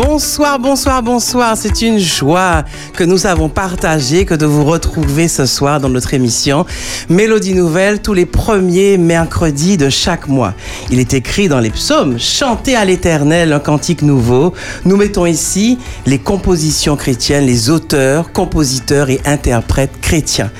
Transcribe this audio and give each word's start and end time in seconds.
Bonsoir, 0.00 0.60
bonsoir, 0.60 1.02
bonsoir. 1.02 1.56
C'est 1.56 1.82
une 1.82 1.98
joie 1.98 2.64
que 2.94 3.02
nous 3.02 3.26
avons 3.26 3.48
partagée 3.48 4.24
que 4.24 4.34
de 4.34 4.46
vous 4.46 4.64
retrouver 4.64 5.26
ce 5.26 5.44
soir 5.44 5.80
dans 5.80 5.88
notre 5.88 6.14
émission 6.14 6.64
Mélodie 7.08 7.54
Nouvelle 7.54 8.00
tous 8.00 8.14
les 8.14 8.24
premiers 8.24 8.96
mercredis 8.96 9.76
de 9.76 9.88
chaque 9.88 10.28
mois. 10.28 10.54
Il 10.92 11.00
est 11.00 11.14
écrit 11.14 11.48
dans 11.48 11.58
les 11.58 11.70
psaumes 11.70 12.16
Chantez 12.16 12.76
à 12.76 12.84
l'éternel 12.84 13.52
un 13.52 13.58
cantique 13.58 14.02
nouveau. 14.02 14.54
Nous 14.84 14.96
mettons 14.96 15.26
ici 15.26 15.78
les 16.06 16.18
compositions 16.18 16.94
chrétiennes, 16.94 17.46
les 17.46 17.68
auteurs, 17.68 18.30
compositeurs 18.30 19.10
et 19.10 19.20
interprètes 19.24 20.00
chrétiens. 20.00 20.52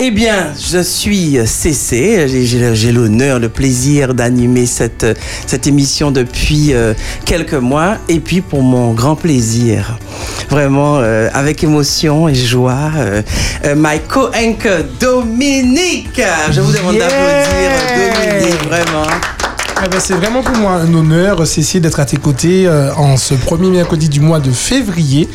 Eh 0.00 0.10
bien, 0.10 0.52
je 0.70 0.82
suis 0.82 1.38
CC. 1.46 2.26
J'ai 2.74 2.92
l'honneur, 2.92 3.38
le 3.38 3.48
plaisir 3.48 4.12
d'animer 4.12 4.66
cette, 4.66 5.06
cette 5.46 5.66
émission 5.66 6.10
depuis 6.10 6.74
euh, 6.74 6.92
quelques 7.24 7.54
mois. 7.54 7.96
Et 8.10 8.20
puis, 8.20 8.42
pour 8.42 8.60
mon 8.60 8.81
grand 8.90 9.14
plaisir. 9.14 9.98
Vraiment, 10.50 10.98
euh, 10.98 11.30
avec 11.32 11.64
émotion 11.64 12.28
et 12.28 12.34
joie. 12.34 12.90
Euh, 12.96 13.22
euh, 13.64 13.74
my 13.76 14.00
co-anchor 14.08 14.84
Dominique. 15.00 16.20
Je 16.50 16.60
vous 16.60 16.72
demande 16.72 16.98
d'applaudir 16.98 17.70
Dominique, 17.96 18.68
vraiment. 18.68 19.06
Eh 19.84 19.88
ben, 19.88 19.98
c'est 19.98 20.14
vraiment 20.14 20.42
pour 20.42 20.56
moi 20.56 20.72
un 20.72 20.94
honneur, 20.94 21.44
Cécile, 21.46 21.80
d'être 21.80 21.98
à 21.98 22.04
tes 22.04 22.16
côtés 22.16 22.68
en 22.96 23.16
ce 23.16 23.34
premier 23.34 23.68
mercredi 23.68 24.08
du 24.08 24.20
mois 24.20 24.38
de 24.38 24.52
février 24.52 25.28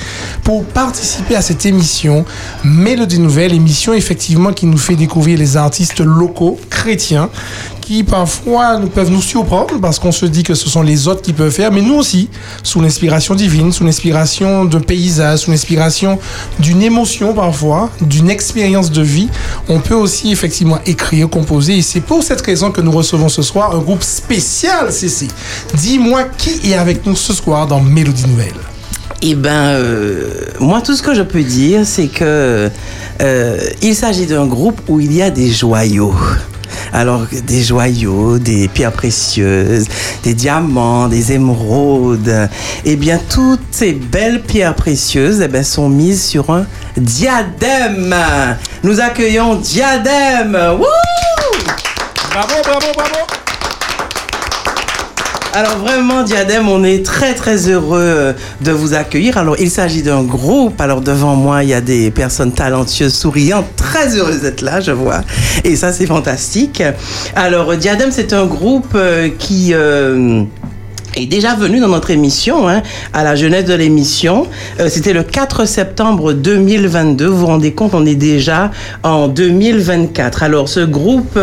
pour 0.43 0.63
participer 0.63 1.35
à 1.35 1.41
cette 1.41 1.65
émission 1.65 2.23
Mélodie 2.63 3.19
Nouvelle, 3.19 3.53
émission 3.53 3.93
effectivement 3.93 4.53
qui 4.53 4.65
nous 4.65 4.77
fait 4.77 4.95
découvrir 4.95 5.37
les 5.37 5.57
artistes 5.57 5.99
locaux 5.99 6.57
chrétiens 6.69 7.29
qui 7.87 8.03
parfois 8.03 8.81
peuvent 8.93 9.09
nous 9.09 9.21
surprendre 9.21 9.79
parce 9.79 9.97
qu'on 9.97 10.11
se 10.11 10.25
dit 10.25 10.43
que 10.43 10.55
ce 10.55 10.67
sont 10.67 10.81
les 10.81 11.07
autres 11.07 11.21
qui 11.21 11.31
peuvent 11.31 11.53
faire, 11.53 11.71
mais 11.71 11.81
nous 11.81 11.95
aussi, 11.95 12.27
sous 12.61 12.81
l'inspiration 12.81 13.33
divine, 13.33 13.71
sous 13.71 13.85
l'inspiration 13.85 14.65
d'un 14.65 14.81
paysage, 14.81 15.39
sous 15.39 15.51
l'inspiration 15.51 16.19
d'une 16.59 16.81
émotion 16.81 17.33
parfois, 17.33 17.89
d'une 18.01 18.29
expérience 18.29 18.91
de 18.91 19.01
vie, 19.01 19.29
on 19.69 19.79
peut 19.79 19.95
aussi 19.95 20.33
effectivement 20.33 20.79
écrire, 20.85 21.29
composer. 21.29 21.77
Et 21.77 21.81
c'est 21.81 22.01
pour 22.01 22.23
cette 22.23 22.41
raison 22.41 22.71
que 22.71 22.81
nous 22.81 22.91
recevons 22.91 23.29
ce 23.29 23.41
soir 23.41 23.73
un 23.73 23.79
groupe 23.79 24.03
spécial, 24.03 24.91
CC. 24.91 25.29
Dis-moi 25.73 26.25
qui 26.37 26.69
est 26.69 26.75
avec 26.75 27.05
nous 27.05 27.15
ce 27.15 27.31
soir 27.31 27.67
dans 27.67 27.79
Mélodie 27.79 28.27
Nouvelle. 28.27 28.51
Eh 29.21 29.33
ben, 29.33 29.69
euh, 29.69 30.29
moi, 30.59 30.81
tout 30.81 30.93
ce 30.93 31.01
que 31.01 31.13
je 31.13 31.21
peux 31.21 31.41
dire, 31.41 31.85
c'est 31.85 32.07
que 32.07 32.69
euh, 33.21 33.69
il 33.81 33.95
s'agit 33.95 34.25
d'un 34.25 34.45
groupe 34.45 34.81
où 34.89 34.99
il 34.99 35.13
y 35.13 35.21
a 35.21 35.29
des 35.29 35.49
joyaux. 35.49 36.13
Alors, 36.93 37.25
des 37.31 37.61
joyaux, 37.61 38.37
des 38.39 38.67
pierres 38.67 38.91
précieuses, 38.91 39.85
des 40.23 40.33
diamants, 40.33 41.07
des 41.07 41.31
émeraudes. 41.31 42.49
Eh 42.85 42.95
bien, 42.95 43.19
toutes 43.29 43.59
ces 43.71 43.93
belles 43.93 44.41
pierres 44.41 44.75
précieuses 44.75 45.41
eh 45.43 45.47
bien, 45.47 45.63
sont 45.63 45.89
mises 45.89 46.23
sur 46.23 46.49
un 46.49 46.65
diadème. 46.95 48.15
Nous 48.83 48.99
accueillons 48.99 49.55
Diadème. 49.55 50.57
Wouh 50.79 50.85
Bravo, 52.31 52.53
bravo, 52.63 52.87
bravo. 52.95 53.46
Alors 55.53 55.77
vraiment, 55.77 56.23
Diadème, 56.23 56.67
on 56.67 56.83
est 56.83 57.05
très 57.05 57.33
très 57.33 57.69
heureux 57.69 57.99
euh, 57.99 58.33
de 58.61 58.71
vous 58.71 58.93
accueillir. 58.93 59.37
Alors 59.37 59.55
il 59.59 59.71
s'agit 59.71 60.03
d'un 60.03 60.23
groupe. 60.23 60.79
Alors 60.79 61.01
devant 61.01 61.35
moi, 61.35 61.63
il 61.63 61.69
y 61.69 61.73
a 61.73 61.81
des 61.81 62.11
personnes 62.11 62.51
talentueuses, 62.51 63.13
souriantes, 63.13 63.65
très 63.75 64.15
heureuses 64.17 64.41
d'être 64.41 64.61
là, 64.61 64.81
je 64.81 64.91
vois. 64.91 65.21
Et 65.63 65.75
ça, 65.75 65.93
c'est 65.93 66.05
fantastique. 66.05 66.83
Alors 67.35 67.75
Diadème, 67.75 68.11
c'est 68.11 68.33
un 68.33 68.45
groupe 68.45 68.93
euh, 68.95 69.29
qui... 69.37 69.73
Euh, 69.73 70.43
est 71.15 71.25
déjà 71.25 71.55
venu 71.55 71.79
dans 71.79 71.87
notre 71.87 72.11
émission, 72.11 72.69
hein, 72.69 72.83
à 73.11 73.23
la 73.23 73.35
jeunesse 73.35 73.65
de 73.65 73.73
l'émission. 73.73 74.45
C'était 74.87 75.13
le 75.13 75.23
4 75.23 75.65
septembre 75.65 76.33
2022. 76.33 77.25
Vous 77.25 77.37
vous 77.37 77.45
rendez 77.47 77.73
compte, 77.73 77.95
on 77.95 78.05
est 78.05 78.13
déjà 78.13 78.69
en 79.01 79.27
2024. 79.27 80.43
Alors, 80.43 80.69
ce 80.69 80.81
groupe 80.81 81.39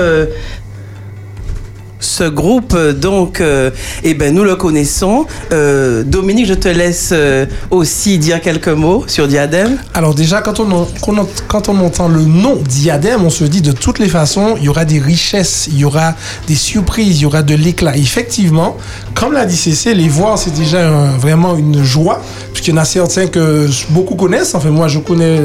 ce 2.04 2.24
groupe, 2.24 2.76
donc, 2.76 3.40
euh, 3.40 3.70
eh 4.02 4.14
ben, 4.14 4.34
nous 4.34 4.44
le 4.44 4.56
connaissons. 4.56 5.26
Euh, 5.52 6.02
Dominique, 6.04 6.46
je 6.46 6.54
te 6.54 6.68
laisse 6.68 7.10
euh, 7.12 7.46
aussi 7.70 8.18
dire 8.18 8.40
quelques 8.40 8.68
mots 8.68 9.04
sur 9.06 9.26
Diadème. 9.26 9.78
Alors 9.94 10.14
déjà, 10.14 10.40
quand 10.40 10.60
on, 10.60 10.70
entend 10.70 12.08
le 12.08 12.22
nom 12.22 12.56
diadème, 12.56 13.24
on 13.24 13.30
se 13.30 13.44
dit 13.44 13.62
de 13.62 13.72
toutes 13.72 13.98
les 13.98 14.08
façons, 14.08 14.56
il 14.58 14.64
y 14.64 14.68
aura 14.68 14.84
des 14.84 14.98
richesses, 14.98 15.68
il 15.70 15.78
y 15.78 15.84
aura 15.84 16.14
des 16.46 16.54
surprises, 16.54 17.18
il 17.20 17.22
y 17.22 17.26
aura 17.26 17.42
de 17.42 17.54
l'éclat. 17.54 17.96
Effectivement, 17.96 18.76
comme 19.14 19.32
l'a 19.32 19.46
dit 19.46 19.56
Cécile, 19.56 19.98
les 19.98 20.08
voir, 20.08 20.38
c'est 20.38 20.54
déjà 20.54 20.90
vraiment 21.18 21.56
une 21.56 21.82
joie, 21.82 22.20
puisqu'il 22.52 22.74
y 22.74 22.74
en 22.74 22.82
a 22.82 22.84
certains 22.84 23.26
que 23.26 23.66
beaucoup 23.90 24.14
connaissent. 24.14 24.54
Enfin, 24.54 24.70
moi, 24.70 24.88
je 24.88 24.98
connais 24.98 25.38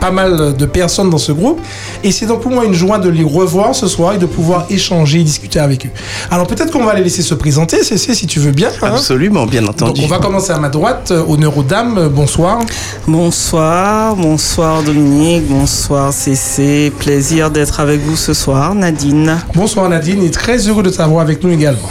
pas 0.00 0.10
mal 0.10 0.56
de 0.56 0.66
personnes 0.66 1.10
dans 1.10 1.18
ce 1.18 1.32
groupe. 1.32 1.60
Et 2.02 2.12
c'est 2.12 2.26
donc 2.26 2.42
pour 2.42 2.52
moi 2.52 2.64
une 2.64 2.74
joie 2.74 2.98
de 2.98 3.08
les 3.08 3.24
revoir 3.24 3.74
ce 3.74 3.88
soir 3.88 4.14
et 4.14 4.18
de 4.18 4.26
pouvoir 4.26 4.66
échanger 4.70 5.24
discuter 5.24 5.58
avec 5.58 5.86
eux. 5.86 5.90
Alors 6.30 6.46
peut-être 6.46 6.70
qu'on 6.72 6.84
va 6.84 6.94
les 6.94 7.02
laisser 7.02 7.22
se 7.22 7.34
présenter, 7.34 7.82
Cécile, 7.84 8.14
si 8.14 8.26
tu 8.26 8.40
veux 8.40 8.52
bien. 8.52 8.68
hein. 8.82 8.88
Absolument, 8.94 9.46
bien 9.46 9.62
Donc 9.62 9.70
entendu. 9.70 10.02
on 10.04 10.06
va 10.08 10.18
commencer 10.18 10.52
à 10.52 10.58
ma 10.58 10.68
droite. 10.68 11.08
Euh, 11.10 11.22
Honneur 11.26 11.56
aux 11.56 11.62
dames, 11.62 11.98
euh, 11.98 12.08
bonsoir. 12.08 12.60
Bonsoir, 13.06 14.16
bonsoir 14.16 14.82
Dominique, 14.82 15.46
bonsoir 15.48 16.12
CC, 16.12 16.92
plaisir 16.98 17.50
d'être 17.50 17.80
avec 17.80 18.00
vous 18.00 18.16
ce 18.16 18.34
soir, 18.34 18.74
Nadine. 18.74 19.38
Bonsoir 19.54 19.88
Nadine 19.88 20.22
et 20.22 20.30
très 20.30 20.58
heureux 20.68 20.82
de 20.82 20.90
t'avoir 20.90 21.22
avec 21.22 21.42
nous 21.42 21.50
également. 21.50 21.88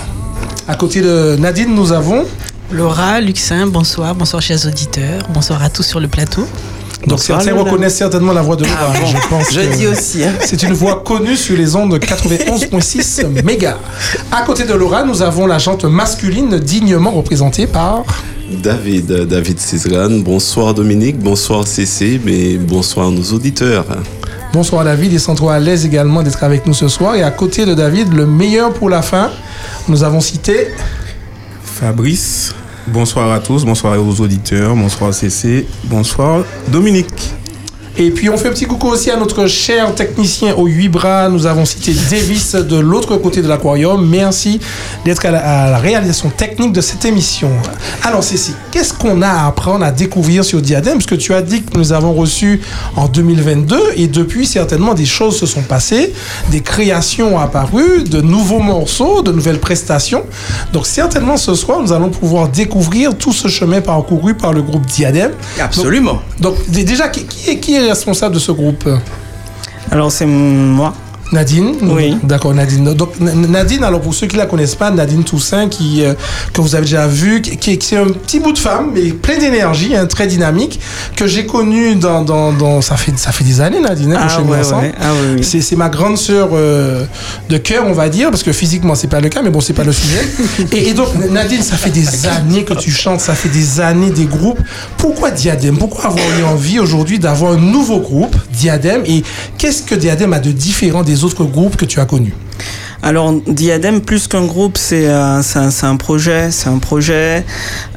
À 0.68 0.75
côté 0.75 1.01
de 1.01 1.35
Nadine, 1.40 1.74
nous 1.74 1.91
avons. 1.91 2.25
Laura, 2.72 3.19
Luxin, 3.22 3.68
bonsoir, 3.68 4.16
bonsoir 4.16 4.41
chers 4.41 4.66
auditeurs, 4.66 5.24
bonsoir 5.34 5.62
à 5.63 5.69
tous 5.69 5.84
sur 5.84 6.00
le 6.00 6.07
plateau. 6.07 6.47
Donc 7.08 7.19
certains 7.19 7.53
reconnaissent 7.53 7.97
certainement 7.97 8.31
la 8.34 8.41
voix 8.41 8.56
de 8.56 8.64
Laura. 8.64 8.78
Ah 8.96 9.00
bon, 9.00 9.06
je 9.08 9.28
pense 9.30 9.53
je 9.53 9.75
dis 9.78 9.88
aussi. 9.88 10.24
hein. 10.24 10.34
C'est 10.46 10.64
une 10.64 10.74
voix 10.74 11.03
connue 11.06 11.36
sur 11.36 11.56
les 11.58 11.75
ondes 11.75 11.97
91.6 11.97 13.44
mégas. 13.44 13.78
À 14.31 14.44
côté 14.44 14.64
de 14.64 14.74
Laura, 14.74 15.03
nous 15.03 15.22
avons 15.22 15.46
la 15.46 15.58
jante 15.58 15.84
masculine 15.86 16.58
dignement 16.59 17.12
représentée 17.12 17.68
par. 17.68 18.03
David, 18.50 19.12
David 19.28 19.59
Cizran. 19.59 20.19
Bonsoir 20.19 20.74
Dominique, 20.74 21.18
bonsoir 21.19 21.68
CC, 21.68 22.22
mais 22.24 22.56
bonsoir 22.58 23.09
nos 23.12 23.24
auditeurs. 23.34 23.86
Bonsoir 24.53 24.86
David 24.86 25.13
et 25.13 25.19
sens-toi 25.19 25.56
à 25.56 25.59
l'aise 25.59 25.86
également 25.86 26.22
d'être 26.22 26.44
avec 26.44 26.68
nous 26.68 26.74
ce 26.75 26.88
soir. 26.88 27.16
Et 27.16 27.24
à 27.24 27.31
côté 27.31 27.66
de 27.66 27.74
David, 27.74 28.13
le 28.13 28.25
meilleur 28.28 28.72
pour 28.74 28.90
la 28.90 29.02
fin, 29.02 29.31
nous 29.88 30.03
avons 30.03 30.19
cité. 30.22 30.68
Fabrice, 31.63 32.53
bonsoir 32.88 33.31
à 33.31 33.39
tous, 33.39 33.66
bonsoir 33.66 33.99
aux 33.99 34.21
auditeurs, 34.21 34.75
bonsoir 34.75 35.13
CC, 35.13 35.67
bonsoir 35.85 36.44
Dominique. 36.67 37.33
Et 37.98 38.09
puis 38.09 38.28
on 38.30 38.38
fait 38.38 38.48
un 38.48 38.52
petit 38.52 38.66
coucou 38.66 38.88
aussi 38.88 39.12
à 39.12 39.18
notre 39.18 39.46
cher 39.46 39.94
technicien 39.94 40.56
aux 40.56 40.66
huit 40.66 40.90
bras. 40.90 41.30
Nous 41.30 41.46
avons 41.46 41.64
cité 41.66 41.94
Davis 42.09 42.56
de 42.56 42.78
l'autre 42.80 43.18
côté 43.18 43.42
de 43.44 43.48
l'aquarium. 43.48 44.04
Merci 44.09 44.59
d'être 45.06 45.26
à, 45.28 45.31
la- 45.31 45.66
à 45.66 45.70
la 45.72 45.78
réalisation 45.78 46.30
technique 46.30 46.74
de 46.74 46.81
cette 46.81 47.06
émission. 47.06 47.50
Alors 48.04 48.24
Cécile, 48.24 48.56
qu'est-ce 48.72 48.94
qu'on 48.94 49.22
a 49.22 49.28
à 49.28 49.48
apprendre, 49.48 49.86
à 49.86 49.92
découvrir 49.92 50.44
sur 50.44 50.59
Diadème? 50.62 50.94
Parce 50.96 51.06
que 51.06 51.14
tu 51.16 51.34
as 51.36 51.44
dit 51.44 51.62
que 51.62 51.78
nous 51.78 51.94
avons 51.94 52.14
reçu 52.14 52.62
en 52.96 53.08
2022 53.08 53.80
et 53.96 54.08
depuis 54.08 54.48
certainement 54.48 54.94
des 54.96 55.06
choses 55.06 55.38
se 55.38 55.46
sont 55.46 55.62
passées, 55.62 56.14
des 56.50 56.62
créations 56.62 57.36
ont 57.36 57.40
apparu, 57.40 58.04
de 58.04 58.22
nouveaux 58.22 58.60
morceaux, 58.60 59.22
de 59.22 59.31
nouvelles 59.31 59.60
prestations. 59.60 60.24
Donc 60.72 60.88
certainement 60.88 61.38
ce 61.38 61.54
soir, 61.54 61.80
nous 61.81 61.94
allons 61.94 62.10
pouvoir 62.10 62.50
découvrir 62.50 63.16
tout 63.16 63.34
ce 63.34 63.48
chemin 63.48 63.81
parcouru 63.81 64.34
par 64.34 64.52
le 64.52 64.64
groupe 64.64 64.86
Diadème. 64.88 65.31
Absolument. 65.60 66.22
Donc 66.40 66.56
déjà, 66.70 67.08
qui, 67.10 67.25
qui 67.25 67.52
est, 67.52 67.58
qui 67.60 67.75
est 67.75 67.82
responsable 67.88 68.35
de 68.35 68.39
ce 68.39 68.51
groupe? 68.51 68.88
Alors 69.91 70.11
c'est 70.11 70.25
moi. 70.25 70.94
Nadine 71.33 71.73
Oui. 71.81 72.17
D'accord, 72.23 72.53
Nadine. 72.53 72.94
Donc 72.94 73.19
Nadine, 73.19 73.83
alors 73.83 74.01
pour 74.01 74.13
ceux 74.13 74.27
qui 74.27 74.38
la 74.38 74.45
connaissent 74.45 74.75
pas, 74.75 74.91
Nadine 74.91 75.23
Toussaint, 75.23 75.67
qui, 75.67 76.03
euh, 76.03 76.13
que 76.53 76.61
vous 76.61 76.75
avez 76.75 76.85
déjà 76.85 77.07
vu, 77.07 77.41
qui, 77.41 77.77
qui 77.77 77.95
est 77.95 77.97
un 77.97 78.07
petit 78.07 78.39
bout 78.39 78.53
de 78.53 78.59
femme, 78.59 78.91
mais 78.94 79.11
plein 79.11 79.38
d'énergie, 79.38 79.95
hein, 79.95 80.05
très 80.05 80.27
dynamique, 80.27 80.80
que 81.15 81.27
j'ai 81.27 81.45
connu 81.45 81.95
dans, 81.95 82.21
dans, 82.21 82.53
dans... 82.53 82.81
Ça, 82.81 82.95
fait, 82.95 83.18
ça 83.18 83.31
fait 83.31 83.44
des 83.44 83.62
années, 83.62 83.81
Nadine, 83.81 84.13
hein, 84.13 84.27
Ah 84.30 84.41
ouais, 84.41 84.57
ouais, 84.57 84.94
ah 85.00 85.12
oui, 85.13 85.35
oui. 85.38 85.44
C'est, 85.44 85.62
c'est 85.62 85.75
ma 85.75 85.89
grande 85.89 86.18
sœur 86.18 86.50
euh, 86.53 87.06
de 87.50 87.57
cœur, 87.57 87.86
on 87.88 87.94
va 87.94 88.09
dire, 88.09 88.29
parce 88.29 88.44
que 88.44 88.53
physiquement, 88.53 88.95
c'est 88.95 89.07
pas 89.07 89.19
le 89.19 89.29
cas, 89.29 89.41
mais 89.41 89.50
bon, 89.50 89.59
c'est 89.62 89.74
pas 89.74 89.83
le 89.83 89.91
sujet. 89.91 90.21
et, 90.71 90.89
et 90.89 90.94
donc, 90.94 91.07
Nadine, 91.31 91.63
ça 91.63 91.77
fait 91.77 91.89
des 91.89 92.27
années 92.27 92.63
que 92.63 92.74
tu 92.74 92.91
chantes, 92.91 93.21
ça 93.21 93.33
fait 93.33 93.50
des 93.50 93.81
années 93.81 94.12
des 94.12 94.25
groupes. 94.25 94.59
Pourquoi 94.97 95.31
Diadème? 95.31 95.77
Pourquoi 95.77 96.06
avoir 96.06 96.25
eu 96.39 96.44
envie 96.44 96.79
aujourd'hui 96.79 97.19
d'avoir 97.19 97.53
un 97.53 97.57
nouveau 97.57 98.00
groupe, 98.00 98.36
Diadème? 98.51 99.03
Et 99.06 99.24
qu'est-ce 99.57 99.83
que 99.83 99.95
Diadème 99.95 100.33
a 100.33 100.39
de 100.39 100.51
différent 100.51 101.03
des 101.03 101.23
autres 101.24 101.46
groupes 101.46 101.75
que 101.75 101.86
tu 101.86 102.00
as 102.00 102.06
connus 102.06 102.34
Alors 103.02 103.34
Diadème, 103.48 104.02
plus 104.02 104.28
qu'un 104.28 104.46
groupe, 104.46 104.78
c'est 104.78 105.08
euh, 105.10 105.42
c'est 105.42 105.86
un, 105.86 105.96
projet, 105.98 106.52
c'est 106.52 106.70
un 106.70 106.78
projet. 106.78 107.44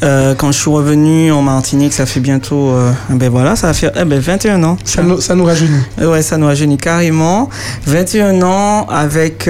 Euh, 0.02 0.34
quand 0.34 0.50
je 0.52 0.58
suis 0.58 0.70
revenu 0.70 1.30
en 1.30 1.42
Martinique, 1.42 1.92
ça 1.92 2.06
fait 2.06 2.20
bientôt, 2.20 2.70
euh, 2.70 2.90
ben 3.10 3.30
voilà, 3.30 3.54
ça 3.56 3.68
va 3.68 3.72
faire 3.72 3.92
eh 3.96 4.04
ben 4.04 4.18
21 4.18 4.62
ans. 4.64 4.76
ça, 4.84 5.02
nous, 5.02 5.20
ça 5.20 5.34
nous 5.34 5.44
rajeunit. 5.44 5.80
Ouais, 5.98 6.22
ça 6.22 6.36
nous 6.38 6.46
rajeunit 6.46 6.76
carrément. 6.76 7.48
21 7.86 8.42
ans 8.42 8.86
avec, 8.88 9.48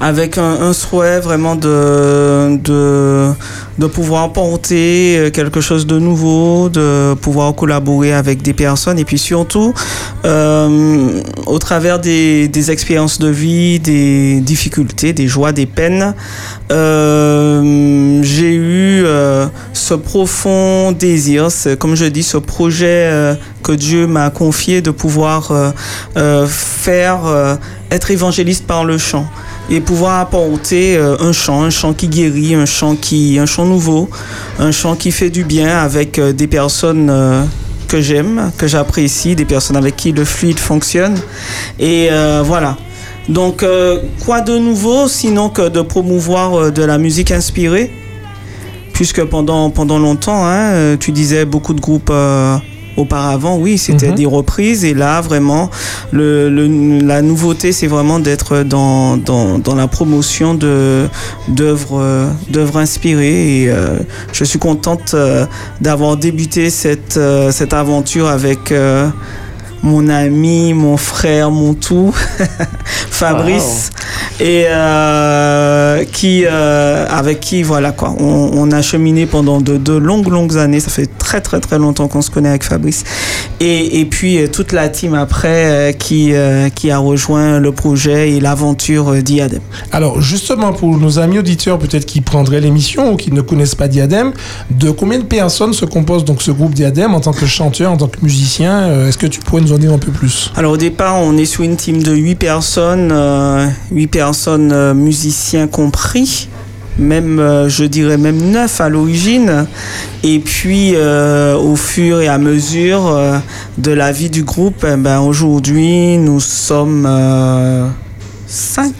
avec 0.00 0.38
un, 0.38 0.60
un 0.62 0.72
souhait 0.72 1.20
vraiment 1.20 1.56
de, 1.56 2.56
de, 2.62 3.32
de 3.78 3.86
pouvoir 3.86 4.32
porter 4.32 5.16
euh, 5.18 5.30
quelque 5.30 5.60
chose 5.60 5.86
de 5.86 5.98
nouveau, 5.98 6.68
de 6.68 7.14
pouvoir 7.14 7.54
collaborer 7.54 8.12
avec 8.12 8.42
des 8.42 8.52
personnes 8.52 8.98
et 8.98 9.04
puis 9.04 9.18
surtout 9.18 9.72
euh, 10.24 11.22
au 11.46 11.58
travers 11.58 11.98
des, 11.98 12.48
des 12.48 12.70
expériences 12.70 13.18
de 13.18 13.28
vie, 13.28 13.78
des 13.80 14.40
difficultés, 14.40 15.12
des 15.12 15.28
joies, 15.28 15.52
des 15.52 15.66
peines, 15.66 16.14
euh, 16.70 18.20
j'ai 18.22 18.54
eu 18.54 19.02
euh, 19.04 19.46
ce 19.72 19.94
profond 19.94 20.92
désir, 20.92 21.48
comme 21.78 21.94
je 21.94 22.04
dis, 22.04 22.22
ce 22.22 22.36
projet 22.36 23.08
euh, 23.10 23.34
que 23.62 23.72
Dieu 23.72 24.06
m'a 24.06 24.30
confié 24.30 24.82
de 24.82 24.90
pouvoir 24.90 25.50
euh, 26.16 26.46
faire, 26.46 27.58
être 27.90 28.10
évangéliste 28.10 28.66
par 28.66 28.84
le 28.84 28.98
chant 28.98 29.26
et 29.70 29.80
pouvoir 29.80 30.20
apporter 30.20 30.96
euh, 30.96 31.16
un 31.20 31.32
chant, 31.32 31.62
un 31.62 31.70
chant 31.70 31.92
qui 31.92 32.08
guérit, 32.08 32.54
un 32.54 32.66
chant 32.66 32.96
qui, 32.96 33.38
un 33.38 33.46
chant 33.46 33.66
nouveau, 33.66 34.08
un 34.58 34.72
chant 34.72 34.96
qui 34.96 35.12
fait 35.12 35.30
du 35.30 35.44
bien 35.44 35.78
avec 35.78 36.18
euh, 36.18 36.32
des 36.32 36.46
personnes 36.46 37.08
euh, 37.10 37.44
que 37.86 38.00
j'aime, 38.00 38.50
que 38.56 38.66
j'apprécie, 38.66 39.34
des 39.34 39.44
personnes 39.44 39.76
avec 39.76 39.96
qui 39.96 40.12
le 40.12 40.24
fluide 40.24 40.58
fonctionne. 40.58 41.14
Et 41.78 42.10
voilà. 42.44 42.76
Donc, 43.30 43.64
quoi 44.26 44.42
de 44.42 44.58
nouveau 44.58 45.08
sinon 45.08 45.48
que 45.48 45.70
de 45.70 45.80
promouvoir 45.80 46.70
de 46.70 46.84
la 46.84 46.98
musique 46.98 47.30
inspirée? 47.30 47.90
Puisque 48.92 49.24
pendant, 49.24 49.70
pendant 49.70 49.98
longtemps, 49.98 50.44
hein, 50.44 50.96
tu 51.00 51.12
disais 51.12 51.46
beaucoup 51.46 51.72
de 51.72 51.80
groupes 51.80 52.12
auparavant, 52.98 53.56
oui, 53.58 53.78
c'était 53.78 54.08
Mhm. 54.08 54.14
des 54.14 54.26
reprises. 54.26 54.84
Et 54.84 54.94
là, 54.94 55.20
vraiment, 55.20 55.70
le, 56.12 56.48
le- 56.50 56.98
la 57.06 57.22
nouveauté, 57.22 57.72
c'est 57.72 57.86
vraiment 57.86 58.18
d'être 58.18 58.62
dans, 58.62 59.16
dans, 59.16 59.58
dans 59.58 59.74
la 59.74 59.86
promotion 59.88 60.54
de, 60.54 61.06
d'œuvres, 61.48 62.00
euh, 62.00 62.26
d'œuvres 62.50 62.78
inspirées. 62.78 63.62
Et 63.62 63.70
euh, 63.70 63.98
je 64.32 64.44
suis 64.44 64.58
contente 64.58 65.12
euh, 65.14 65.46
d'avoir 65.80 66.16
débuté 66.16 66.70
cette, 66.70 67.18
cette 67.50 67.72
aventure 67.72 68.28
avec 68.28 68.72
euh, 68.72 69.08
mon 69.82 70.08
ami, 70.08 70.74
mon 70.74 70.96
frère, 70.96 71.50
mon 71.50 71.74
tout, 71.74 72.14
Fabrice. 73.10 73.90
Et 74.40 74.66
euh, 74.68 76.04
qui, 76.04 76.44
euh, 76.46 77.06
avec 77.10 77.40
qui, 77.40 77.64
voilà 77.64 77.90
quoi, 77.90 78.14
on, 78.20 78.50
on 78.54 78.70
a 78.70 78.82
cheminé 78.82 79.26
pendant 79.26 79.60
de, 79.60 79.76
de 79.76 79.92
longues, 79.94 80.28
longues 80.28 80.56
années. 80.58 80.78
Ça 80.78 80.90
fait 80.90 81.08
très, 81.18 81.40
très, 81.40 81.58
très 81.58 81.78
longtemps 81.78 82.06
qu'on 82.06 82.22
se 82.22 82.30
connaît 82.30 82.50
avec 82.50 82.62
Fabrice. 82.62 83.02
Et, 83.58 84.00
et 84.00 84.04
puis 84.04 84.38
euh, 84.38 84.46
toute 84.46 84.70
la 84.70 84.88
team 84.88 85.14
après 85.14 85.96
qui, 85.98 86.32
qui 86.74 86.90
a 86.90 86.98
rejoint 86.98 87.58
le 87.58 87.72
projet 87.72 88.30
et 88.32 88.40
l'aventure 88.40 89.14
d'Iadem. 89.22 89.60
Alors, 89.90 90.20
justement, 90.20 90.72
pour 90.72 90.96
nos 90.96 91.18
amis 91.18 91.40
auditeurs, 91.40 91.78
peut-être 91.78 92.06
qui 92.06 92.20
prendraient 92.20 92.60
l'émission 92.60 93.12
ou 93.12 93.16
qui 93.16 93.32
ne 93.32 93.40
connaissent 93.40 93.74
pas 93.74 93.88
Diadème, 93.88 94.32
de 94.70 94.90
combien 94.90 95.18
de 95.18 95.24
personnes 95.24 95.72
se 95.72 95.84
compose 95.84 96.24
donc 96.24 96.42
ce 96.42 96.52
groupe 96.52 96.74
Diadème 96.74 97.14
en 97.14 97.20
tant 97.20 97.32
que 97.32 97.46
chanteur, 97.46 97.90
en 97.90 97.96
tant 97.96 98.08
que 98.08 98.18
musicien 98.22 99.06
Est-ce 99.06 99.18
que 99.18 99.26
tu 99.26 99.40
pourrais 99.40 99.62
nous 99.62 99.67
en 99.72 99.78
dire 99.78 99.92
un 99.92 99.98
peu 99.98 100.12
plus 100.12 100.52
Alors 100.56 100.72
au 100.72 100.76
départ, 100.76 101.16
on 101.16 101.36
est 101.36 101.44
sur 101.44 101.64
une 101.64 101.76
team 101.76 102.02
de 102.02 102.12
8 102.12 102.34
personnes, 102.36 103.10
euh, 103.12 103.66
8 103.90 104.06
personnes 104.06 104.72
euh, 104.72 104.94
musiciens 104.94 105.66
compris, 105.66 106.48
même 106.98 107.38
euh, 107.38 107.68
je 107.68 107.84
dirais 107.84 108.16
même 108.16 108.50
9 108.50 108.80
à 108.80 108.88
l'origine. 108.88 109.66
Et 110.22 110.38
puis 110.38 110.92
euh, 110.94 111.56
au 111.56 111.76
fur 111.76 112.20
et 112.20 112.28
à 112.28 112.38
mesure 112.38 113.20
de 113.78 113.90
la 113.90 114.12
vie 114.12 114.30
du 114.30 114.44
groupe, 114.44 114.84
eh 114.88 114.96
ben, 114.96 115.20
aujourd'hui 115.20 116.18
nous 116.18 116.40
sommes 116.40 117.08
5 118.46 118.92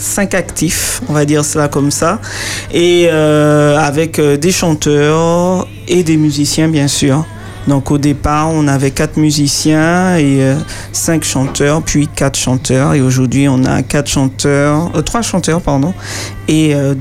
cinq 0.00 0.34
actifs, 0.34 1.00
on 1.08 1.12
va 1.12 1.24
dire 1.24 1.44
cela 1.44 1.68
comme 1.68 1.92
ça, 1.92 2.20
et 2.72 3.08
avec 3.08 4.20
des 4.20 4.50
chanteurs 4.50 5.68
et 5.86 6.02
des 6.02 6.16
musiciens 6.16 6.68
bien 6.68 6.88
sûr. 6.88 7.24
Donc 7.66 7.90
au 7.90 7.98
départ, 7.98 8.50
on 8.50 8.68
avait 8.68 8.90
quatre 8.90 9.16
musiciens 9.16 10.16
et 10.16 10.42
euh, 10.42 10.54
cinq 10.92 11.24
chanteurs, 11.24 11.82
puis 11.82 12.08
quatre 12.08 12.38
chanteurs. 12.38 12.94
Et 12.94 13.00
aujourd'hui, 13.00 13.48
on 13.48 13.64
a 13.64 13.82
quatre 13.82 14.08
chanteurs, 14.10 14.90
euh, 14.94 15.00
trois 15.02 15.22
chanteurs, 15.22 15.60
pardon, 15.60 15.94
et 16.48 16.74
euh, 16.74 16.94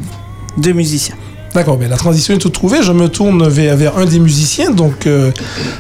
deux 0.57 0.74
musiciens. 0.74 1.15
D'accord, 1.54 1.77
mais 1.80 1.88
la 1.88 1.98
transition 1.98 2.33
est 2.33 2.39
toute 2.39 2.54
trouvée. 2.54 2.81
Je 2.81 2.92
me 2.92 3.07
tourne 3.10 3.48
vers, 3.48 3.75
vers 3.77 3.98
un 4.00 4.06
des 4.06 4.18
musiciens, 4.18 4.71
donc 4.71 5.06
euh, 5.06 5.31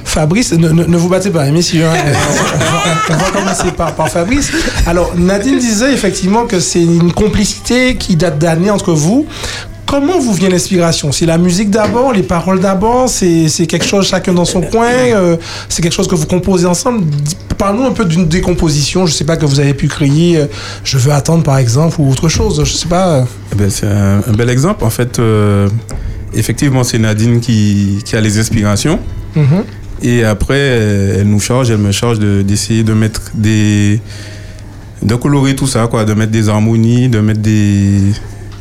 Fabrice. 0.03 0.51
Ne, 0.53 0.69
ne, 0.69 0.83
ne 0.83 0.97
vous 0.97 1.09
battez 1.09 1.31
pas, 1.31 1.43
hein, 1.45 1.51
messieurs. 1.51 1.85
hein. 1.85 1.93
on, 1.95 3.13
va, 3.13 3.17
on 3.17 3.23
va 3.23 3.31
commencer 3.31 3.71
par, 3.71 3.95
par 3.95 4.07
Fabrice. 4.09 4.51
Alors, 4.85 5.13
Nadine 5.17 5.57
disait 5.57 5.91
effectivement 5.91 6.45
que 6.45 6.59
c'est 6.59 6.83
une 6.83 7.11
complicité 7.11 7.95
qui 7.95 8.15
date 8.15 8.37
d'années 8.37 8.69
entre 8.69 8.93
vous. 8.93 9.25
Comment 9.93 10.17
vous 10.17 10.33
vient 10.33 10.49
l'inspiration? 10.49 11.11
C'est 11.11 11.27
la 11.27 11.37
musique 11.37 11.69
d'abord, 11.69 12.13
les 12.13 12.23
paroles 12.23 12.59
d'abord, 12.59 13.07
c'est 13.07 13.67
quelque 13.67 13.85
chose 13.85 14.07
chacun 14.07 14.33
dans 14.33 14.43
son 14.43 14.61
coin, 14.61 14.87
euh, 14.91 15.37
c'est 15.69 15.83
quelque 15.83 15.93
chose 15.93 16.07
que 16.07 16.15
vous 16.15 16.25
composez 16.25 16.65
ensemble? 16.65 17.03
Parle-nous 17.59 17.83
un 17.83 17.91
peu 17.91 18.03
d'une 18.03 18.27
décomposition, 18.27 19.05
je 19.05 19.13
sais 19.13 19.23
pas, 19.23 19.37
que 19.37 19.45
vous 19.45 19.59
avez 19.59 19.75
pu 19.75 19.87
créer, 19.87 20.37
euh, 20.37 20.45
Je 20.83 20.97
veux 20.97 21.11
attendre 21.11 21.43
par 21.43 21.59
exemple, 21.59 21.97
ou 21.99 22.09
autre 22.09 22.27
chose, 22.27 22.59
je 22.65 22.73
sais 22.73 22.87
pas. 22.87 23.07
euh. 23.19 23.23
Eh 23.51 23.55
ben, 23.55 23.69
c'est 23.69 23.85
un, 23.85 24.23
un 24.27 24.33
bel 24.35 24.49
exemple. 24.49 24.83
En 24.83 24.89
fait, 24.89 25.19
euh, 25.19 25.69
effectivement, 26.33 26.83
c'est 26.83 26.97
Nadine 26.97 27.39
qui, 27.39 27.99
qui 28.03 28.15
a 28.15 28.21
les 28.21 28.39
inspirations. 28.39 28.97
Mhm. 29.35 29.63
Et 30.01 30.23
après, 30.23 30.57
elle 31.19 31.29
nous 31.29 31.39
charge, 31.39 31.69
elle 31.69 31.77
me 31.77 31.91
charge 31.91 32.17
de- 32.17 32.41
d'essayer 32.41 32.81
de, 32.81 32.93
mettre 32.93 33.29
des. 33.35 34.01
de 35.03 35.13
colorer 35.13 35.55
tout 35.55 35.67
ça, 35.67 35.85
quoi, 35.85 36.03
de 36.03 36.15
mettre 36.15 36.31
des 36.31 36.49
harmonies, 36.49 37.09
de 37.09 37.19
mettre 37.19 37.41
des, 37.41 37.99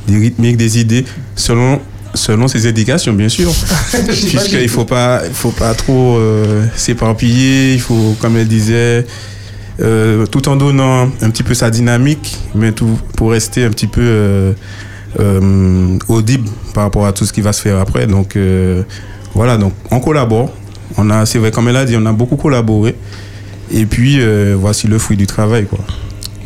des 0.06 0.16
rythmiques, 0.16 0.56
des 0.56 0.78
idées, 0.78 1.04
selon, 1.34 1.80
selon 2.14 2.48
ses 2.48 2.66
indications, 2.66 3.12
bien 3.12 3.28
sûr. 3.28 3.50
Puisqu'il 4.06 4.62
ne 4.62 4.68
faut 4.68 4.84
pas, 4.84 5.22
faut 5.32 5.50
pas 5.50 5.74
trop 5.74 6.16
euh, 6.16 6.64
s'éparpiller, 6.76 7.74
il 7.74 7.80
faut, 7.80 8.16
comme 8.20 8.36
elle 8.36 8.48
disait, 8.48 9.06
euh, 9.80 10.26
tout 10.26 10.48
en 10.48 10.56
donnant 10.56 11.10
un 11.20 11.30
petit 11.30 11.42
peu 11.42 11.54
sa 11.54 11.70
dynamique, 11.70 12.38
mais 12.54 12.72
tout 12.72 12.98
pour 13.16 13.30
rester 13.30 13.64
un 13.64 13.70
petit 13.70 13.86
peu 13.86 14.54
euh, 15.20 15.98
audible 16.08 16.48
par 16.74 16.84
rapport 16.84 17.06
à 17.06 17.12
tout 17.12 17.24
ce 17.24 17.32
qui 17.32 17.40
va 17.40 17.52
se 17.52 17.62
faire 17.62 17.78
après. 17.78 18.06
Donc 18.06 18.36
voilà, 19.34 19.56
donc 19.56 19.72
on 19.90 20.00
collabore. 20.00 20.52
On 20.98 21.08
a, 21.08 21.24
c'est 21.24 21.38
vrai, 21.38 21.50
comme 21.50 21.68
elle 21.68 21.76
a 21.76 21.84
dit, 21.84 21.96
on 21.96 22.04
a 22.06 22.12
beaucoup 22.12 22.36
collaboré. 22.36 22.94
Et 23.70 23.86
puis 23.86 24.20
voici 24.54 24.86
le 24.88 24.98
fruit 24.98 25.16
du 25.16 25.26
travail, 25.26 25.64
quoi. 25.64 25.78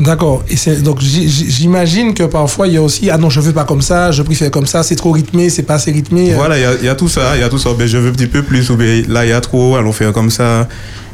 D'accord. 0.01 0.45
Et 0.51 0.57
c'est 0.57 0.83
donc 0.83 1.01
j'imagine 1.01 2.13
que 2.13 2.25
parfois 2.25 2.67
il 2.69 2.75
y 2.75 2.77
a 2.77 2.83
aussi 2.83 3.09
ah 3.11 3.17
non 3.19 3.31
je 3.31 3.41
veux 3.41 3.53
pas 3.53 3.65
comme 3.65 3.81
ça, 3.83 4.11
je 4.13 4.23
préfère 4.23 4.51
comme 4.51 4.67
ça, 4.67 4.83
c'est 4.83 4.97
trop 4.97 5.13
rythmé, 5.13 5.49
c'est 5.49 5.63
pas 5.63 5.75
assez 5.75 5.91
rythmé. 5.91 6.33
Voilà, 6.35 6.59
il 6.59 6.63
y 6.63 6.65
a- 6.65 6.75
il 6.81 6.85
y, 6.85 6.89
a 6.89 6.95
tout 6.95 7.09
ça, 7.09 7.37
il 7.37 7.41
y 7.41 7.43
a 7.43 7.49
tout 7.49 7.59
ça. 7.59 7.71
Ben, 7.79 7.87
je 7.87 7.97
veux 7.97 8.11
un 8.11 8.13
petit 8.13 8.27
peu 8.27 8.43
plus, 8.43 8.69
ou 8.71 8.77
ben, 8.77 9.05
là 9.09 9.25
il 9.25 9.31
y 9.31 9.33
a 9.33 9.41
trop, 9.41 9.77
allons 9.77 9.93
faire 9.93 10.13
comme 10.13 10.31
ça. 10.31 10.69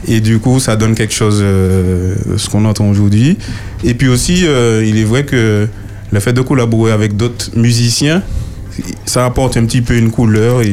Et 0.09 0.21
du 0.21 0.41
coup, 0.41 0.59
ça 0.59 0.75
donne 0.75 0.97
quelque 0.97 1.15
chose, 1.15 1.39
euh, 1.43 2.17
ce 2.37 2.49
qu'on 2.51 2.65
entend 2.65 2.89
aujourd'hui. 2.91 3.39
Et 3.85 3.95
puis 3.95 4.09
aussi, 4.09 4.45
euh, 4.47 4.85
il 4.85 4.99
est 4.99 5.05
vrai 5.05 5.25
que 5.25 5.69
le 6.11 6.21
fait 6.21 6.33
de 6.33 6.41
collaborer 6.41 6.91
avec 6.91 7.17
d'autres 7.17 7.51
musiciens, 7.55 8.21
ça 9.05 9.25
apporte 9.27 9.57
un 9.57 9.65
petit 9.65 9.81
peu 9.81 9.95
une 9.97 10.11
couleur 10.11 10.63
et 10.63 10.73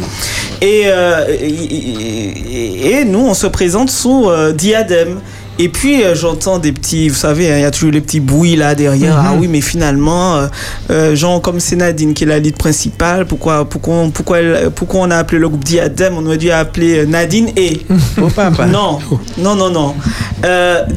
Et, 0.62 0.84
euh, 0.86 1.26
et, 1.30 1.48
et- 1.48 2.92
et 3.00 3.06
nous, 3.06 3.20
on 3.20 3.34
se 3.34 3.48
présente 3.48 3.90
sous 3.90 4.30
euh, 4.30 4.52
diadème. 4.54 5.20
Et 5.58 5.70
puis 5.70 6.04
euh, 6.04 6.16
j'entends 6.16 6.60
des 6.60 6.74
petits, 6.74 7.08
vous 7.08 7.16
savez, 7.16 7.50
hein, 7.52 7.56
il 7.58 7.62
y 7.62 7.66
a 7.66 7.72
toujours 7.72 7.92
les 7.92 8.02
petits 8.02 8.20
bruits 8.20 8.58
là 8.58 8.76
derrière. 8.76 9.18
Ah 9.18 9.34
oui, 9.40 9.48
mais 9.48 9.62
finalement, 9.62 10.36
euh, 10.36 10.48
euh, 10.90 11.16
genre 11.16 11.42
comme 11.42 11.62
c'est 11.62 11.78
Nadine 11.78 12.14
qui 12.14 12.26
est 12.26 12.28
la 12.28 12.40
lead 12.40 12.58
principale, 12.58 13.26
pourquoi, 13.26 13.64
pourquoi, 13.64 13.96
on- 13.96 14.10
pourquoi, 14.12 14.40
elle- 14.40 14.70
pourquoi 14.72 15.02
on 15.02 15.12
a 15.12 15.16
appelé 15.18 15.40
le 15.40 15.48
groupe 15.48 15.64
Diadème 15.64 16.16
On 16.18 16.26
aurait 16.26 16.38
dû 16.38 16.52
appeler 16.52 17.06
Nadine 17.06 17.50
et. 17.56 17.80
Oh, 18.22 18.28
papa. 18.28 18.66
Non, 18.66 19.00
non, 19.38 19.56
non, 19.56 19.70
non. 19.70 19.96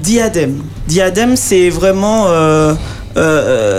Diadème. 0.02 0.62
Diadème, 0.86 1.36
c'est 1.36 1.70
vraiment. 1.70 2.26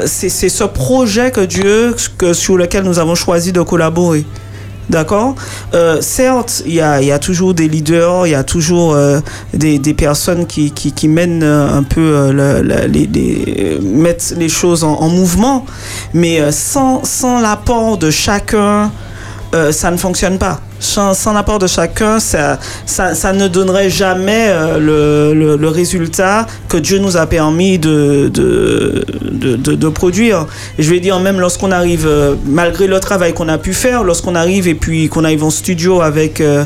c'est 0.06 0.30
c'est 0.30 0.50
ce 0.50 0.64
projet 0.64 1.32
que 1.32 1.42
Dieu, 1.42 1.96
que, 2.18 2.34
sur 2.34 2.58
lequel 2.58 2.84
nous 2.84 3.00
avons 3.00 3.16
choisi 3.16 3.52
de 3.52 3.62
collaborer. 3.62 4.26
D'accord 4.90 5.36
Euh, 5.74 6.02
Certes, 6.02 6.64
il 6.66 6.74
y 6.74 6.82
a, 6.82 7.20
toujours 7.20 7.54
des 7.54 7.68
leaders, 7.68 8.26
il 8.28 8.32
y 8.32 8.36
a 8.36 8.44
toujours 8.44 8.94
euh, 8.96 9.20
des, 9.54 9.80
personnes 9.94 10.46
qui, 10.48 10.74
mènent 11.08 11.44
euh, 11.44 11.78
un 11.78 11.84
peu 11.84 12.32
le- 12.32 12.62
le- 12.62 12.88
les, 12.88 13.80
mettent 13.82 14.34
les 14.38 14.50
choses 14.50 14.84
en, 14.84 14.94
en 14.96 15.10
mouvement, 15.10 15.66
mais 16.14 16.52
sans, 16.52 17.04
sans 17.04 17.40
l'apport 17.40 17.98
de 17.98 18.10
chacun, 18.10 18.92
ça 19.72 19.92
ne 19.92 19.98
fonctionne 19.98 20.38
pas. 20.38 20.60
Sans, 20.80 21.14
sans 21.14 21.34
l'apport 21.34 21.60
de 21.60 21.68
chacun, 21.68 22.20
ça, 22.20 22.58
ne 23.34 23.48
donnerait 23.48 23.90
jamais 23.90 24.48
euh, 24.48 25.58
le, 25.58 25.68
résultat 25.68 26.48
que 26.68 26.78
Dieu 26.78 27.00
nous 27.00 27.18
a 27.18 27.26
permis 27.26 27.78
de, 27.78 28.32
produire. 29.94 30.48
Je 30.78 30.90
vais 30.90 31.00
dire, 31.00 31.20
même 31.20 31.40
lorsqu'on 31.40 31.72
arrive, 31.72 32.06
euh, 32.08 32.36
malgré 32.46 32.88
le 32.88 33.00
travail 33.00 33.34
qu'on 33.34 33.50
a 33.50 33.58
pu 33.58 33.74
faire, 33.74 34.04
lorsqu'on 34.04 34.36
arrive 34.36 34.68
et 34.68 34.76
puis 34.76 35.10
qu'on 35.10 35.24
arrive 35.24 35.44
en 35.44 35.50
studio 35.50 36.02
avec, 36.02 36.42
euh, 36.42 36.66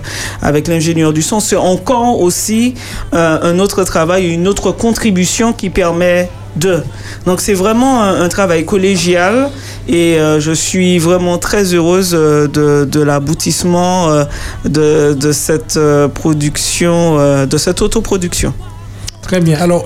l'ingénieur 0.68 1.12
du 1.12 1.22
son, 1.22 1.40
c'est 1.40 1.56
encore 1.56 2.22
aussi 2.22 2.76
un 3.12 3.60
autre 3.60 3.84
travail, 3.84 4.32
une 4.32 4.48
autre 4.48 4.72
contribution 4.72 5.52
qui 5.54 5.70
permet 5.70 6.30
de. 6.56 6.84
Donc 7.26 7.42
c'est 7.42 7.54
vraiment 7.54 8.04
un, 8.04 8.30
travail 8.30 8.64
collégial 8.66 9.50
et 9.88 10.18
je 10.40 10.52
suis 10.52 11.00
vraiment 11.00 11.38
très 11.38 11.74
heureuse 11.74 12.12
de 12.12 13.02
l'aboutissement 13.02 14.03
euh, 14.10 14.26
de, 14.66 15.14
de 15.14 15.32
cette 15.32 15.78
euh, 15.78 16.08
production, 16.08 17.18
euh, 17.20 17.46
de 17.46 17.58
cette 17.58 17.82
autoproduction. 17.82 18.54
Très 19.22 19.40
bien. 19.40 19.58
Alors, 19.62 19.86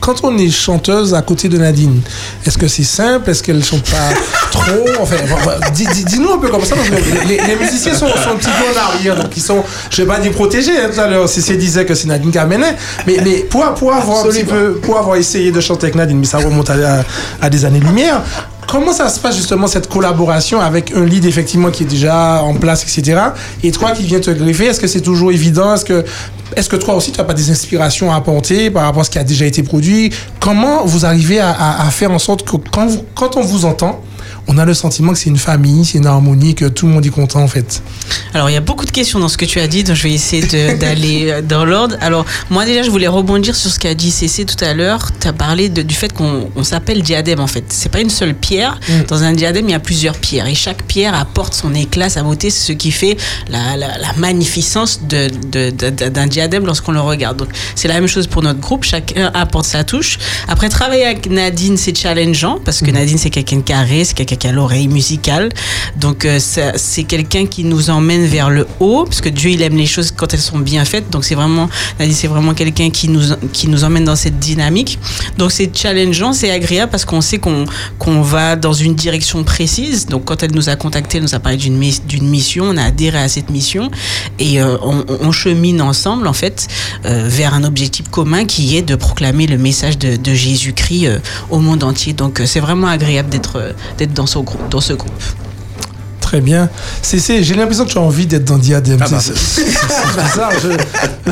quand 0.00 0.24
on 0.24 0.36
est 0.36 0.50
chanteuse 0.50 1.14
à 1.14 1.22
côté 1.22 1.48
de 1.48 1.58
Nadine, 1.58 2.00
est-ce 2.44 2.58
que 2.58 2.66
c'est 2.66 2.82
simple? 2.82 3.30
Est-ce 3.30 3.40
qu'elle 3.42 3.58
ne 3.58 3.62
chante 3.62 3.84
pas 3.88 4.10
trop? 4.50 4.62
Enfin, 5.00 5.16
enfin, 5.32 5.52
dis- 5.72 5.86
dis- 5.94 6.04
dis-nous 6.04 6.32
un 6.32 6.38
peu 6.38 6.48
comme 6.48 6.64
ça, 6.64 6.74
parce 6.74 6.88
que 6.88 7.28
les, 7.28 7.36
les 7.38 7.56
musiciens 7.56 7.94
sont, 7.94 8.08
sont 8.08 8.30
un 8.32 8.36
petit 8.36 8.48
peu 8.50 8.64
en 8.78 8.82
arrière, 8.94 9.14
donc 9.14 9.36
ils 9.36 9.42
sont, 9.42 9.62
je 9.90 10.02
vais 10.02 10.08
pas 10.08 10.18
dire 10.18 10.32
protégés. 10.32 10.72
hein, 10.76 10.90
tout 10.92 11.00
à 11.00 11.06
l'heure, 11.06 11.28
Cécile 11.28 11.58
disait 11.58 11.84
que 11.86 11.94
c'est 11.94 12.08
Nadine 12.08 12.32
qui 12.32 12.38
amenait, 12.38 12.74
mais, 13.06 13.18
mais 13.24 13.36
pour, 13.48 13.64
pour 13.74 13.92
avoir 13.92 14.24
un 14.24 14.28
petit 14.28 14.42
peu, 14.44 14.72
pour 14.82 14.98
avoir 14.98 15.14
essayé 15.16 15.52
de 15.52 15.60
chanter 15.60 15.84
avec 15.84 15.94
Nadine, 15.94 16.18
mais 16.18 16.26
ça 16.26 16.38
remonte 16.38 16.68
à 16.70 17.50
des 17.50 17.64
années-lumière. 17.64 18.22
Comment 18.68 18.92
ça 18.92 19.08
se 19.08 19.18
passe 19.18 19.34
justement 19.34 19.66
cette 19.66 19.88
collaboration 19.88 20.60
avec 20.60 20.92
un 20.94 21.02
lead 21.02 21.24
effectivement 21.24 21.70
qui 21.70 21.84
est 21.84 21.86
déjà 21.86 22.42
en 22.42 22.52
place, 22.52 22.82
etc. 22.82 23.18
Et 23.62 23.72
toi 23.72 23.92
qui 23.92 24.02
viens 24.02 24.20
te 24.20 24.30
greffer, 24.30 24.66
est-ce 24.66 24.78
que 24.78 24.86
c'est 24.86 25.00
toujours 25.00 25.32
évident? 25.32 25.72
Est-ce 25.72 25.86
que, 25.86 26.04
est-ce 26.54 26.68
que 26.68 26.76
toi 26.76 26.94
aussi 26.94 27.10
tu 27.10 27.18
n'as 27.18 27.24
pas 27.24 27.32
des 27.32 27.50
inspirations 27.50 28.12
à 28.12 28.16
apporter 28.16 28.70
par 28.70 28.82
rapport 28.82 29.00
à 29.00 29.04
ce 29.04 29.10
qui 29.10 29.18
a 29.18 29.24
déjà 29.24 29.46
été 29.46 29.62
produit? 29.62 30.12
Comment 30.38 30.84
vous 30.84 31.06
arrivez 31.06 31.40
à, 31.40 31.88
faire 31.90 32.10
en 32.10 32.18
sorte 32.18 32.44
que 32.44 32.56
quand 33.14 33.36
on 33.38 33.40
vous 33.40 33.64
entend, 33.64 34.02
on 34.48 34.58
a 34.58 34.64
le 34.64 34.74
sentiment 34.74 35.12
que 35.12 35.18
c'est 35.18 35.28
une 35.30 35.36
famille, 35.38 35.84
c'est 35.84 35.98
une 35.98 36.06
harmonie, 36.06 36.54
que 36.54 36.64
tout 36.64 36.86
le 36.86 36.92
monde 36.94 37.04
est 37.06 37.10
content 37.10 37.42
en 37.42 37.48
fait 37.48 37.82
Alors, 38.34 38.48
il 38.50 38.54
y 38.54 38.56
a 38.56 38.60
beaucoup 38.62 38.86
de 38.86 38.90
questions 38.90 39.18
dans 39.18 39.28
ce 39.28 39.36
que 39.36 39.44
tu 39.44 39.60
as 39.60 39.66
dit, 39.68 39.84
donc 39.84 39.94
je 39.96 40.02
vais 40.04 40.12
essayer 40.12 40.42
d'aller 40.76 41.30
euh, 41.30 41.42
dans 41.42 41.64
l'ordre. 41.64 41.96
Alors, 42.00 42.24
moi, 42.50 42.64
déjà, 42.64 42.82
je 42.82 42.90
voulais 42.90 43.06
rebondir 43.08 43.54
sur 43.54 43.70
ce 43.70 43.78
qu'a 43.78 43.94
dit 43.94 44.10
Cécé 44.10 44.44
tout 44.46 44.62
à 44.64 44.72
l'heure. 44.74 45.10
Tu 45.20 45.28
as 45.28 45.32
parlé 45.32 45.68
de- 45.68 45.82
du 45.82 45.94
fait 45.94 46.12
qu'on 46.12 46.48
on 46.56 46.64
s'appelle 46.64 47.02
diadème, 47.02 47.40
en 47.40 47.46
fait. 47.46 47.64
C'est 47.68 47.90
pas 47.90 48.00
une 48.00 48.10
seule 48.10 48.34
pierre. 48.34 48.80
Dans 49.08 49.22
un 49.22 49.32
diadème, 49.32 49.68
il 49.68 49.72
y 49.72 49.74
a 49.74 49.80
plusieurs 49.80 50.16
pierres. 50.16 50.46
Et 50.46 50.54
chaque 50.54 50.82
pierre 50.84 51.14
apporte 51.14 51.52
son 51.54 51.74
éclat, 51.74 52.08
sa 52.08 52.22
beauté. 52.22 52.48
C'est 52.50 52.68
ce 52.68 52.72
qui 52.72 52.90
fait 52.90 53.16
la, 53.50 53.76
la- 53.76 53.98
la 53.98 54.12
magnificence 54.16 55.00
de- 55.02 55.28
de- 55.50 55.70
de- 55.70 56.08
d'un 56.08 56.26
diadème 56.26 56.64
lorsqu'on 56.64 56.92
le 56.92 57.00
regarde. 57.00 57.36
Donc, 57.36 57.48
c'est 57.74 57.88
la 57.88 57.94
même 57.94 58.06
chose 58.08 58.26
pour 58.26 58.42
notre 58.42 58.60
groupe. 58.60 58.84
Chacun 58.84 59.30
apporte 59.34 59.66
sa 59.66 59.84
touche. 59.84 60.18
Après, 60.48 60.68
travailler 60.70 61.04
avec 61.04 61.28
Nadine, 61.30 61.76
c'est 61.76 61.96
challengeant 61.96 62.58
parce 62.64 62.80
que 62.80 62.90
Nadine, 62.90 63.18
c'est 63.18 63.30
quelqu'un 63.30 63.56
de 63.56 63.62
carré, 63.62 64.04
c'est 64.04 64.14
quelqu'un 64.14 64.36
qui 64.38 64.46
a 64.46 64.52
l'oreille 64.52 64.88
musicale. 64.88 65.50
Donc, 65.96 66.24
euh, 66.24 66.38
c'est 66.38 67.04
quelqu'un 67.04 67.46
qui 67.46 67.64
nous 67.64 67.90
emmène 67.90 68.24
vers 68.26 68.50
le 68.50 68.66
haut, 68.80 69.04
parce 69.04 69.20
que 69.20 69.28
Dieu, 69.28 69.50
il 69.50 69.62
aime 69.62 69.76
les 69.76 69.86
choses 69.86 70.12
quand 70.14 70.32
elles 70.32 70.40
sont 70.40 70.58
bien 70.58 70.84
faites. 70.84 71.10
Donc, 71.10 71.24
c'est 71.24 71.34
vraiment, 71.34 71.68
c'est 72.10 72.28
vraiment 72.28 72.54
quelqu'un 72.54 72.90
qui 72.90 73.08
nous, 73.08 73.22
qui 73.52 73.68
nous 73.68 73.84
emmène 73.84 74.04
dans 74.04 74.16
cette 74.16 74.38
dynamique. 74.38 74.98
Donc, 75.36 75.52
c'est 75.52 75.76
challengeant, 75.76 76.32
c'est 76.32 76.50
agréable 76.50 76.90
parce 76.90 77.04
qu'on 77.04 77.20
sait 77.20 77.38
qu'on 77.38 77.64
qu'on 77.98 78.22
va 78.22 78.56
dans 78.56 78.72
une 78.72 78.94
direction 78.94 79.44
précise. 79.44 80.06
Donc, 80.06 80.24
quand 80.24 80.42
elle 80.42 80.52
nous 80.52 80.68
a 80.68 80.76
contacté, 80.76 81.18
elle 81.18 81.24
nous 81.24 81.34
a 81.34 81.40
parlé 81.40 81.58
d'une 81.58 81.78
d'une 82.06 82.28
mission, 82.28 82.64
on 82.68 82.76
a 82.76 82.84
adhéré 82.84 83.18
à 83.18 83.28
cette 83.28 83.50
mission 83.50 83.90
et 84.38 84.60
euh, 84.60 84.76
on, 84.82 85.32
chemine 85.32 85.82
ensemble, 85.82 86.26
en 86.26 86.32
fait, 86.32 86.68
euh, 87.04 87.24
vers 87.28 87.54
un 87.54 87.64
objectif 87.64 88.08
commun 88.08 88.44
qui 88.44 88.76
est 88.76 88.82
de 88.82 88.94
proclamer 88.94 89.46
le 89.46 89.58
message 89.58 89.98
de, 89.98 90.18
Jésus-Christ 90.34 91.08
au 91.50 91.58
monde 91.58 91.82
entier. 91.82 92.12
Donc, 92.12 92.40
c'est 92.44 92.60
vraiment 92.60 92.86
agréable 92.86 93.28
d'être 93.28 93.74
d'être 93.96 94.12
dans 94.12 94.26
ce 94.28 94.38
groupe. 94.38 94.68
Dans 94.70 94.80
ce 94.80 94.92
groupe. 94.92 95.10
Très 96.20 96.40
bien. 96.42 96.68
C'est, 97.00 97.18
c'est- 97.20 97.42
j'ai 97.42 97.54
l'impression 97.54 97.86
que 97.86 97.90
tu 97.90 97.96
as 97.98 98.02
envie 98.02 98.26
d'être 98.26 98.44
dans 98.44 98.58
Diadème. 98.58 98.98
Ah 99.00 99.06
bah. 99.10 99.16
C'est- 99.18 99.34
c'est, 99.34 99.62
c'est- 99.62 99.70
c'est 99.88 100.22
bizarre. 100.22 100.50
Je, 100.62 100.68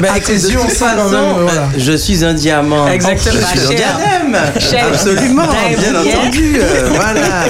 à 0.09 0.15
tes 0.21 0.33
écoute, 0.33 0.43
de 0.47 0.51
yeux, 0.53 0.59
on 0.59 0.63
toute 0.65 0.73
sent 0.73 0.85
quand 0.97 1.03
façon, 1.05 1.11
même. 1.11 1.43
Voilà. 1.43 1.61
euh, 1.63 1.67
Je 1.79 1.93
suis 1.93 2.25
un 2.25 2.33
diamant. 2.33 2.89
Exactement. 2.89 3.35
Je 3.55 3.61
suis 3.61 3.77
un. 3.77 4.61
Cher. 4.61 4.87
Absolument, 4.91 5.43
bien 5.77 5.79
Diamant. 6.03 6.21
entendu. 6.21 6.57
euh, 6.59 6.89
voilà. 6.95 7.45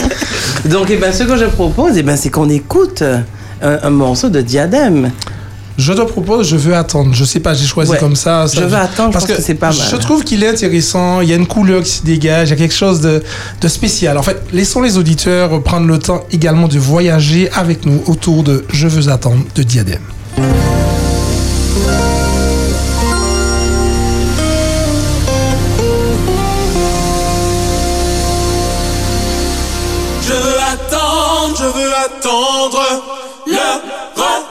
Donc, 0.65 0.89
eh 0.91 0.97
ben, 0.97 1.13
ce 1.13 1.23
que 1.23 1.37
je 1.37 1.45
propose, 1.45 1.93
eh 1.97 2.03
ben, 2.03 2.17
c'est 2.17 2.31
qu'on 2.31 2.49
écoute 2.49 3.03
un, 3.63 3.79
un 3.83 3.91
morceau 3.91 4.29
de 4.29 4.41
diadème. 4.41 5.13
Je 5.79 5.93
te 5.93 6.01
propose, 6.03 6.49
je 6.49 6.57
veux 6.57 6.75
attendre. 6.75 7.11
Je 7.15 7.25
sais 7.25 7.41
pas, 7.41 7.53
j'ai 7.55 7.67
choisi 7.67 7.91
Ouais. 7.93 7.99
comme 7.99 8.17
ça. 8.17 8.47
ça- 8.49 8.61
Je 8.61 8.65
veux 8.67 8.77
attendre, 8.77 9.09
je 9.11 9.13
parce 9.13 9.27
pense 9.27 9.37
que 9.37 9.43
c'est 9.43 9.55
pas 9.55 9.69
mal. 9.73 9.89
Je 9.91 9.97
trouve 9.97 10.25
qu'il 10.25 10.43
est 10.43 10.49
intéressant. 10.49 11.21
Il 11.21 11.29
y 11.29 11.33
a 11.33 11.37
une 11.37 11.47
couleur 11.47 11.83
qui 11.83 11.91
se 11.91 12.03
dégage. 12.03 12.49
Il 12.49 12.51
y 12.53 12.55
a 12.55 12.57
quelque 12.57 12.75
chose 12.75 13.01
de, 13.01 13.23
de 13.61 13.69
spécial. 13.69 14.17
En 14.17 14.23
fait, 14.23 14.43
laissons 14.53 14.81
les 14.81 14.97
auditeurs 14.97 15.63
prendre 15.63 15.87
le 15.87 15.99
temps 15.99 16.25
également 16.33 16.67
de 16.69 16.79
voyager 16.79 17.51
avec 17.53 17.85
nous 17.85 18.03
autour 18.07 18.43
de 18.43 18.65
Je 18.73 18.89
veux 18.89 19.11
attendre 19.13 19.45
de 19.55 19.63
Diadème. 19.63 20.01
Je 30.23 30.33
veux 30.33 30.59
attendre, 30.73 31.57
je 31.59 31.65
veux 31.79 31.95
attendre 31.95 32.83
le. 33.47 34.46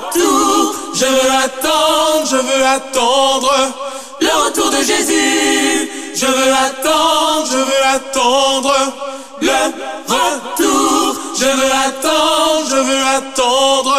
Je 0.95 1.05
veux 1.05 1.31
attendre, 1.43 2.25
je 2.31 2.37
veux 2.37 2.65
attendre 2.65 3.53
le 4.21 4.45
retour 4.45 4.69
de 4.69 4.77
Jésus. 4.77 5.89
Je 6.15 6.25
veux 6.25 6.53
attendre, 6.53 7.47
je 7.51 7.57
veux 7.57 7.85
attendre 7.85 8.73
le 9.41 9.73
retour. 10.07 11.15
Je 11.37 11.45
veux 11.45 11.71
attendre, 11.85 12.69
je 12.69 12.75
veux 12.75 13.03
attendre 13.07 13.97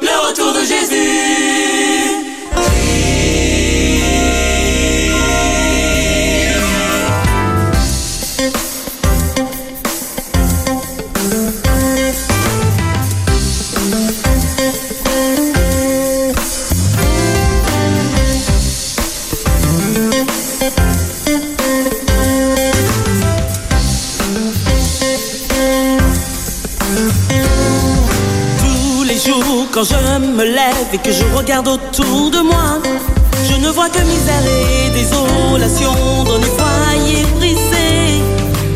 le 0.00 0.26
retour 0.26 0.52
de 0.54 0.64
Jésus. 0.64 1.51
Quand 29.72 29.84
je 29.84 30.18
me 30.18 30.44
lève 30.44 30.88
et 30.92 30.98
que 30.98 31.10
je 31.10 31.24
regarde 31.34 31.66
autour 31.66 32.30
de 32.30 32.40
moi, 32.40 32.78
Je 33.48 33.54
ne 33.56 33.68
vois 33.70 33.88
que 33.88 34.00
misère 34.00 34.44
et 34.46 34.90
désolation 34.90 35.92
dans 36.24 36.38
les 36.38 36.52
foyers 36.58 37.26
brisés. 37.36 38.20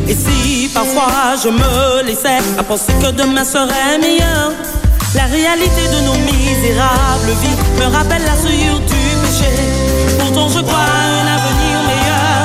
Et 0.09 0.15
si 0.15 0.69
parfois 0.75 1.37
je 1.43 1.49
me 1.49 2.03
laissais 2.03 2.41
à 2.59 2.62
penser 2.62 2.93
que 3.03 3.11
demain 3.12 3.45
serait 3.45 3.99
meilleur, 4.00 4.53
la 5.15 5.26
réalité 5.26 5.83
de 5.95 6.00
nos 6.07 6.19
misérables 6.31 7.33
vies 7.43 7.59
me 7.79 7.87
rappelle 7.97 8.25
la 8.25 8.37
souillure 8.43 8.81
du 8.93 9.03
péché. 9.23 9.53
Pourtant 10.19 10.49
je 10.49 10.61
crois 10.61 10.91
un 11.21 11.26
avenir 11.37 11.76
meilleur 11.91 12.41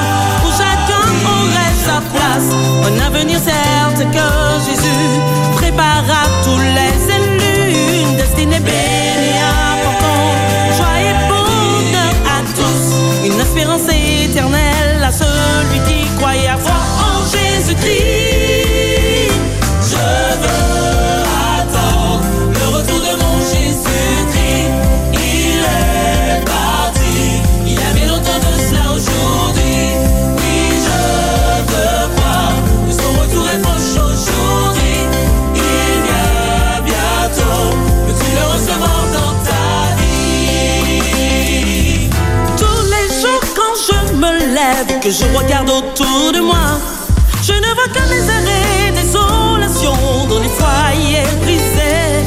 où 0.45 0.49
chacun 0.61 1.07
aurait 1.33 1.75
sa 1.87 1.97
place. 2.13 2.49
Un 2.87 2.97
avenir 3.07 3.39
certes 3.39 4.03
que 4.15 4.27
Jésus 4.67 5.09
prépare 5.57 6.05
à 6.21 6.25
tous 6.43 6.59
les. 6.75 7.10
Une 8.61 9.00
que 45.01 45.09
je 45.09 45.25
regarde 45.35 45.69
autour 45.69 46.31
de 46.31 46.41
moi, 46.41 46.77
je 47.41 47.53
ne 47.53 47.73
vois 47.73 47.87
que 47.87 48.01
misère 48.13 48.45
et 48.45 48.91
désolation 48.91 49.93
dans 50.29 50.39
les 50.39 50.49
foyers 50.49 51.25
brisés. 51.41 52.21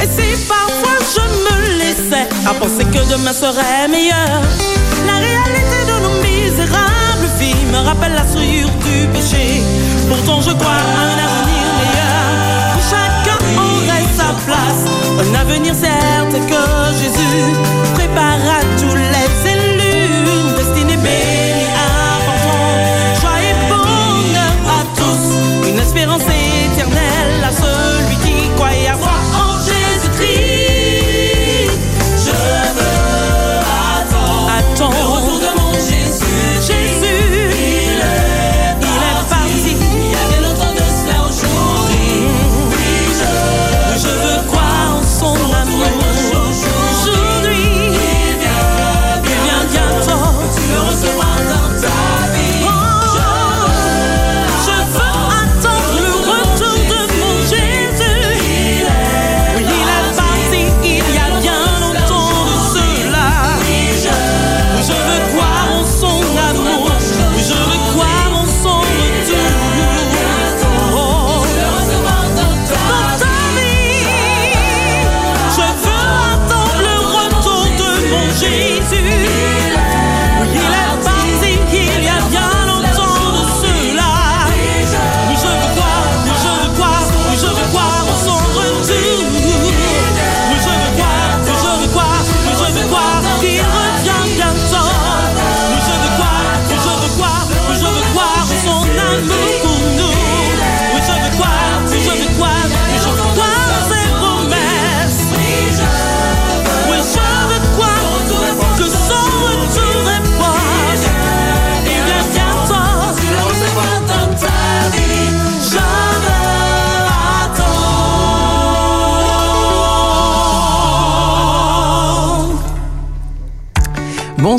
Et 0.00 0.06
si 0.06 0.42
parfois 0.48 0.96
je 1.14 1.20
me 1.44 1.78
laissais 1.78 2.26
à 2.46 2.54
penser 2.54 2.84
que 2.84 3.10
demain 3.12 3.34
serait 3.34 3.88
meilleur, 3.88 4.40
la 5.06 5.16
réalité 5.26 5.78
de 5.90 5.96
nos 6.04 6.16
misérables 6.22 7.28
vies 7.38 7.66
me 7.70 7.84
rappelle 7.86 8.14
la 8.14 8.26
souillure 8.26 8.70
du 8.86 9.06
péché. 9.08 9.62
Pourtant 10.08 10.40
je 10.40 10.52
crois 10.52 10.72
à 10.72 11.02
un 11.04 11.18
avenir 11.26 11.66
meilleur 11.80 12.76
où 12.76 12.80
chacun 12.92 13.38
aurait 13.60 14.08
sa 14.16 14.32
place. 14.46 14.82
Un 15.20 15.34
avenir 15.34 15.74
certes 15.74 16.32
que 16.32 16.62
Jésus 16.98 17.52
prépare 17.94 18.40
à 18.58 18.75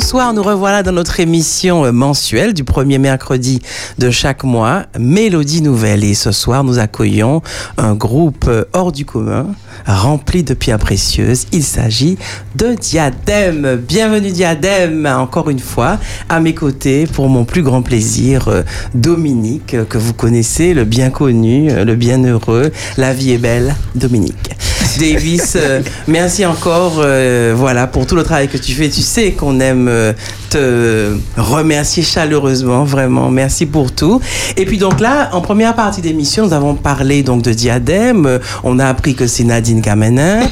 Bonsoir, 0.00 0.32
nous 0.32 0.44
revoilà 0.44 0.84
dans 0.84 0.92
notre 0.92 1.18
émission 1.18 1.92
mensuelle 1.92 2.54
du 2.54 2.62
premier 2.62 2.98
mercredi 2.98 3.60
de 3.98 4.12
chaque 4.12 4.44
mois, 4.44 4.84
Mélodie 4.96 5.60
Nouvelle. 5.60 6.04
Et 6.04 6.14
ce 6.14 6.30
soir, 6.30 6.62
nous 6.62 6.78
accueillons 6.78 7.42
un 7.78 7.96
groupe 7.96 8.48
hors 8.74 8.92
du 8.92 9.04
commun, 9.04 9.48
rempli 9.88 10.42
de 10.42 10.54
pierres 10.54 10.78
précieuses. 10.78 11.46
Il 11.52 11.64
s'agit 11.64 12.18
de 12.54 12.74
Diadème. 12.74 13.76
Bienvenue 13.76 14.30
Diadème, 14.30 15.06
encore 15.06 15.50
une 15.50 15.58
fois, 15.58 15.98
à 16.28 16.40
mes 16.40 16.54
côtés, 16.54 17.06
pour 17.06 17.28
mon 17.28 17.44
plus 17.44 17.62
grand 17.62 17.82
plaisir, 17.82 18.48
euh, 18.48 18.62
Dominique, 18.94 19.74
euh, 19.74 19.84
que 19.84 19.98
vous 19.98 20.12
connaissez, 20.12 20.74
le 20.74 20.84
bien 20.84 21.10
connu, 21.10 21.70
euh, 21.70 21.84
le 21.84 21.94
bien 21.94 22.22
heureux. 22.24 22.70
La 22.96 23.12
vie 23.12 23.32
est 23.32 23.38
belle, 23.38 23.74
Dominique. 23.94 24.56
Davis, 24.98 25.56
euh, 25.56 25.80
merci 26.08 26.44
encore 26.44 26.96
euh, 26.98 27.54
voilà, 27.56 27.86
pour 27.86 28.06
tout 28.06 28.16
le 28.16 28.22
travail 28.22 28.48
que 28.48 28.58
tu 28.58 28.72
fais. 28.72 28.88
Tu 28.88 29.02
sais 29.02 29.32
qu'on 29.32 29.60
aime 29.60 29.86
euh, 29.88 30.12
te 30.50 31.16
remercier 31.36 32.02
chaleureusement, 32.02 32.84
vraiment. 32.84 33.30
Merci 33.30 33.66
pour 33.66 33.92
tout. 33.92 34.20
Et 34.56 34.64
puis 34.64 34.78
donc 34.78 35.00
là, 35.00 35.30
en 35.32 35.40
première 35.40 35.74
partie 35.74 36.00
d'émission, 36.00 36.46
nous 36.46 36.52
avons 36.52 36.74
parlé 36.74 37.22
donc 37.22 37.42
de 37.42 37.52
Diadème. 37.52 38.40
On 38.64 38.78
a 38.78 38.86
appris 38.86 39.14
que 39.14 39.26
c'est 39.26 39.44
Nadine 39.44 39.77
Kamenin. 39.80 40.40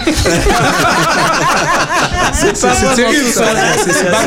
C'est 2.33 2.55
c'est 2.57 2.95
terrible 2.95 3.31
ça. 3.33 3.45
C'est 3.83 3.93
c'est 3.93 4.11
pas 4.11 4.19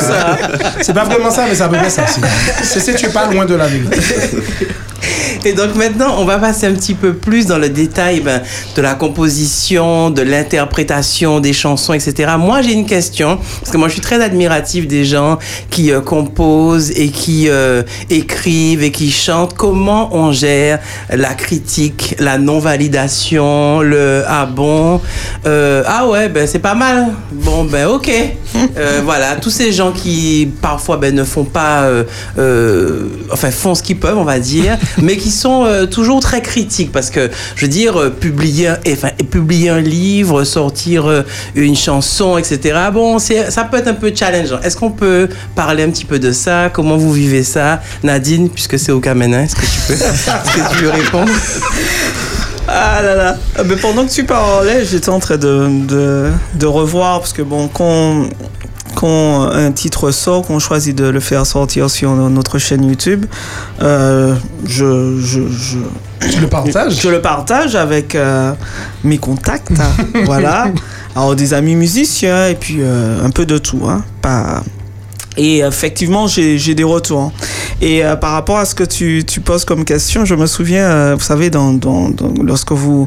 ça. 0.00 0.36
C'est 0.80 0.92
pas 0.94 1.04
vraiment 1.04 1.30
ça, 1.30 1.44
mais 1.48 1.54
c'est 1.54 1.62
à 1.64 1.68
peu 1.68 1.76
près 1.76 1.90
ça. 1.90 2.02
C'est- 2.06 2.20
C'est 2.64 2.80
c'est 2.80 2.94
tu 2.94 3.06
es 3.06 3.08
pas 3.08 3.26
loin 3.26 3.44
de 3.44 3.54
la 3.54 3.66
vérité. 3.66 3.98
Et 5.44 5.52
donc 5.52 5.74
maintenant, 5.74 6.16
on 6.18 6.24
va 6.24 6.38
passer 6.38 6.66
un 6.66 6.72
petit 6.72 6.94
peu 6.94 7.14
plus 7.14 7.46
dans 7.46 7.58
le 7.58 7.68
détail 7.68 8.20
ben, 8.20 8.42
de 8.74 8.82
la 8.82 8.94
composition, 8.94 10.10
de 10.10 10.22
l'interprétation 10.22 11.40
des 11.40 11.52
chansons, 11.52 11.92
etc. 11.92 12.32
Moi, 12.38 12.62
j'ai 12.62 12.72
une 12.72 12.86
question, 12.86 13.38
parce 13.60 13.70
que 13.70 13.76
moi, 13.76 13.88
je 13.88 13.94
suis 13.94 14.02
très 14.02 14.22
admirative 14.22 14.86
des 14.86 15.04
gens 15.04 15.38
qui 15.70 15.92
euh, 15.92 16.00
composent 16.00 16.90
et 16.90 17.08
qui 17.08 17.48
euh, 17.48 17.82
écrivent 18.10 18.82
et 18.82 18.90
qui 18.90 19.10
chantent. 19.10 19.54
Comment 19.54 20.10
on 20.12 20.32
gère 20.32 20.80
la 21.10 21.34
critique, 21.34 22.16
la 22.18 22.38
non-validation, 22.38 23.80
le 23.80 24.24
«ah 24.28 24.46
bon 24.46 25.00
euh, 25.46 25.82
Ah 25.86 26.06
ouais, 26.08 26.28
ben 26.28 26.46
c'est 26.46 26.58
pas 26.58 26.74
mal. 26.74 27.08
Bon, 27.32 27.64
ben 27.64 27.86
ok. 27.86 28.10
Euh, 28.76 29.00
voilà, 29.04 29.36
tous 29.36 29.50
ces 29.50 29.72
gens 29.72 29.92
qui 29.92 30.48
parfois 30.60 30.96
ben, 30.96 31.14
ne 31.14 31.24
font 31.24 31.44
pas... 31.44 31.82
euh, 31.82 32.04
euh, 32.38 33.08
enfin, 33.32 33.50
font 33.50 33.74
ce 33.74 33.82
qu'ils 33.82 33.98
peuvent, 33.98 34.18
on 34.18 34.24
va 34.24 34.38
dire, 34.38 34.78
mais 35.02 35.16
qui 35.16 35.30
sont 35.30 35.64
euh, 35.64 35.86
toujours 35.86 36.20
très 36.20 36.42
critiques 36.42 36.92
parce 36.92 37.10
que, 37.10 37.30
je 37.54 37.62
veux 37.62 37.70
dire, 37.70 38.00
euh, 38.00 38.10
publier, 38.10 38.70
enfin, 38.88 39.10
publier 39.30 39.70
un 39.70 39.80
livre, 39.80 40.44
sortir 40.44 41.06
euh, 41.06 41.22
une 41.54 41.76
chanson, 41.76 42.38
etc. 42.38 42.78
Bon, 42.92 43.18
ça 43.18 43.64
peut 43.64 43.78
être 43.78 43.88
un 43.88 43.94
peu 43.94 44.12
challengeant. 44.14 44.60
Est-ce 44.62 44.76
qu'on 44.76 44.90
peut 44.90 45.28
parler 45.54 45.82
un 45.82 45.90
petit 45.90 46.04
peu 46.04 46.18
de 46.18 46.32
ça? 46.32 46.70
Comment 46.72 46.96
vous 46.96 47.12
vivez 47.12 47.42
ça? 47.42 47.80
Nadine, 48.02 48.48
puisque 48.50 48.78
c'est 48.78 48.92
au 48.92 49.00
Kamena, 49.00 49.42
est-ce 49.42 49.56
que 49.56 49.60
tu 49.92 50.80
peux, 50.82 50.88
répondre 50.90 51.32
Ah 52.68 53.00
là 53.02 53.14
là. 53.14 53.36
Euh, 53.58 53.64
Mais 53.66 53.76
pendant 53.76 54.04
que 54.04 54.10
tu 54.10 54.24
parlais, 54.24 54.84
j'étais 54.84 55.08
en 55.08 55.20
train 55.20 55.36
de, 55.36 56.30
de 56.54 56.66
revoir, 56.66 57.20
parce 57.20 57.32
que 57.32 57.42
bon, 57.42 57.68
quand, 57.68 58.26
quand 58.96 59.42
un 59.52 59.70
titre 59.72 60.10
sort, 60.10 60.42
qu'on 60.46 60.58
choisit 60.58 60.96
de 60.96 61.04
le 61.04 61.20
faire 61.20 61.46
sortir 61.46 61.90
sur 61.90 62.14
notre 62.14 62.58
chaîne 62.58 62.84
YouTube, 62.84 63.26
euh, 63.82 64.34
je, 64.64 65.20
je, 65.20 65.42
je, 65.48 65.78
Tu 66.30 66.40
le 66.40 66.48
partages 66.48 66.98
je 66.98 67.08
le 67.08 67.20
partage 67.20 67.76
avec 67.76 68.14
euh, 68.14 68.52
mes 69.04 69.18
contacts, 69.18 69.78
hein, 69.78 70.04
voilà. 70.24 70.68
Alors 71.14 71.36
des 71.36 71.54
amis 71.54 71.76
musiciens 71.76 72.48
et 72.48 72.54
puis 72.54 72.78
euh, 72.80 73.24
un 73.24 73.30
peu 73.30 73.46
de 73.46 73.58
tout, 73.58 73.82
hein, 73.86 74.02
pas. 74.22 74.64
Et 75.36 75.58
effectivement, 75.58 76.26
j'ai 76.26 76.56
j'ai 76.56 76.74
des 76.74 76.84
retours. 76.84 77.32
Et 77.82 78.04
euh, 78.04 78.16
par 78.16 78.32
rapport 78.32 78.56
à 78.58 78.64
ce 78.64 78.74
que 78.74 78.84
tu, 78.84 79.22
tu 79.26 79.40
poses 79.40 79.64
comme 79.66 79.84
question, 79.84 80.24
je 80.24 80.34
me 80.34 80.46
souviens, 80.46 80.84
euh, 80.90 81.14
vous 81.18 81.24
savez, 81.24 81.50
dans, 81.50 81.72
dans, 81.74 82.08
dans- 82.08 82.32
lorsque 82.42 82.72
vous 82.72 83.06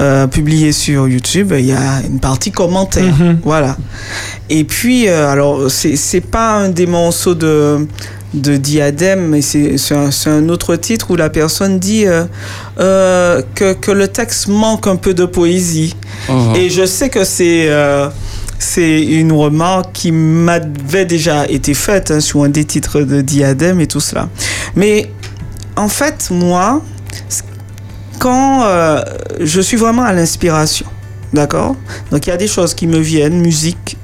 euh, 0.00 0.26
publiez 0.26 0.72
sur 0.72 1.06
YouTube, 1.06 1.52
il 1.56 1.66
y 1.66 1.72
a 1.72 2.00
une 2.04 2.18
partie 2.18 2.50
commentaire. 2.50 3.14
Voilà. 3.44 3.76
Et 4.50 4.64
puis, 4.64 5.08
euh, 5.08 5.28
alors, 5.30 5.70
c'est 5.70 6.20
pas 6.20 6.54
un 6.56 6.68
des 6.68 6.86
morceaux 6.86 7.34
de, 7.36 7.86
de 8.34 8.56
Diadème, 8.56 9.28
mais 9.28 9.40
c'est 9.40 9.78
c'est 9.78 9.94
un, 9.94 10.10
un 10.26 10.48
autre 10.48 10.74
titre 10.76 11.10
où 11.12 11.16
la 11.16 11.30
personne 11.30 11.78
dit 11.78 12.04
euh, 12.06 12.24
euh, 12.80 13.40
que, 13.54 13.72
que 13.74 13.92
le 13.92 14.08
texte 14.08 14.48
manque 14.48 14.86
un 14.88 14.96
peu 14.96 15.14
de 15.14 15.26
poésie. 15.26 15.94
Mhm. 16.28 16.56
Et 16.56 16.70
je 16.70 16.84
sais 16.86 17.08
que 17.08 17.22
c'est 17.24 17.66
euh, 17.68 18.08
c'est 18.58 19.02
une 19.02 19.32
remarque 19.32 19.92
qui 19.92 20.12
m'avait 20.12 21.04
déjà 21.04 21.46
été 21.48 21.74
faite 21.74 22.10
hein, 22.10 22.20
sur 22.20 22.42
un 22.44 22.48
des 22.48 22.64
titres 22.64 23.00
de 23.00 23.20
Diadème 23.20 23.80
et 23.80 23.86
tout 23.86 24.00
cela. 24.00 24.28
Mais 24.74 25.10
en 25.76 25.88
fait, 25.88 26.28
moi, 26.30 26.82
quand 28.18 28.64
euh, 28.64 29.00
je 29.40 29.60
suis 29.60 29.76
vraiment 29.76 30.02
à 30.02 30.12
l'inspiration, 30.12 30.86
d'accord? 31.32 31.76
Donc 32.10 32.26
il 32.26 32.30
y 32.30 32.32
a 32.32 32.36
des 32.36 32.48
choses 32.48 32.74
qui 32.74 32.86
me 32.86 32.98
viennent, 32.98 33.40
musique, 33.40 33.96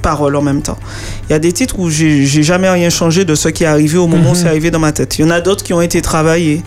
parole 0.00 0.34
en 0.36 0.42
même 0.42 0.62
temps. 0.62 0.78
Il 1.28 1.32
y 1.32 1.36
a 1.36 1.38
des 1.38 1.52
titres 1.52 1.78
où 1.78 1.90
j'ai 1.90 2.42
jamais 2.42 2.70
rien 2.70 2.90
changé 2.90 3.24
de 3.24 3.34
ce 3.34 3.48
qui 3.48 3.64
est 3.64 3.66
arrivé 3.66 3.98
au 3.98 4.06
moment 4.06 4.32
où 4.32 4.34
c'est 4.34 4.48
arrivé 4.48 4.70
dans 4.70 4.78
ma 4.78 4.92
tête. 4.92 5.18
Il 5.18 5.22
y 5.22 5.24
en 5.24 5.30
a 5.30 5.40
d'autres 5.40 5.62
qui 5.62 5.74
ont 5.74 5.82
été 5.82 6.00
travaillés. 6.00 6.62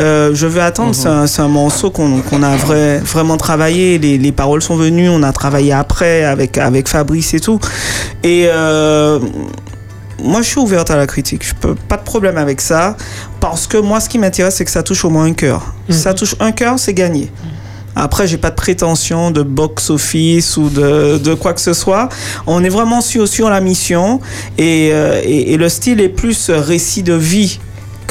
Euh, 0.00 0.30
je 0.34 0.46
vais 0.46 0.60
attendre, 0.60 0.94
c'est 0.94 1.08
un, 1.08 1.44
un 1.44 1.48
morceau 1.48 1.90
qu'on 1.90 2.42
a 2.42 2.56
vrai, 2.56 2.98
vraiment 2.98 3.36
travaillé. 3.36 3.98
Les, 3.98 4.18
les 4.18 4.32
paroles 4.32 4.62
sont 4.62 4.76
venues, 4.76 5.08
on 5.08 5.22
a 5.22 5.32
travaillé 5.32 5.72
après 5.72 6.24
avec, 6.24 6.58
avec 6.58 6.88
Fabrice 6.88 7.34
et 7.34 7.40
tout. 7.40 7.58
Et 8.22 8.46
euh, 8.48 9.18
moi, 10.22 10.42
je 10.42 10.48
suis 10.48 10.60
ouverte 10.60 10.90
à 10.90 10.96
la 10.96 11.06
critique. 11.06 11.44
Je 11.46 11.54
peux 11.54 11.74
pas 11.74 11.96
de 11.96 12.04
problème 12.04 12.38
avec 12.38 12.60
ça. 12.60 12.96
Parce 13.40 13.66
que 13.66 13.76
moi, 13.78 14.00
ce 14.00 14.08
qui 14.08 14.18
m'intéresse, 14.18 14.56
c'est 14.56 14.64
que 14.64 14.70
ça 14.70 14.82
touche 14.82 15.04
au 15.04 15.10
moins 15.10 15.24
un 15.24 15.32
cœur. 15.32 15.74
Si 15.88 15.98
ça 15.98 16.14
touche 16.14 16.36
un 16.40 16.52
cœur, 16.52 16.78
c'est 16.78 16.94
gagné. 16.94 17.30
Après, 17.94 18.26
j'ai 18.26 18.38
pas 18.38 18.48
de 18.50 18.54
prétention 18.54 19.30
de 19.30 19.42
box-office 19.42 20.56
ou 20.56 20.70
de, 20.70 21.18
de 21.18 21.34
quoi 21.34 21.52
que 21.52 21.60
ce 21.60 21.74
soit. 21.74 22.08
On 22.46 22.64
est 22.64 22.70
vraiment 22.70 23.02
sur, 23.02 23.28
sur 23.28 23.50
la 23.50 23.60
mission 23.60 24.20
et, 24.56 24.90
euh, 24.92 25.20
et, 25.24 25.52
et 25.52 25.56
le 25.58 25.68
style 25.68 26.00
est 26.00 26.08
plus 26.08 26.48
récit 26.50 27.02
de 27.02 27.12
vie 27.12 27.60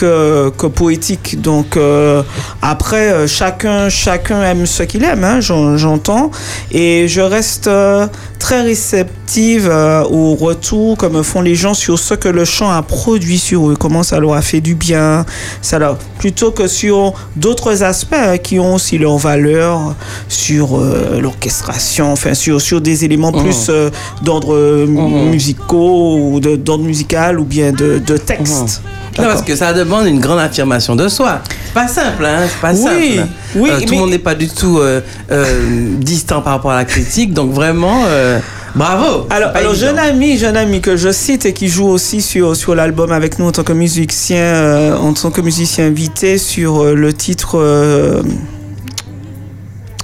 que, 0.01 0.49
que 0.57 0.67
poétique. 0.67 1.41
Donc 1.41 1.77
euh, 1.77 2.23
après, 2.61 3.07
euh, 3.11 3.27
chacun, 3.27 3.89
chacun 3.89 4.41
aime 4.43 4.65
ce 4.65 4.83
qu'il 4.83 5.03
aime, 5.03 5.23
hein, 5.23 5.39
j'en- 5.41 5.77
j'entends. 5.77 6.31
Et 6.71 7.07
je 7.07 7.21
reste 7.21 7.67
euh, 7.67 8.07
très 8.39 8.61
réceptive 8.63 9.67
euh, 9.71 10.03
au 10.09 10.35
retour 10.35 10.97
que 10.97 11.05
me 11.05 11.21
font 11.23 11.41
les 11.41 11.55
gens 11.55 11.73
sur 11.75 11.99
ce 11.99 12.15
que 12.15 12.29
le 12.29 12.45
chant 12.45 12.71
a 12.71 12.81
produit 12.81 13.37
sur 13.37 13.69
eux, 13.69 13.75
comment 13.79 14.03
ça 14.03 14.19
leur 14.19 14.33
a 14.33 14.41
fait 14.41 14.61
du 14.61 14.73
bien, 14.75 15.25
ça 15.61 15.77
leur, 15.79 15.97
plutôt 16.19 16.51
que 16.51 16.67
sur 16.67 17.13
d'autres 17.35 17.83
aspects 17.83 18.13
hein, 18.17 18.37
qui 18.39 18.59
ont 18.59 18.73
aussi 18.75 18.97
leur 18.97 19.17
valeur, 19.17 19.95
sur 20.27 20.79
l'orchestration, 21.21 22.11
enfin 22.11 22.33
sur, 22.33 22.59
sur 22.59 22.81
des 22.81 23.05
éléments 23.05 23.31
plus 23.31 23.67
euh, 23.69 23.89
d'ordre 24.23 24.55
euh, 24.55 24.85
musicaux 25.31 26.17
ou 26.17 26.39
d'ordre 26.39 26.83
musical 26.83 27.39
ou 27.39 27.45
bien 27.45 27.71
de, 27.71 27.99
de 27.99 28.17
texte. 28.17 28.81
Non, 29.17 29.26
parce 29.26 29.41
que 29.41 29.56
ça 29.56 29.74
demande 29.74 30.08
une 30.08 30.19
grande 30.19 30.39
affirmation 30.39 30.95
de 30.95 31.08
soi. 31.10 31.41
C'est 31.65 31.74
pas 31.74 31.88
simple, 31.88 32.26
hein 32.26 32.47
C'est 32.47 32.62
pas 32.62 32.71
Oui, 32.74 32.78
simple. 33.17 33.28
oui, 33.56 33.69
Euh, 33.69 33.80
tout 33.80 33.86
mais- 33.89 33.95
le 33.95 33.97
monde 34.02 34.10
n'est 34.12 34.19
pas 34.19 34.36
du 34.36 34.47
tout 34.47 34.78
euh, 34.80 35.02
euh, 35.32 35.95
distant 35.97 36.41
par 36.41 36.54
rapport 36.54 36.71
à 36.71 36.76
la 36.78 36.86
critique, 36.86 37.34
donc 37.34 37.52
vraiment, 37.52 38.04
euh, 38.08 38.39
bravo. 38.74 39.28
Alors, 39.30 39.52
alors 39.54 39.74
jeune 39.76 40.00
ami, 40.00 40.38
jeune 40.38 40.56
ami 40.56 40.80
que 40.80 40.95
je 40.95 41.12
cite 41.12 41.45
et 41.45 41.52
qui 41.54 41.67
joue 41.67 41.88
aussi 41.88 42.21
sur, 42.21 42.56
sur 42.56 42.74
l'album 42.74 43.12
avec 43.12 43.38
nous 43.38 43.47
en 43.47 43.52
tant 43.52 43.63
que 43.63 43.74
musicien, 43.74 44.38
euh, 44.38 44.97
en 44.97 45.12
tant 45.13 45.30
que 45.30 45.41
musicien 45.41 45.88
invité 45.88 46.38
sur 46.38 46.82
euh, 46.82 46.93
le 46.95 47.12
titre 47.12 47.58
euh, 47.60 48.21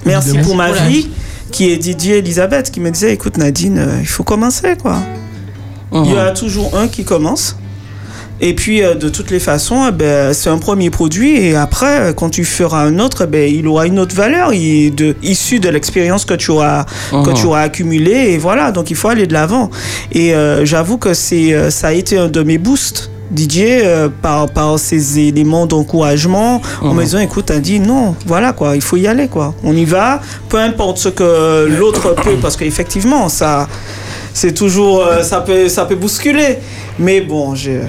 Merci 0.04 0.38
pour 0.38 0.54
ma 0.56 0.72
vie, 0.72 1.08
qui 1.52 1.70
est 1.70 1.76
Didier 1.76 2.18
Elisabeth, 2.18 2.70
qui 2.70 2.80
me 2.80 2.90
disait 2.90 3.12
écoute 3.12 3.36
Nadine, 3.36 3.78
euh, 3.78 3.98
il 4.00 4.06
faut 4.06 4.22
commencer 4.22 4.76
quoi. 4.80 4.96
Il 5.92 6.12
y 6.12 6.18
a 6.18 6.30
toujours 6.32 6.76
un 6.76 6.86
qui 6.88 7.04
commence. 7.04 7.56
Et 8.40 8.54
puis, 8.54 8.82
euh, 8.82 8.94
de 8.94 9.08
toutes 9.08 9.30
les 9.30 9.40
façons, 9.40 9.86
eh 9.88 9.92
ben, 9.92 10.32
c'est 10.32 10.48
un 10.48 10.58
premier 10.58 10.90
produit. 10.90 11.36
Et 11.36 11.56
après, 11.56 12.00
euh, 12.00 12.12
quand 12.12 12.30
tu 12.30 12.44
feras 12.44 12.82
un 12.84 12.98
autre, 13.00 13.26
ben, 13.26 13.52
il 13.52 13.66
aura 13.66 13.86
une 13.86 13.98
autre 13.98 14.14
valeur 14.14 14.52
il- 14.54 14.94
de, 14.94 15.16
issue 15.22 15.58
de 15.58 15.68
l'expérience 15.68 16.24
que 16.24 16.34
tu 16.34 16.50
auras, 16.52 16.84
que 17.24 17.32
tu 17.32 17.46
auras 17.46 17.62
accumulée. 17.62 18.32
Et 18.32 18.38
voilà, 18.38 18.70
donc 18.70 18.90
il 18.90 18.96
faut 18.96 19.08
aller 19.08 19.26
de 19.26 19.32
l'avant. 19.32 19.70
Et 20.12 20.34
euh, 20.34 20.64
j'avoue 20.64 20.98
que 20.98 21.14
c'est, 21.14 21.52
euh, 21.52 21.70
ça 21.70 21.88
a 21.88 21.92
été 21.92 22.16
un 22.18 22.28
de 22.28 22.42
mes 22.42 22.58
boosts. 22.58 23.10
Didier, 23.30 23.82
euh, 23.84 24.08
par, 24.22 24.48
par 24.48 24.78
ces 24.78 25.18
éléments 25.18 25.66
d'encouragement, 25.66 26.62
en 26.80 26.94
me 26.94 27.04
disant, 27.04 27.18
écoute, 27.18 27.44
t'as 27.48 27.58
dit 27.58 27.78
non, 27.78 28.14
voilà 28.24 28.54
quoi, 28.54 28.74
il 28.74 28.80
faut 28.80 28.96
y 28.96 29.06
aller 29.06 29.28
quoi. 29.28 29.52
On 29.64 29.76
y 29.76 29.84
va, 29.84 30.22
peu 30.48 30.56
importe 30.56 30.96
ce 30.96 31.10
que 31.10 31.66
l'autre 31.78 32.14
peut, 32.24 32.36
parce 32.40 32.56
qu'effectivement, 32.56 33.28
ça, 33.28 33.68
c'est 34.32 34.52
toujours, 34.54 35.02
euh, 35.04 35.22
ça 35.22 35.42
peut, 35.42 35.68
ça 35.68 35.84
peut 35.84 35.96
bousculer. 35.96 36.56
Mais 36.98 37.20
bon, 37.20 37.54
j'ai, 37.54 37.80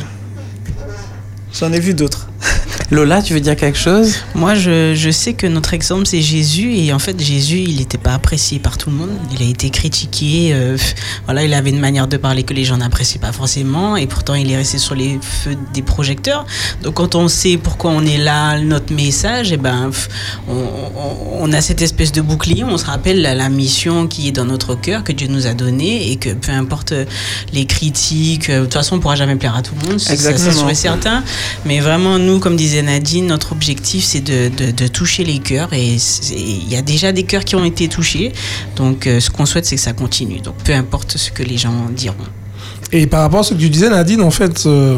j'en 1.53 1.71
ai 1.73 1.79
vu 1.79 1.93
d'autres. 1.93 2.28
Lola, 2.91 3.21
tu 3.21 3.35
veux 3.35 3.39
dire 3.39 3.55
quelque 3.55 3.77
chose? 3.77 4.15
Moi, 4.33 4.55
je, 4.55 4.93
je 4.95 5.11
sais 5.11 5.33
que 5.33 5.45
notre 5.45 5.75
exemple, 5.75 6.07
c'est 6.07 6.21
Jésus. 6.23 6.73
Et 6.75 6.91
en 6.91 6.97
fait, 6.97 7.21
Jésus, 7.21 7.59
il 7.59 7.75
n'était 7.77 7.99
pas 7.99 8.15
apprécié 8.15 8.57
par 8.57 8.79
tout 8.79 8.89
le 8.89 8.95
monde. 8.95 9.11
Il 9.31 9.45
a 9.45 9.47
été 9.47 9.69
critiqué. 9.69 10.49
euh, 10.53 10.75
voilà, 11.25 11.43
il 11.43 11.53
avait 11.53 11.69
une 11.69 11.79
manière 11.79 12.07
de 12.07 12.17
parler 12.17 12.41
que 12.41 12.53
les 12.55 12.63
gens 12.65 12.77
n'appréciaient 12.77 13.19
pas 13.19 13.31
forcément. 13.31 13.95
Et 13.95 14.07
pourtant, 14.07 14.33
il 14.33 14.51
est 14.51 14.57
resté 14.57 14.79
sur 14.79 14.95
les 14.95 15.19
feux 15.21 15.55
des 15.71 15.83
projecteurs. 15.83 16.47
Donc, 16.81 16.95
quand 16.95 17.13
on 17.13 17.27
sait 17.27 17.57
pourquoi 17.57 17.91
on 17.91 18.03
est 18.03 18.17
là, 18.17 18.59
notre 18.59 18.91
message, 18.91 19.51
et 19.51 19.57
ben, 19.57 19.91
on, 20.47 20.53
on- 20.53 21.19
on 21.41 21.53
a 21.53 21.61
cette 21.61 21.83
espèce 21.83 22.11
de 22.11 22.21
bouclier. 22.21 22.63
On 22.63 22.77
se 22.79 22.85
rappelle 22.85 23.21
la, 23.21 23.35
la 23.35 23.49
mission 23.49 24.07
qui 24.07 24.27
est 24.27 24.31
dans 24.31 24.45
notre 24.45 24.73
cœur, 24.73 25.03
que 25.03 25.11
Dieu 25.11 25.27
nous 25.27 25.45
a 25.45 25.53
donnée. 25.53 26.11
Et 26.11 26.15
que 26.15 26.31
peu 26.33 26.51
importe 26.51 26.93
euh, 26.93 27.05
les 27.53 27.65
critiques, 27.65 28.49
euh, 28.49 28.61
de 28.61 28.63
toute 28.65 28.73
façon, 28.73 28.95
on 28.95 28.97
ne 28.97 29.01
pourra 29.03 29.15
jamais 29.15 29.35
plaire 29.35 29.55
à 29.55 29.61
tout 29.61 29.75
le 29.79 29.89
monde. 29.89 29.99
ça, 29.99 30.15
C'est 30.17 30.51
sûr 30.57 30.69
et 30.71 30.75
certain. 30.75 31.23
Mais 31.65 31.79
vraiment, 31.81 32.17
nous, 32.17 32.39
comme 32.39 32.55
disait 32.55 32.78
Notre 33.21 33.51
objectif, 33.51 34.03
c'est 34.03 34.21
de, 34.21 34.49
de- 34.71 34.87
toucher 34.87 35.23
les 35.23 35.39
cœurs. 35.39 35.73
Et 35.73 35.97
il 36.31 36.67
y 36.69 36.75
a 36.75 36.81
déjà 36.81 37.11
des 37.11 37.23
cœurs 37.23 37.45
qui 37.45 37.55
ont 37.55 37.63
été 37.65 37.87
touchés. 37.87 38.31
Donc, 38.75 39.07
euh, 39.07 39.19
ce 39.19 39.29
qu'on 39.29 39.45
souhaite, 39.45 39.65
c'est 39.65 39.75
que 39.75 39.81
ça 39.81 39.93
continue. 39.93 40.39
Donc, 40.39 40.55
peu 40.63 40.73
importe 40.73 41.17
ce 41.17 41.31
que 41.31 41.43
les 41.43 41.57
gens 41.57 41.89
diront. 41.91 42.15
Et 42.91 43.05
par 43.05 43.21
rapport 43.21 43.41
à 43.41 43.43
ce 43.43 43.53
que 43.53 43.59
tu 43.59 43.69
disais, 43.69 43.89
Nadine, 43.89 44.21
en 44.21 44.31
fait, 44.31 44.63
euh, 44.65 44.95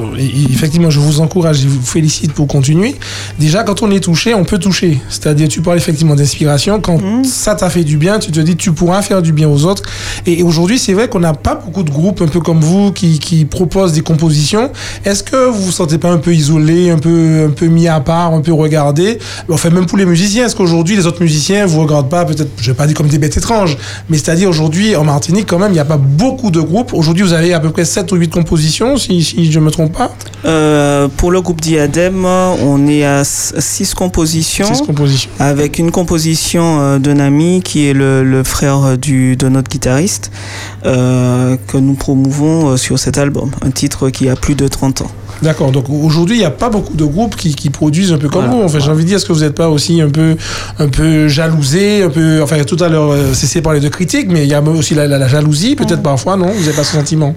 effectivement, 0.49 0.89
je 0.89 0.99
vous 0.99 1.19
encourage 1.19 1.63
et 1.65 1.67
vous 1.67 1.82
félicite 1.82 2.32
pour 2.32 2.47
continuer. 2.47 2.95
Déjà, 3.38 3.63
quand 3.63 3.82
on 3.82 3.91
est 3.91 3.99
touché, 3.99 4.34
on 4.34 4.45
peut 4.45 4.60
toucher. 4.60 4.97
C'est-à-dire, 5.10 5.49
tu 5.49 5.62
parles 5.62 5.77
effectivement 5.77 6.15
d'inspiration. 6.15 6.80
Quand 6.80 7.25
ça 7.25 7.56
t'a 7.56 7.69
fait 7.69 7.84
du 7.84 7.97
bien, 7.97 8.19
tu 8.19 8.32
te 8.32 8.39
dis, 8.39 8.56
tu 8.56 8.71
pourras 8.71 9.01
faire 9.01 9.21
du 9.21 9.34
bien 9.34 9.49
aux 9.49 9.65
autres. 9.65 9.84
Et 10.25 10.41
aujourd'hui, 10.41 10.80
c'est 10.80 10.93
vrai 10.93 11.10
qu'on 11.10 11.19
n'a 11.19 11.34
pas 11.34 11.56
beaucoup 11.56 11.84
de 11.84 11.89
groupes, 11.89 12.21
un 12.21 12.27
peu 12.27 12.39
comme 12.39 12.62
vous, 12.62 12.93
qui, 12.93 13.19
qui 13.19 13.43
proposent 13.43 13.91
des 13.91 14.01
compositions. 14.01 14.71
Est-ce 15.04 15.23
que 15.23 15.49
vous 15.49 15.63
vous 15.63 15.71
sentez 15.71 15.97
pas 15.97 16.12
un 16.12 16.17
peu 16.17 16.34
isolé, 16.34 16.91
un 16.91 16.99
peu, 16.99 17.47
un 17.49 17.51
peu 17.51 17.65
mis 17.65 17.89
à 17.89 17.99
part, 17.99 18.34
un 18.34 18.41
peu 18.41 18.54
regardé? 18.54 19.19
Enfin, 19.49 19.69
même 19.69 19.86
pour 19.86 19.97
les 19.97 20.06
musiciens, 20.06 20.45
est-ce 20.45 20.56
qu'aujourd'hui, 20.56 20.95
les 20.95 21.08
autres 21.08 21.21
musiciens 21.21 21.65
vous 21.65 21.82
regardent 21.82 22.10
pas, 22.10 22.23
peut-être, 22.23 22.51
je 22.58 22.71
vais 22.71 22.77
pas 22.77 22.88
dire 22.88 22.95
comme 22.95 23.10
des 23.10 23.17
bêtes 23.17 23.36
étranges, 23.36 23.77
mais 24.10 24.17
c'est-à-dire 24.17 24.49
aujourd'hui, 24.49 24.95
en 24.95 25.04
Martinique, 25.04 25.45
quand 25.47 25.60
même, 25.60 25.71
il 25.71 25.75
n'y 25.75 25.80
a 25.80 25.86
pas 25.86 25.97
beaucoup 25.97 26.51
de 26.51 26.62
groupes. 26.62 26.93
Aujourd'hui, 26.93 27.23
vous 27.23 27.34
avez 27.34 27.54
à 27.54 27.60
peu 27.60 27.69
près 27.69 27.81
7 27.86 28.12
ou 28.12 28.15
8 28.15 28.30
compositions, 28.30 28.98
si, 28.98 29.24
si 29.24 29.52
je 29.52 29.60
ne 29.60 29.65
me 29.65 29.72
trompe 29.72 29.98
pas. 29.98 30.13
Euh, 30.46 31.08
pour 31.17 31.32
le 31.32 31.41
groupe 31.41 31.62
Diadème, 31.62 32.26
on 32.26 32.88
est 32.88 33.04
à 33.06 33.24
6 33.24 33.94
compositions. 33.94 34.74
6 34.74 34.82
compositions. 34.84 35.30
avec 35.39 35.78
une 35.80 35.91
composition 35.91 36.80
euh, 36.82 37.00
d'un 37.00 37.20
ami 37.20 37.62
qui 37.63 37.88
est 37.88 37.94
le, 37.94 38.24
le 38.24 38.44
frère 38.44 38.98
du, 38.98 39.36
de 39.36 39.50
notre 39.50 39.70
guitariste 39.70 40.32
euh, 40.86 41.58
que 41.67 41.78
nous 41.78 41.94
promouvons 41.94 42.78
sur 42.78 42.98
cet 43.00 43.17
album, 43.17 43.52
un 43.63 43.72
titre 43.72 44.10
qui 44.10 44.30
a 44.30 44.36
plus 44.36 44.56
de 44.56 44.67
30 44.67 45.02
ans. 45.02 45.12
D'accord. 45.41 45.72
Donc 45.72 45.86
aujourd'hui, 45.89 46.36
il 46.36 46.39
n'y 46.39 46.46
a 46.46 46.52
pas 46.52 46.70
beaucoup 46.70 46.94
de 46.94 47.04
groupes 47.06 47.36
qui, 47.36 47.56
qui 47.56 47.72
produisent 47.72 48.12
un 48.13 48.17
peu 48.20 48.30
comme 48.30 48.46
Voilà. 48.46 48.60
vous. 48.60 48.63
Enfin, 48.63 48.78
j'ai 48.78 48.91
envie 48.91 49.04
de 49.04 49.08
dire, 49.08 49.17
est-ce 49.17 49.26
que 49.26 49.34
vous 49.34 49.39
n'êtes 49.39 49.56
pas 49.56 49.70
aussi 49.70 50.00
un 50.00 50.10
peu, 50.10 50.36
un 50.78 50.88
peu 50.88 51.28
jalousé, 51.28 52.04
un 52.04 52.10
peu, 52.10 52.41
enfin, 52.44 52.63
tout 52.63 52.78
à 52.80 52.89
l'heure, 52.89 53.15
Cécile 53.34 53.63
parlait 53.63 53.80
de 53.80 53.89
critique, 53.89 54.28
mais 54.30 54.44
il 54.44 54.50
y 54.50 54.54
a 54.54 54.62
aussi 54.62 54.94
la, 54.94 55.08
la- 55.08 55.17
la 55.17 55.28
jalousie, 55.28 55.76
peut-être 55.76 56.04
parfois, 56.04 56.38
non? 56.38 56.46
Vous 56.52 56.60
n'avez 56.60 56.74
pas 56.74 56.84
ce 56.84 56.94
sentiment? 56.96 57.34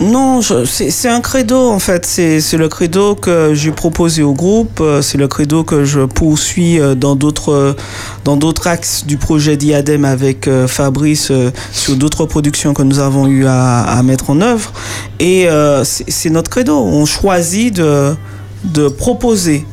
Non, 0.00 0.40
c'est 0.42 1.08
un 1.08 1.20
credo 1.20 1.68
en 1.68 1.78
fait. 1.78 2.06
C'est 2.06 2.56
le 2.56 2.68
credo 2.68 3.14
que 3.14 3.52
j'ai 3.52 3.70
proposé 3.70 4.22
au 4.22 4.32
groupe. 4.32 4.80
euh, 4.80 5.02
C'est 5.02 5.18
le 5.18 5.28
credo 5.28 5.62
que 5.62 5.84
je 5.84 6.00
poursuis 6.06 6.80
euh, 6.80 6.94
dans 6.94 7.16
d'autres 7.16 7.76
dans 8.24 8.38
d'autres 8.38 8.66
axes 8.66 9.04
du 9.06 9.18
projet 9.18 9.58
Diadème 9.58 10.06
avec 10.06 10.48
euh, 10.48 10.66
Fabrice 10.66 11.30
euh, 11.30 11.50
sur 11.70 11.96
d'autres 11.96 12.24
productions 12.24 12.72
que 12.72 12.82
nous 12.82 12.98
avons 12.98 13.26
eu 13.26 13.44
à, 13.46 14.00
mettre 14.02 14.30
en 14.30 14.40
œuvre. 14.40 14.72
Et 15.18 15.48
euh, 15.50 15.84
c'est 15.84 16.30
notre 16.30 16.48
credo. 16.50 16.78
On 16.78 17.04
choisit 17.04 17.76
de 17.76 18.14
de 18.64 18.88
proposer 18.88 19.66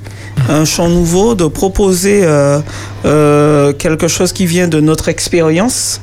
un 0.49 0.65
chant 0.65 0.87
nouveau, 0.89 1.35
de 1.35 1.45
proposer 1.47 2.21
euh, 2.23 2.59
euh, 3.07 3.73
quelque 3.73 4.07
chose 4.07 4.31
qui 4.33 4.45
vient 4.45 4.67
de 4.67 4.79
notre 4.79 5.07
expérience. 5.09 6.01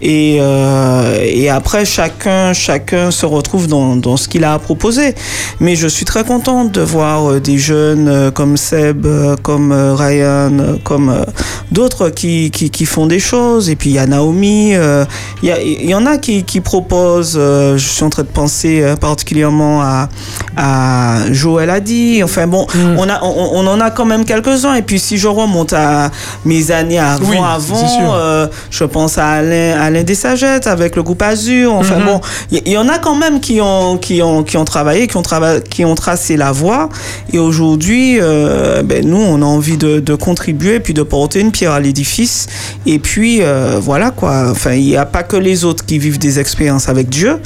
Et, 0.00 0.38
euh, 0.40 1.18
et 1.22 1.48
après, 1.50 1.84
chacun, 1.84 2.52
chacun 2.52 3.10
se 3.10 3.26
retrouve 3.26 3.66
dans, 3.68 3.96
dans 3.96 4.16
ce 4.16 4.28
qu'il 4.28 4.44
a 4.44 4.52
à 4.54 4.58
proposer. 4.58 5.14
Mais 5.60 5.76
je 5.76 5.88
suis 5.88 6.04
très 6.04 6.24
contente 6.24 6.72
de 6.72 6.80
voir 6.80 7.30
euh, 7.30 7.40
des 7.40 7.58
jeunes 7.58 8.08
euh, 8.08 8.30
comme 8.30 8.56
Seb, 8.56 9.04
euh, 9.06 9.36
comme 9.42 9.72
euh, 9.72 9.94
Ryan, 9.94 10.58
euh, 10.58 10.76
comme 10.84 11.08
euh, 11.10 11.24
d'autres 11.72 12.10
qui, 12.10 12.50
qui, 12.50 12.70
qui 12.70 12.86
font 12.86 13.06
des 13.06 13.18
choses. 13.20 13.68
Et 13.70 13.76
puis 13.76 13.90
il 13.90 13.94
y 13.94 13.98
a 13.98 14.06
Naomi, 14.06 14.74
euh, 14.74 15.04
il 15.42 15.48
y, 15.48 15.52
a- 15.52 15.60
il 15.62 15.88
y 15.88 15.94
en 15.94 16.06
a 16.06 16.18
qui, 16.18 16.44
qui 16.44 16.60
proposent. 16.60 17.36
euh, 17.38 17.76
je 17.78 17.88
suis 17.88 18.04
en 18.04 18.10
train 18.10 18.22
de 18.22 18.28
penser 18.28 18.82
euh, 18.82 18.96
particulièrement 18.96 19.80
à, 19.82 20.08
à 20.56 21.18
Joël 21.32 21.70
Adi. 21.70 22.22
Enfin 22.22 22.46
bon, 22.46 22.66
on, 22.98 23.08
a, 23.08 23.20
on, 23.22 23.50
on 23.54 23.66
en 23.66 23.80
a 23.80 23.90
quand 23.90 24.04
même 24.04 24.24
quelques-uns. 24.24 24.74
Et 24.74 24.82
puis 24.82 24.98
si 24.98 25.16
je 25.16 25.28
remonte 25.28 25.72
à 25.72 26.10
mes 26.44 26.70
années 26.70 26.98
avant, 26.98 27.28
Oui, 27.30 27.36
avant, 27.38 28.14
euh, 28.14 28.46
je 28.70 28.84
pense 28.84 29.18
à 29.18 29.26
Alain, 29.28 29.80
Alain 29.80 30.02
Desagettes 30.02 30.66
avec 30.66 30.96
le 30.96 31.02
groupe 31.02 31.22
Azur. 31.22 31.72
Enfin 31.74 31.98
Mhm. 31.98 32.04
bon, 32.04 32.20
il 32.50 32.58
y, 32.58 32.62
il 32.66 32.72
y 32.72 32.76
en 32.78 32.88
a 32.88 32.98
quand 32.98 33.14
même 33.16 33.40
qui 33.40 33.60
ont, 33.60 33.96
qui 33.98 34.20
ont, 34.22 34.42
qui 34.42 34.56
ont 34.56 34.64
travaillé, 34.64 35.06
qui 35.06 35.16
ont, 35.16 35.22
trava- 35.22 35.60
qui 35.62 35.84
ont 35.84 35.94
tracé 35.94 36.36
la 36.36 36.52
voie. 36.52 36.88
Et 37.32 37.38
aujourd'hui, 37.38 38.18
euh, 38.20 38.82
ben, 38.82 39.04
nous, 39.06 39.20
on 39.20 39.40
a 39.42 39.46
envie 39.46 39.76
de, 39.76 40.00
de 40.00 40.14
contribuer, 40.14 40.80
puis 40.80 40.94
de 40.94 41.02
porter 41.02 41.40
une 41.40 41.50
pierre 41.52 41.72
à 41.72 41.80
l'édifice. 41.80 42.46
Et 42.86 42.98
puis, 42.98 43.38
euh, 43.42 43.78
voilà 43.80 44.10
quoi. 44.10 44.48
Enfin, 44.50 44.72
il 44.72 44.84
n'y 44.84 44.96
a 44.96 45.06
pas 45.06 45.22
que 45.22 45.36
les 45.36 45.64
autres 45.64 45.84
qui 45.84 45.98
vivent 45.98 46.18
des 46.18 46.38
expériences 46.38 46.88
avec 46.88 47.08
Dieu. 47.08 47.38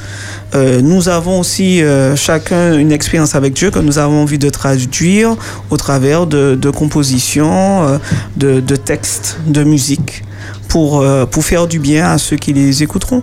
Euh, 0.54 0.80
nous 0.80 1.08
avons 1.08 1.40
aussi 1.40 1.82
euh, 1.82 2.16
chacun 2.16 2.78
une 2.78 2.90
expérience 2.90 3.34
avec 3.34 3.52
Dieu 3.52 3.70
que 3.70 3.78
nous 3.78 3.98
avons 3.98 4.22
envie 4.22 4.38
de 4.38 4.48
traduire 4.48 5.36
au 5.70 5.76
travers 5.76 6.26
de, 6.26 6.70
compositions, 6.70 7.86
euh, 7.86 7.98
de, 8.36 8.60
de 8.60 8.76
textes, 8.76 9.38
de 9.46 9.62
musique, 9.62 10.24
pour, 10.68 11.04
pour 11.30 11.44
faire 11.44 11.66
du 11.66 11.78
bien 11.78 12.10
à 12.10 12.18
ceux 12.18 12.36
qui 12.36 12.52
les 12.52 12.82
écouteront. 12.82 13.22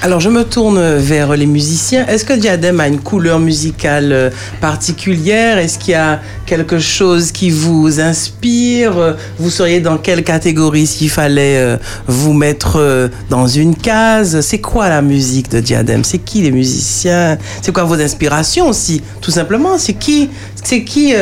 Alors 0.00 0.20
je 0.20 0.28
me 0.28 0.44
tourne 0.44 0.96
vers 0.96 1.36
les 1.36 1.46
musiciens. 1.46 2.06
Est-ce 2.06 2.24
que 2.24 2.32
Diadème 2.32 2.80
a 2.80 2.88
une 2.88 3.00
couleur 3.00 3.38
musicale 3.38 4.12
euh, 4.12 4.30
particulière? 4.60 5.58
Est-ce 5.58 5.78
qu'il 5.78 5.92
y 5.92 5.96
a 5.96 6.20
quelque 6.46 6.78
chose 6.78 7.30
qui 7.30 7.50
vous 7.50 8.00
inspire? 8.00 9.16
Vous 9.38 9.50
seriez 9.50 9.80
dans 9.80 9.98
quelle 9.98 10.24
catégorie 10.24 10.86
s'il 10.86 11.10
fallait 11.10 11.58
euh, 11.58 11.76
vous 12.08 12.32
mettre 12.32 12.78
euh, 12.78 13.08
dans 13.30 13.46
une 13.46 13.76
case? 13.76 14.40
C'est 14.40 14.60
quoi 14.60 14.88
la 14.88 15.02
musique 15.02 15.50
de 15.50 15.60
Diadème 15.60 16.02
C'est 16.02 16.18
qui 16.18 16.42
les 16.42 16.50
musiciens? 16.50 17.38
C'est 17.60 17.72
quoi 17.72 17.84
vos 17.84 18.00
inspirations 18.00 18.68
aussi 18.68 19.02
Tout 19.20 19.30
simplement, 19.30 19.78
c'est 19.78 19.94
qui 19.94 20.30
C'est 20.64 20.82
qui 20.82 21.14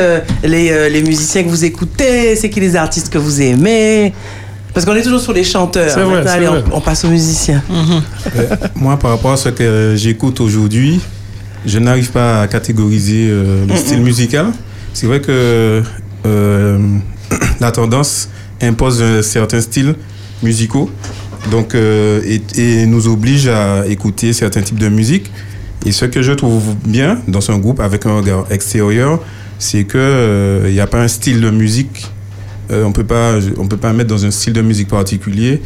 les 0.42 1.02
musiciens 1.02 1.42
que 1.42 1.48
vous 1.48 1.64
écoutez? 1.64 2.37
C'est 2.37 2.48
qui 2.48 2.61
les 2.61 2.76
artistes 2.76 3.11
que 3.11 3.18
vous 3.18 3.42
aimez? 3.42 4.12
Parce 4.74 4.87
qu'on 4.87 4.94
est 4.94 5.02
toujours 5.02 5.20
sur 5.20 5.33
les 5.33 5.44
chanteurs. 5.44 5.90
C'est 5.90 6.00
vrai, 6.00 6.16
Maintenant, 6.16 6.30
c'est 6.30 6.37
allez, 6.37 6.46
vrai. 6.46 6.64
on, 6.72 6.76
on 6.76 6.80
passe 6.80 7.04
aux 7.04 7.09
musiciens. 7.09 7.62
Moi, 8.76 8.96
par 8.98 9.11
rapport 9.12 9.33
à 9.33 9.37
ce 9.37 9.48
que 9.50 9.62
euh, 9.62 9.96
j'écoute 9.96 10.40
aujourd'hui, 10.40 11.00
je 11.66 11.78
n'arrive 11.78 12.11
pas 12.11 12.42
à 12.42 12.48
catégoriser 12.48 13.26
euh, 13.28 13.66
le 13.66 13.76
style 13.76 14.00
musical. 14.00 14.46
C'est 14.92 15.06
vrai 15.06 15.20
que 15.20 15.83
euh, 16.26 16.78
la 17.61 17.70
tendance 17.72 18.28
impose 18.62 19.02
un 19.02 19.22
certain 19.22 19.61
style 19.61 19.94
musicaux 20.42 20.90
donc, 21.50 21.74
euh, 21.74 22.20
et, 22.24 22.42
et 22.83 22.87
nous 22.87 23.09
oblige 23.09 23.48
à 23.48 23.87
écouter 23.87 24.33
certains 24.33 24.62
types 24.62 24.78
de 24.78 24.88
musique. 24.88 25.30
Et 25.87 25.92
ce 25.92 26.04
que 26.04 26.20
je 26.20 26.33
trouve 26.33 26.74
bien 26.85 27.18
dans 27.28 27.50
un 27.50 27.59
groupe 27.59 27.80
avec 27.80 28.04
un 28.04 28.16
regard 28.16 28.44
extérieur, 28.50 29.20
c'est 29.59 29.85
qu'il 29.85 30.70
n'y 30.72 30.80
a 30.80 30.87
pas 30.87 31.00
un 31.00 31.09
style 31.09 31.40
de 31.40 31.48
musique. 31.50 32.06
Euh, 32.70 32.85
on 32.85 32.92
peut 32.92 33.04
pas, 33.04 33.35
on 33.59 33.66
peut 33.66 33.76
pas 33.76 33.92
mettre 33.92 34.11
dans 34.11 34.24
un 34.24 34.30
style 34.30 34.52
de 34.52 34.62
musique 34.62 34.88
particulier. 34.88 35.61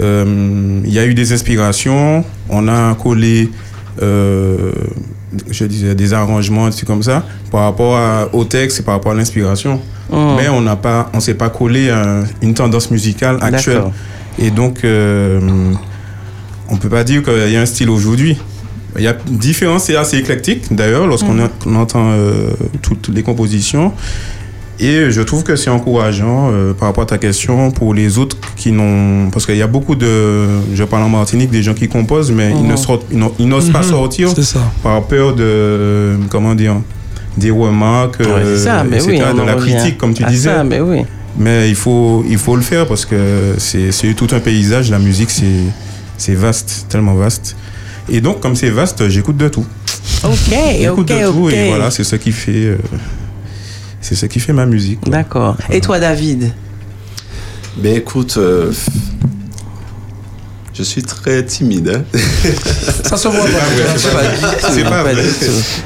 Euh, 0.00 0.80
Il 0.84 0.92
y 0.92 0.98
a 0.98 1.04
eu 1.06 1.14
des 1.14 1.32
inspirations. 1.32 2.24
On 2.48 2.68
a 2.68 2.94
collé, 2.94 3.50
euh, 4.02 4.72
je 5.50 5.64
disais, 5.64 5.94
des 5.94 6.12
arrangements, 6.14 6.66
des 6.68 6.74
trucs 6.74 6.86
comme 6.86 7.02
ça, 7.02 7.24
par 7.50 7.62
rapport 7.62 7.96
à- 7.96 8.28
au 8.32 8.44
texte 8.44 8.80
et 8.80 8.82
par 8.82 8.94
rapport 8.94 9.12
à 9.12 9.14
l'inspiration. 9.14 9.80
Oh. 10.12 10.34
Mais 10.36 10.48
on 10.48 10.60
n'a 10.60 10.76
pas, 10.76 11.10
on 11.12 11.20
s'est 11.20 11.34
pas 11.34 11.50
collé 11.50 11.90
à 11.90 12.22
une 12.42 12.54
tendance 12.54 12.90
musicale 12.90 13.38
actuelle. 13.40 13.82
Et 14.38 14.50
donc, 14.50 14.80
on 16.68 16.76
peut 16.76 16.88
pas 16.88 17.04
dire 17.04 17.22
qu'il 17.22 17.50
y 17.52 17.56
a 17.56 17.60
un 17.60 17.66
style 17.66 17.90
aujourd'hui. 17.90 18.36
Il 18.96 19.02
y 19.04 19.08
a 19.08 19.16
différents, 19.28 19.78
c'est 19.78 19.94
assez 19.96 20.16
éclectique 20.18 20.74
d'ailleurs 20.74 21.06
lorsqu'on 21.06 21.36
on 21.66 21.74
entend 21.76 22.10
euh, 22.10 22.50
toutes 22.82 23.08
les 23.08 23.22
compositions. 23.22 23.92
Et 24.82 25.10
je 25.10 25.20
trouve 25.20 25.42
que 25.42 25.56
c'est 25.56 25.68
encourageant 25.70 26.50
euh, 26.50 26.72
par 26.72 26.88
rapport 26.88 27.02
à 27.02 27.06
ta 27.06 27.18
question 27.18 27.70
pour 27.70 27.92
les 27.92 28.16
autres 28.18 28.36
qui 28.56 28.72
n'ont. 28.72 29.28
Parce 29.30 29.44
qu'il 29.44 29.56
y 29.56 29.62
a 29.62 29.66
beaucoup 29.66 29.94
de. 29.94 30.46
Je 30.74 30.84
parle 30.84 31.02
en 31.02 31.08
Martinique, 31.10 31.50
des 31.50 31.62
gens 31.62 31.74
qui 31.74 31.86
composent, 31.88 32.32
mais 32.32 32.50
ils 32.50 32.62
ne 32.66 32.70
Mhm. 32.72 32.76
sortent- 32.76 33.06
ils 33.38 33.46
n'osent 33.48 33.70
pas 33.70 33.82
Mhm. 33.82 33.90
sortir 33.90 34.28
ça. 34.42 34.60
par 34.82 35.02
peur 35.02 35.34
de. 35.34 36.16
Comment 36.30 36.54
dire 36.54 36.76
Des 37.36 37.50
remarques, 37.50 38.20
Ouais, 38.20 38.26
euh, 38.26 38.56
c'est 38.56 38.64
ça, 38.64 38.82
mais 38.82 38.96
etc., 38.96 39.22
oui, 39.34 39.40
en 39.40 39.44
la 39.44 39.54
critique, 39.54 39.96
comme 39.98 40.14
tu 40.14 40.24
disais. 40.24 40.48
ça, 40.50 40.64
mais 40.64 40.80
oui. 40.80 41.02
Mais 41.38 41.68
il 41.68 41.76
faut, 41.76 42.24
il 42.28 42.38
faut 42.38 42.56
le 42.56 42.62
faire 42.62 42.86
parce 42.86 43.04
que 43.06 43.54
c'est 43.58 44.14
tout 44.14 44.26
un 44.32 44.40
paysage. 44.40 44.90
La 44.90 44.98
musique, 44.98 45.30
c'est 46.16 46.34
vaste, 46.34 46.86
tellement 46.88 47.14
vaste. 47.14 47.54
Et 48.08 48.20
donc, 48.20 48.40
comme 48.40 48.56
c'est 48.56 48.70
vaste, 48.70 49.08
j'écoute 49.08 49.36
de 49.36 49.48
tout. 49.48 49.64
Ok, 50.24 50.32
J'écoute 50.80 51.06
de 51.08 51.30
tout 51.30 51.50
et 51.50 51.68
voilà, 51.68 51.90
c'est 51.90 52.02
ce 52.04 52.16
qui 52.16 52.32
fait, 52.32 52.52
euh, 52.64 52.78
c'est 54.00 54.14
ce 54.14 54.26
qui 54.26 54.40
fait 54.40 54.52
ma 54.52 54.66
musique. 54.66 55.08
D'accord. 55.08 55.56
Et 55.70 55.80
toi, 55.80 55.98
David? 55.98 56.52
Ben 57.76 57.96
écoute, 57.96 58.34
euh, 58.36 58.72
je 60.74 60.82
suis 60.82 61.02
très 61.02 61.44
timide. 61.44 61.88
hein. 61.94 62.18
Ça 63.04 63.16
se 63.16 63.28
voit 63.28 63.44
pas. 63.44 64.68
C'est 64.68 64.82
vrai. 64.82 65.24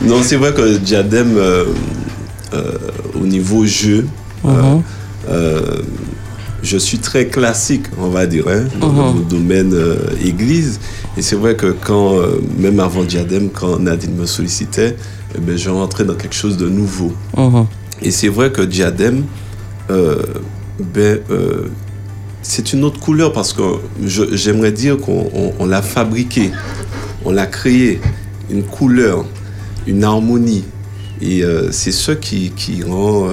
non, 0.02 0.22
c'est 0.22 0.36
vrai 0.36 0.52
que 0.52 0.76
Diadème, 0.78 1.36
euh, 1.36 1.64
euh, 2.54 2.72
au 3.20 3.26
niveau 3.26 3.64
jeu, 3.66 4.06
Mhm. 4.44 4.82
euh, 5.30 5.82
je 6.62 6.76
suis 6.78 6.98
très 6.98 7.26
classique, 7.26 7.86
on 7.98 8.08
va 8.08 8.26
dire, 8.26 8.44
hein, 8.48 8.64
dans 8.80 8.92
Mhm. 9.12 9.18
le 9.18 9.24
domaine 9.24 9.72
euh, 9.74 9.96
église. 10.24 10.80
Et 11.16 11.22
c'est 11.22 11.36
vrai 11.36 11.56
que 11.56 11.74
quand, 11.84 12.18
euh, 12.18 12.40
même 12.58 12.78
avant 12.80 13.04
Diadème, 13.04 13.50
quand 13.50 13.78
Nadine 13.78 14.14
me 14.16 14.26
sollicitait, 14.26 14.96
eh 15.36 15.40
ben, 15.40 15.56
je 15.56 15.70
rentrais 15.70 16.04
dans 16.04 16.14
quelque 16.14 16.34
chose 16.34 16.56
de 16.56 16.68
nouveau. 16.68 17.12
Mhm. 17.36 17.66
Et 18.04 18.10
c'est 18.10 18.28
vrai 18.28 18.52
que 18.52 18.60
Diadème, 18.62 19.24
euh, 19.90 20.22
ben, 20.78 21.18
euh, 21.30 21.68
c'est 22.42 22.72
une 22.74 22.84
autre 22.84 23.00
couleur 23.00 23.32
parce 23.32 23.52
que 23.54 23.62
j'aimerais 24.32 24.72
dire 24.72 24.98
qu'on 24.98 25.26
on- 25.34 25.52
on 25.58 25.66
l'a 25.66 25.80
fabriqué, 25.82 26.50
on 27.24 27.30
l'a 27.32 27.46
créé, 27.46 28.00
une 28.50 28.62
couleur, 28.62 29.24
une 29.86 30.04
harmonie. 30.04 30.64
Et 31.22 31.42
euh, 31.42 31.72
c'est 31.72 31.92
ce 31.92 32.12
qui, 32.12 32.50
qui 32.54 32.82
rend 32.82 33.28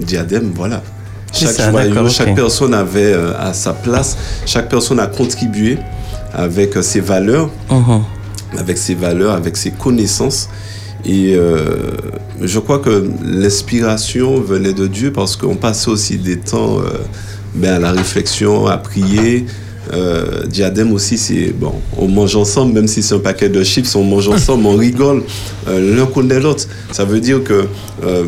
Diadème, 0.00 0.50
voilà. 0.54 0.82
Chaque 1.32 1.50
ça, 1.52 1.70
joyau, 1.70 2.08
chaque 2.08 2.34
personne 2.34 2.74
avait 2.74 3.14
à 3.38 3.52
sa 3.54 3.72
place, 3.72 4.16
chaque 4.46 4.68
personne 4.68 4.98
a 5.00 5.06
contribué 5.06 5.78
avec 6.34 6.74
ses 6.82 7.00
valeurs 7.00 7.50
Mhm. 7.70 8.02
avec 8.58 8.78
ses 8.78 8.94
valeurs, 8.94 9.32
avec 9.34 9.56
ses 9.56 9.70
connaissances. 9.70 10.48
Et 11.06 11.34
euh, 11.36 11.62
je 12.42 12.58
crois 12.58 12.80
que 12.80 13.08
l'inspiration 13.24 14.40
venait 14.40 14.72
de 14.72 14.88
Dieu 14.88 15.12
parce 15.12 15.36
qu'on 15.36 15.54
passait 15.54 15.88
aussi 15.88 16.18
des 16.18 16.38
temps 16.38 16.80
euh, 16.80 16.98
ben, 17.54 17.74
à 17.74 17.78
la 17.78 17.92
réflexion, 17.92 18.66
à 18.66 18.76
prier. 18.76 19.46
Euh, 19.92 20.44
diadème 20.48 20.92
aussi, 20.92 21.16
c'est 21.16 21.54
bon, 21.56 21.74
on 21.96 22.08
mange 22.08 22.34
ensemble, 22.34 22.72
même 22.72 22.88
si 22.88 23.04
c'est 23.04 23.14
un 23.14 23.20
paquet 23.20 23.48
de 23.48 23.62
chips, 23.62 23.94
on 23.94 24.02
mange 24.02 24.26
ensemble, 24.26 24.66
on 24.66 24.74
rigole, 24.74 25.22
l'un 25.68 26.06
connaît 26.06 26.40
l'autre. 26.40 26.64
Ça 26.90 27.04
veut 27.04 27.20
dire 27.20 27.44
que 27.44 27.68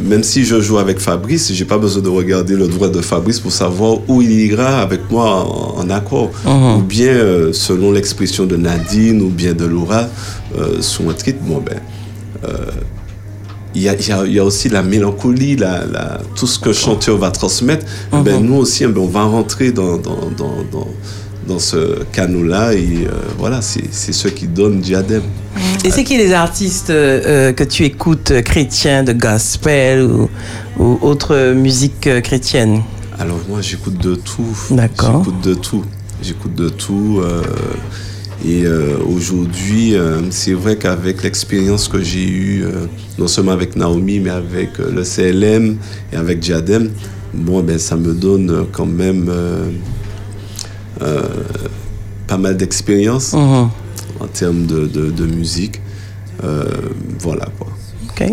même 0.05 0.23
si 0.23 0.45
je 0.45 0.61
joue 0.61 0.79
avec 0.79 1.01
Fabrice, 1.01 1.53
j'ai 1.53 1.65
pas 1.65 1.79
besoin 1.79 2.01
de 2.01 2.09
regarder 2.09 2.55
le 2.55 2.69
droit 2.69 2.89
de 2.89 3.01
Fabrice 3.01 3.41
pour 3.41 3.51
savoir 3.51 3.99
où 4.07 4.23
il 4.23 4.31
ira 4.31 4.79
avec 4.79 5.11
moi 5.11 5.45
en, 5.45 5.81
en 5.81 5.91
accord. 5.91 6.31
Mhm. 6.47 6.77
Ou 6.77 6.83
bien, 6.83 7.17
selon 7.51 7.91
l'expression 7.91 8.47
de 8.47 8.55
Nadine 8.57 9.21
ou 9.21 9.29
bien 9.29 9.53
de 9.53 9.65
Laura, 9.65 10.07
sur 10.79 11.11
un 11.11 11.15
rythme, 11.25 11.45
bon 11.45 11.61
ben, 11.61 11.81
il 13.75 13.83
y, 13.83 13.89
a, 13.89 13.95
il 13.95 14.07
y 14.09 14.13
a- 14.13 14.25
il 14.27 14.33
y 14.33 14.39
a 14.39 14.45
aussi 14.45 14.69
la 14.69 14.83
mélancolie, 14.83 15.57
la, 15.57 15.85
la- 15.87 16.21
tout 16.35 16.47
ce 16.47 16.59
que 16.59 16.69
le 16.69 16.75
chanteur 16.75 17.19
va 17.19 17.31
transmettre. 17.31 17.87
Eh 18.13 18.23
ben, 18.23 18.41
Mhm. 18.41 18.47
nous 18.47 18.55
aussi, 18.57 18.85
eh 18.85 18.87
ben, 18.89 19.01
on 19.03 19.07
va 19.07 19.25
rentrer 19.25 19.73
dans, 19.73 19.97
dans, 19.99 20.31
dans, 20.37 20.55
dans, 20.73 20.89
dans 21.47 21.59
ce 21.59 22.03
canot-là. 22.13 22.73
Et 22.75 23.07
euh, 23.07 23.11
voilà, 23.39 23.61
c'est 23.63 24.13
ce 24.13 24.29
qui 24.29 24.47
donne 24.49 24.81
Diadème. 24.81 25.23
Et 25.85 25.91
c'est 25.91 26.03
qui 26.05 26.17
les 26.17 26.33
artistes 26.33 26.91
euh, 26.91 27.53
que 27.53 27.65
tu 27.65 27.85
écoutes 27.85 28.31
euh, 28.31 28.43
chrétiens 28.43 29.05
de 29.05 29.13
gospel 29.13 30.03
ou, 30.03 30.29
ou 30.79 30.99
autre 31.03 31.53
musique 31.53 32.07
euh, 32.07 32.21
chrétienne? 32.21 32.83
Alors 33.21 33.39
moi 33.49 33.61
j'écoute 33.61 33.99
de 33.99 34.15
tout. 34.15 34.57
D'accord. 34.71 35.23
J'écoute 35.25 35.41
de 35.43 35.55
tout. 35.55 35.85
J'écoute 36.23 36.55
de 36.55 36.69
tout. 36.69 37.21
euh, 37.23 37.43
et 38.47 38.65
euh, 38.65 38.97
aujourd'hui, 39.05 39.97
euh, 39.97 40.21
c'est 40.31 40.53
vrai 40.53 40.77
qu'avec 40.77 41.23
l'expérience 41.25 41.89
que 41.89 42.01
j'ai 42.03 42.27
eue, 42.29 42.63
euh, 42.65 42.87
non 43.19 43.27
seulement 43.27 43.53
avec 43.53 43.75
Naomi, 43.77 44.21
mais 44.21 44.31
avec 44.31 44.79
le 44.79 45.03
CLM 45.03 45.77
et 46.13 46.17
avec 46.17 46.39
Diadem, 46.39 46.91
bon, 47.35 47.63
ben, 47.63 47.79
ça 47.79 47.97
me 47.97 48.15
donne 48.15 48.67
quand 48.73 48.87
même 48.87 49.29
pas 52.27 52.37
mal 52.39 52.57
d'expérience 52.57 53.33
Mhm. 53.33 53.71
en 54.21 54.27
termes 54.33 54.67
de, 54.67 54.87
de- 54.87 55.11
de 55.11 55.27
musique. 55.27 55.81
Euh, 56.45 56.65
voilà 57.21 57.47
quoi. 57.59 57.69
Ok. 58.11 58.33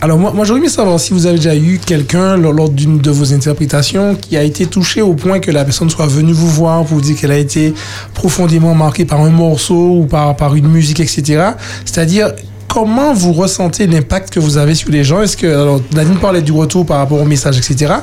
Alors 0.00 0.16
moi, 0.16 0.32
moi 0.32 0.44
j'aurais 0.44 0.60
aimé 0.60 0.68
savoir 0.68 1.00
si 1.00 1.12
vous 1.12 1.26
avez 1.26 1.38
déjà 1.38 1.56
eu 1.56 1.80
quelqu'un 1.84 2.36
lors, 2.36 2.68
d'une 2.68 2.98
de 2.98 3.10
vos 3.10 3.32
interprétations 3.32 4.14
qui 4.14 4.36
a 4.36 4.44
été 4.44 4.66
touché 4.66 5.02
au 5.02 5.14
point 5.14 5.40
que 5.40 5.50
la 5.50 5.64
personne 5.64 5.90
soit 5.90 6.06
venue 6.06 6.32
vous 6.32 6.48
voir 6.48 6.84
pour 6.84 6.98
vous 6.98 7.00
dire 7.00 7.16
qu'elle 7.16 7.32
a 7.32 7.38
été 7.38 7.74
profondément 8.14 8.74
marquée 8.74 9.04
par 9.04 9.20
un 9.22 9.30
morceau 9.30 9.98
ou 10.02 10.06
par, 10.06 10.36
par 10.36 10.54
une 10.54 10.68
musique, 10.68 11.00
etc. 11.00 11.50
C'est-à-dire 11.84 12.32
comment 12.68 13.12
vous 13.12 13.32
ressentez 13.32 13.88
l'impact 13.88 14.30
que 14.30 14.38
vous 14.38 14.56
avez 14.56 14.76
sur 14.76 14.90
les 14.90 15.02
gens? 15.02 15.20
Est-ce 15.20 15.36
que 15.36 15.48
alors 15.48 15.80
Nadine 15.92 16.18
parlait 16.18 16.42
du 16.42 16.52
retour 16.52 16.86
par 16.86 16.98
rapport 16.98 17.20
au 17.20 17.24
message, 17.24 17.58
etc. 17.58 17.94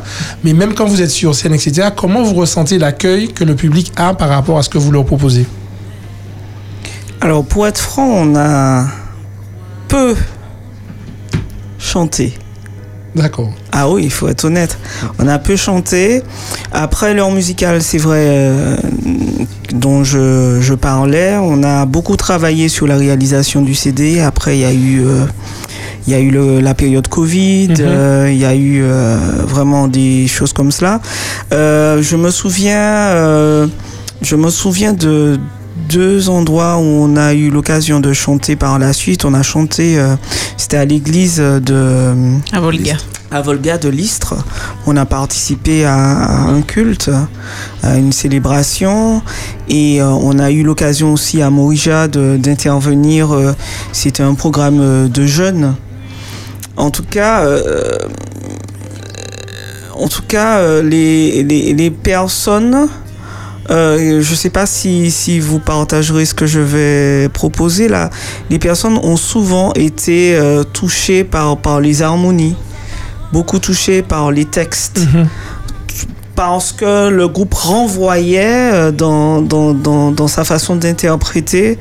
Mais 0.44 0.52
même 0.52 0.74
quand 0.74 0.86
vous 0.86 1.02
êtes 1.02 1.12
sur 1.12 1.34
scène, 1.34 1.54
etc. 1.54 1.90
Comment 1.96 2.24
vous 2.24 2.36
ressentez 2.36 2.78
l'accueil 2.78 3.30
que 3.30 3.46
le 3.46 3.56
public 3.56 3.94
a 3.96 4.14
par 4.14 4.28
rapport 4.28 4.58
à 4.58 4.64
ce 4.64 4.70
que 4.70 4.78
vous 4.78 4.92
leur 4.92 5.06
proposez? 5.06 5.46
Alors, 7.22 7.46
pour 7.46 7.66
être 7.66 7.80
franc, 7.80 8.08
on 8.08 8.36
a 8.36 8.86
peu 9.88 10.14
chanté. 11.86 12.34
D'accord. 13.16 13.50
Ah 13.72 13.90
oui, 13.90 14.02
il 14.04 14.12
faut 14.12 14.28
être 14.28 14.44
honnête. 14.44 14.78
On 15.20 15.28
a 15.30 15.40
peu 15.40 15.56
chanté. 15.56 16.22
Après, 16.74 17.14
l'heure 17.14 17.32
musicale, 17.32 17.82
c'est 17.82 17.98
vrai, 17.98 18.26
euh, 18.28 18.76
dont 19.74 20.04
je, 20.04 20.60
je 20.62 20.74
parlais. 20.74 21.38
On 21.38 21.64
a 21.64 21.86
beaucoup 21.86 22.18
travaillé 22.18 22.68
sur 22.68 22.88
la 22.88 22.98
réalisation 22.98 23.62
du 23.62 23.74
CD. 23.74 24.20
Après, 24.20 24.58
il 24.58 24.62
y 24.62 24.66
a 24.66 24.74
eu, 24.74 25.06
euh, 25.06 25.26
il 26.08 26.12
y 26.12 26.16
a 26.16 26.20
eu 26.20 26.30
le- 26.30 26.60
la 26.60 26.74
période 26.74 27.08
Covid. 27.08 27.70
Mhm. 27.70 27.76
euh, 27.80 28.30
Il 28.34 28.38
y 28.38 28.44
a 28.46 28.54
eu 28.54 28.82
euh, 28.84 29.18
vraiment 29.48 29.88
des 29.88 30.28
choses 30.28 30.52
comme 30.52 30.72
cela. 30.72 31.00
Euh, 31.54 32.02
je 32.02 32.18
me 32.18 32.32
souviens, 32.32 32.82
euh, 33.16 33.68
je 34.22 34.36
me 34.36 34.50
souviens 34.50 34.92
de 34.92 35.40
deux 35.90 36.30
endroits 36.30 36.78
où 36.78 36.82
on 36.84 37.16
a 37.16 37.34
eu 37.34 37.50
l'occasion 37.50 38.00
de 38.00 38.14
chanter 38.14 38.56
par 38.56 38.80
la 38.80 38.94
suite. 38.94 39.26
On 39.26 39.34
a 39.34 39.44
chanté, 39.44 39.98
euh, 40.00 40.16
c'était 40.58 40.78
à 40.78 40.86
l'église 40.86 41.38
de 41.38 42.14
À 42.52 42.60
Volga. 42.60 42.96
à 43.32 43.42
Volga 43.42 43.78
de 43.78 43.90
l'Istre. 43.90 44.36
On 44.88 44.98
a 44.98 45.06
participé 45.06 45.86
à, 45.86 45.96
à 45.96 46.42
un 46.50 46.62
culte, 46.62 47.10
à 47.84 47.98
une 47.98 48.12
célébration. 48.12 49.22
Et 49.70 50.02
euh, 50.02 50.08
on 50.10 50.40
a 50.40 50.52
eu 50.52 50.64
l'occasion 50.64 51.14
aussi 51.14 51.42
à 51.42 51.50
Morija 51.50 52.08
d'intervenir. 52.08 53.32
euh, 53.34 53.54
C'était 53.92 54.24
un 54.24 54.34
programme 54.36 55.10
de 55.10 55.26
jeunes. 55.26 55.76
En 56.78 56.92
tout 56.92 57.04
cas, 57.10 57.42
euh, 57.46 57.98
en 59.94 60.08
tout 60.08 60.24
cas 60.28 60.82
les, 60.82 61.44
les, 61.44 61.74
les 61.74 61.92
personnes... 61.92 62.88
euh, 63.72 64.22
je 64.22 64.32
ne 64.32 64.36
sais 64.36 64.50
pas 64.50 64.66
si, 64.66 65.10
si 65.12 65.40
vous 65.40 65.60
partagerez 65.60 66.26
ce 66.26 66.34
que 66.34 66.46
je 66.46 66.60
vais 66.60 67.30
proposer 67.30 67.88
là. 67.88 68.10
Les 68.50 68.60
personnes 68.60 68.98
ont 68.98 69.18
souvent 69.18 69.74
été 69.74 70.36
euh, 70.36 70.64
touchées 70.64 71.24
par, 71.24 71.58
par 71.58 71.80
les 71.80 72.02
harmonies 72.02 72.56
beaucoup 73.34 73.60
touché 73.60 74.02
par 74.02 74.32
les 74.32 74.46
textes 74.46 75.02
parce 76.36 76.72
que 76.74 77.10
le 77.10 77.28
groupe 77.28 77.54
renvoyait 77.54 78.72
euh, 78.74 78.92
dans, 78.92 79.42
dans, 79.42 79.74
dans, 79.74 80.12
dans 80.12 80.28
sa 80.28 80.44
façon 80.44 80.76
d'interpréter 80.76 81.78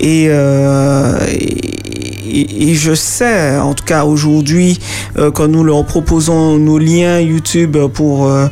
et, 0.00 0.26
euh, 0.28 1.18
et, 1.28 2.70
et 2.70 2.74
je 2.74 2.94
sais 2.94 3.58
en 3.58 3.74
tout 3.74 3.84
cas 3.84 4.04
aujourd'hui 4.04 4.78
euh, 5.18 5.30
quand 5.30 5.48
nous 5.48 5.64
leur 5.64 5.84
proposons 5.84 6.58
nos 6.58 6.78
liens 6.78 7.18
YouTube 7.20 7.76
pour 7.92 8.26
euh, 8.26 8.46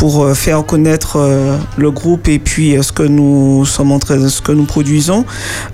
pour 0.00 0.24
euh, 0.24 0.32
faire 0.32 0.64
connaître 0.64 1.16
euh, 1.16 1.58
le 1.76 1.90
groupe 1.90 2.26
et 2.26 2.38
puis 2.38 2.74
euh, 2.74 2.82
ce 2.82 2.90
que 2.90 3.02
nous 3.02 3.66
sommes 3.66 3.92
en 3.92 3.98
train 3.98 4.28
ce 4.30 4.40
que 4.40 4.50
nous 4.50 4.64
produisons 4.64 5.26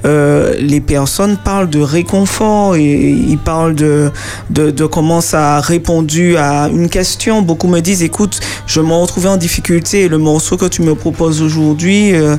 euh, 0.04 0.54
les 0.58 0.80
personnes 0.80 1.36
parlent 1.36 1.70
de 1.70 1.80
réconfort 1.80 2.76
et, 2.76 3.10
ils 3.10 3.38
parlent 3.38 3.74
de, 3.74 4.10
de, 4.50 4.70
de 4.70 4.86
comment 4.86 5.20
ça 5.20 5.56
a 5.56 5.60
répondu 5.60 6.36
à 6.36 6.68
une 6.68 6.88
question. 6.88 7.42
Beaucoup 7.42 7.68
me 7.68 7.80
disent, 7.80 8.02
écoute, 8.02 8.40
je 8.66 8.80
me 8.80 8.92
retrouvais 8.92 9.28
en 9.28 9.36
difficulté 9.36 10.02
et 10.02 10.08
le 10.08 10.18
morceau 10.18 10.56
que 10.56 10.66
tu 10.66 10.82
me 10.82 10.94
proposes 10.94 11.42
aujourd'hui 11.42 12.14
euh, 12.14 12.36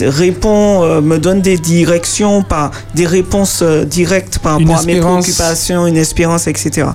répond, 0.00 0.82
euh, 0.82 1.00
me 1.00 1.18
donne 1.18 1.40
des 1.40 1.58
directions, 1.58 2.42
par, 2.42 2.70
des 2.94 3.06
réponses 3.06 3.62
directes 3.62 4.38
par 4.38 4.58
Une 4.58 4.68
rapport 4.68 4.82
à 4.82 4.86
mes 4.86 5.00
préoccupations, 5.00 5.86
une 5.86 5.96
espérance, 5.96 6.46
etc. 6.46 6.88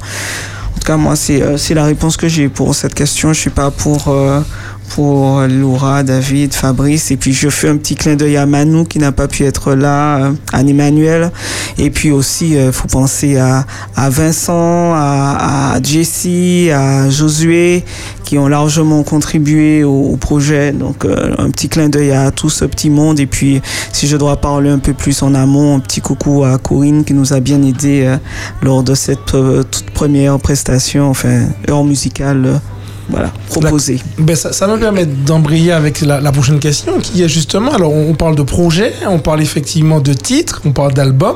En 0.76 0.80
tout 0.80 0.86
cas, 0.86 0.98
moi, 0.98 1.16
c'est 1.16 1.42
euh, 1.42 1.58
c'est 1.58 1.74
la 1.74 1.86
réponse 1.86 2.18
que 2.18 2.28
j'ai 2.28 2.50
pour 2.50 2.76
cette 2.76 2.94
question. 2.94 3.34
Je 3.34 3.40
suis 3.40 3.50
pas 3.50 3.72
pour 3.72 4.10
euh, 4.10 4.42
pour 4.90 5.42
Laura, 5.42 6.04
David, 6.04 6.54
Fabrice. 6.54 7.12
Et 7.12 7.18
puis, 7.18 7.34
je 7.34 7.50
fais 7.50 7.70
un 7.70 7.78
petit 7.78 7.96
clin 7.96 8.16
d'œil 8.16 8.38
à 8.38 8.46
Manu 8.46 8.86
qui 8.86 9.00
n'a 9.00 9.12
pas 9.12 9.28
pu 9.28 9.44
être 9.44 9.74
là, 9.74 10.18
euh, 10.18 10.32
Anne-Emmanuel. 10.54 11.32
Et 11.78 11.90
puis 11.90 12.12
aussi, 12.12 12.52
il 12.52 12.72
faut 12.72 12.88
penser 12.88 13.38
à, 13.38 13.66
à 13.96 14.10
Vincent, 14.10 14.94
à, 14.94 15.74
à 15.74 15.82
Jessie, 15.82 16.70
à 16.72 17.10
Josué, 17.10 17.84
qui 18.26 18.38
ont 18.38 18.48
largement 18.48 19.04
contribué 19.04 19.84
au, 19.84 20.18
projet. 20.18 20.72
Donc, 20.72 21.06
euh, 21.06 21.34
un 21.38 21.50
petit 21.52 21.70
clin 21.70 21.90
d'œil 21.90 22.12
à 22.12 22.32
tout 22.32 22.50
ce 22.50 22.66
petit 22.66 22.90
monde. 22.90 23.20
Et 23.20 23.28
puis, 23.28 23.62
si 23.94 24.08
je 24.08 24.18
dois 24.18 24.38
parler 24.38 24.70
un 24.70 24.80
peu 24.80 24.94
plus 24.94 25.22
en 25.22 25.34
amont, 25.34 25.76
un 25.76 25.80
petit 25.80 26.02
coucou 26.02 26.44
à 26.44 26.58
Corinne 26.58 27.06
qui 27.06 27.14
nous 27.14 27.34
a 27.34 27.40
bien 27.40 27.62
aidé 27.62 28.04
euh, 28.06 28.18
lors 28.62 28.84
de 28.84 28.96
cette 28.96 29.36
euh, 29.36 29.64
toute 29.64 29.92
première 29.92 30.40
prestation, 30.40 31.10
enfin, 31.10 31.48
heure 31.70 31.84
musicale. 31.84 32.60
Euh, 33.06 33.14
voilà, 33.14 33.32
proposée. 33.50 34.00
Ben, 34.18 34.36
ça, 34.36 34.52
ça 34.54 34.68
me 34.68 34.78
permet 34.78 35.06
d'embrayer 35.06 35.72
avec 35.72 36.02
la, 36.02 36.20
la 36.22 36.32
prochaine 36.32 36.60
question 36.60 37.00
qui 37.00 37.24
est 37.24 37.30
justement, 37.30 37.72
alors 37.74 37.92
on, 37.94 38.10
on 38.10 38.14
parle 38.14 38.36
de 38.36 38.44
projet, 38.44 38.94
on 39.08 39.20
parle 39.20 39.42
effectivement 39.42 40.00
de 40.00 40.14
titres, 40.14 40.62
on 40.66 40.72
parle 40.72 40.94
d'album. 40.94 41.36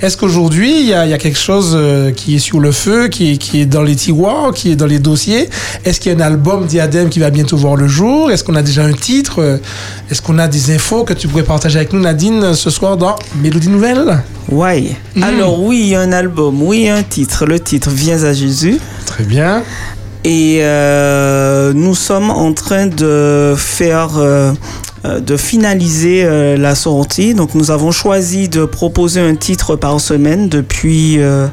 Est-ce 0.00 0.16
qu'aujourd'hui 0.16 0.80
il 0.80 0.86
y 0.86 0.94
a, 0.94 1.06
il 1.06 1.10
y 1.10 1.14
a 1.14 1.18
quelque 1.18 1.38
chose 1.38 1.72
euh, 1.74 2.10
qui 2.12 2.36
est 2.36 2.38
sur 2.38 2.60
le 2.60 2.72
feu, 2.72 3.08
qui 3.08 3.32
est, 3.32 3.36
qui 3.36 3.60
est 3.60 3.66
dans 3.66 3.82
les 3.82 3.96
tiroirs, 3.96 4.52
qui 4.52 4.70
est 4.72 4.76
dans 4.76 4.86
les 4.86 4.98
dossiers? 4.98 5.48
Est-ce 5.84 6.00
qu'il 6.00 6.12
y 6.12 6.14
a 6.14 6.18
un 6.18 6.26
album 6.26 6.66
Diadème 6.66 7.08
qui 7.08 7.18
va 7.18 7.30
bientôt 7.30 7.56
voir 7.56 7.76
le 7.76 7.88
jour? 7.88 8.30
Est-ce 8.30 8.44
qu'on 8.44 8.54
a 8.56 8.62
déjà 8.62 8.84
un 8.84 8.92
titre? 8.92 9.40
Euh, 9.40 9.58
Est-ce 10.10 10.22
qu'on 10.22 10.38
a 10.38 10.48
des 10.48 10.74
infos 10.74 11.04
que 11.04 11.12
tu 11.12 11.28
pourrais 11.28 11.44
partager 11.44 11.76
avec 11.78 11.92
nous 11.92 12.00
Nadine 12.00 12.54
ce 12.54 12.70
soir 12.70 12.96
dans 12.96 13.16
Mélodie 13.42 13.68
Nouvelle? 13.68 14.22
Ouais. 14.48 14.96
Alors 15.22 15.62
oui, 15.62 15.80
il 15.82 15.88
y 15.88 15.94
a 15.94 16.00
un 16.00 16.12
album, 16.12 16.62
oui, 16.62 16.88
un 16.88 17.02
titre. 17.02 17.46
Le 17.46 17.60
titre 17.60 17.90
Viens 17.90 18.24
à 18.24 18.32
Jésus. 18.32 18.78
Très 19.06 19.24
bien. 19.24 19.62
Et 20.24 20.58
euh, 20.60 21.72
nous 21.74 21.94
sommes 21.94 22.30
en 22.30 22.52
train 22.52 22.86
de 22.86 23.54
faire, 23.56 24.18
euh, 24.18 24.52
euh, 25.06 25.20
de 25.20 25.36
finaliser 25.36 26.24
euh, 26.24 26.56
la 26.58 26.74
sortie. 26.74 27.34
Donc 27.34 27.54
nous 27.54 27.70
avons 27.70 27.90
choisi 27.90 28.48
de 28.48 28.64
proposer 28.66 29.20
un 29.20 29.34
titre 29.34 29.76
par 29.76 29.98
semaine 30.00 30.48
depuis 30.50 31.18
euh, 31.20 31.46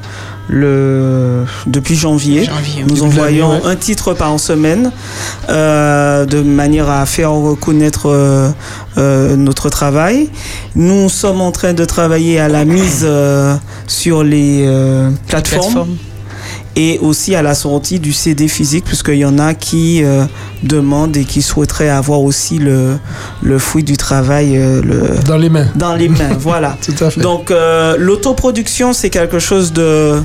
le 0.49 1.45
depuis 1.65 1.95
janvier. 1.95 2.45
Janvier, 2.45 2.83
Nous 2.89 3.03
envoyons 3.03 3.51
ouais. 3.51 3.65
un 3.71 3.75
titre 3.75 4.13
par 4.13 4.37
semaine 4.39 4.91
euh, 5.49 6.25
de 6.25 6.41
manière 6.41 6.89
à 6.89 7.05
faire 7.05 7.31
reconnaître 7.31 8.07
euh, 8.09 8.49
euh, 8.97 9.35
notre 9.35 9.69
travail. 9.69 10.29
Nous 10.75 11.07
sommes 11.09 11.39
en 11.41 11.51
train 11.51 11.73
de 11.73 11.85
travailler 11.85 12.39
à 12.39 12.49
la 12.49 12.65
mise 12.65 13.03
euh, 13.03 13.55
sur 13.87 14.23
les 14.23 14.63
euh, 14.65 15.09
plateformes 15.27 15.61
Plateforme. 15.61 15.97
Et 16.79 16.99
aussi 17.01 17.33
à 17.35 17.41
la 17.41 17.55
sortie 17.55 17.99
du 17.99 18.13
CD 18.13 18.47
physique, 18.47 18.85
puisqu'il 18.85 19.15
y 19.17 19.25
en 19.25 19.39
a 19.39 19.55
qui 19.55 20.03
euh, 20.03 20.25
demandent 20.61 21.17
et 21.17 21.25
qui 21.25 21.41
souhaiteraient 21.41 21.89
avoir 21.89 22.21
aussi 22.21 22.59
le, 22.59 22.97
le 23.41 23.57
fruit 23.57 23.83
du 23.83 23.97
travail 23.97 24.55
euh, 24.57 24.81
le, 24.83 25.09
Dans 25.25 25.37
les 25.37 25.49
mains. 25.49 25.65
dans 25.75 25.95
les 25.95 26.07
mains. 26.07 26.29
voilà. 26.39 26.77
Tout 26.85 27.03
à 27.03 27.09
fait. 27.09 27.19
Donc, 27.19 27.49
euh, 27.49 27.95
l'autoproduction, 27.97 28.93
c'est 28.93 29.09
quelque 29.09 29.39
chose 29.39 29.73
de 29.73 30.21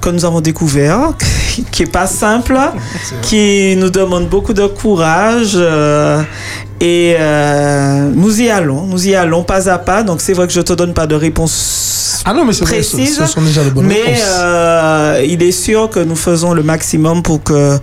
que 0.00 0.10
nous 0.10 0.24
avons 0.24 0.40
découvert, 0.40 1.12
qui 1.72 1.82
est 1.84 1.92
pas 1.92 2.06
simple, 2.08 2.58
qui 3.22 3.74
nous 3.76 3.90
demande 3.90 4.28
beaucoup 4.28 4.52
de 4.52 4.66
courage. 4.66 5.52
euh, 5.56 6.22
et 6.80 7.14
euh, 7.16 8.10
nous 8.12 8.40
y 8.40 8.50
allons, 8.50 8.86
nous 8.86 9.06
y 9.06 9.14
allons 9.14 9.44
pas 9.44 9.68
à 9.70 9.78
pas. 9.78 10.02
Donc 10.02 10.20
c'est 10.20 10.32
vrai 10.32 10.48
que 10.48 10.52
je 10.52 10.60
te 10.60 10.72
donne 10.72 10.94
pas 10.94 11.06
de 11.06 11.14
réponse 11.14 11.52
ah 12.24 12.32
non, 12.34 12.44
mais 12.44 12.52
c'est 12.52 12.64
vrai, 12.64 12.82
ce, 12.82 12.96
précise, 12.96 13.18
ce 13.18 13.26
sont 13.26 13.42
déjà 13.42 13.62
mais 13.82 14.14
euh, 14.38 15.24
il 15.26 15.42
est 15.42 15.52
sûr 15.52 15.90
que 15.90 15.98
nous 16.00 16.14
faisons 16.16 16.52
le 16.54 16.62
maximum 16.62 17.22
pour 17.22 17.42
que 17.42 17.78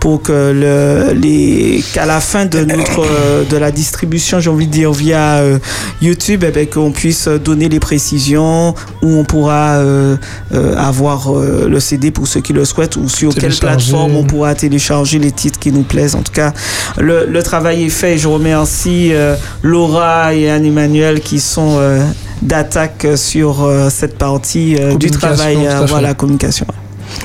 pour 0.00 0.20
que 0.20 0.32
le, 0.32 1.12
les 1.14 1.82
qu'à 1.94 2.04
la 2.04 2.20
fin 2.20 2.44
de 2.44 2.64
notre 2.64 3.04
euh, 3.04 3.44
de 3.44 3.56
la 3.56 3.70
distribution, 3.70 4.40
j'ai 4.40 4.50
envie 4.50 4.66
de 4.66 4.72
dire 4.72 4.92
via 4.92 5.36
euh, 5.36 5.58
YouTube, 6.02 6.44
eh 6.46 6.50
ben, 6.50 6.66
qu'on 6.66 6.90
puisse 6.92 7.28
donner 7.28 7.68
les 7.68 7.80
précisions 7.80 8.74
où 9.02 9.16
on 9.16 9.24
pourra 9.24 9.76
euh, 9.76 10.16
euh, 10.52 10.76
avoir 10.76 11.32
euh, 11.32 11.68
le 11.68 11.80
CD 11.80 12.10
pour 12.10 12.26
ceux 12.26 12.40
qui 12.40 12.52
le 12.52 12.64
souhaitent 12.64 12.96
ou 12.96 13.08
sur 13.08 13.34
quelle 13.34 13.54
plateforme 13.54 14.16
on 14.16 14.24
pourra 14.24 14.54
télécharger 14.54 15.18
les 15.18 15.32
titres 15.32 15.58
qui 15.58 15.72
nous 15.72 15.84
plaisent. 15.84 16.16
En 16.16 16.22
tout 16.22 16.32
cas, 16.32 16.52
le, 16.98 17.26
le 17.26 17.42
travail 17.42 17.84
est 17.84 17.90
fait. 17.90 18.18
Je 18.18 18.28
remercie 18.28 19.10
euh, 19.12 19.36
Laura 19.62 20.34
et 20.34 20.50
Anne-Emmanuel 20.50 21.20
qui 21.20 21.40
sont 21.40 21.76
euh, 21.78 22.02
d'attaque 22.42 23.06
sur 23.16 23.62
euh, 23.62 23.88
cette 23.90 24.18
partie 24.18 24.76
euh, 24.76 24.94
du 24.96 25.10
travail, 25.10 25.66
euh, 25.66 25.86
voilà, 25.86 26.14
communication. 26.14 26.66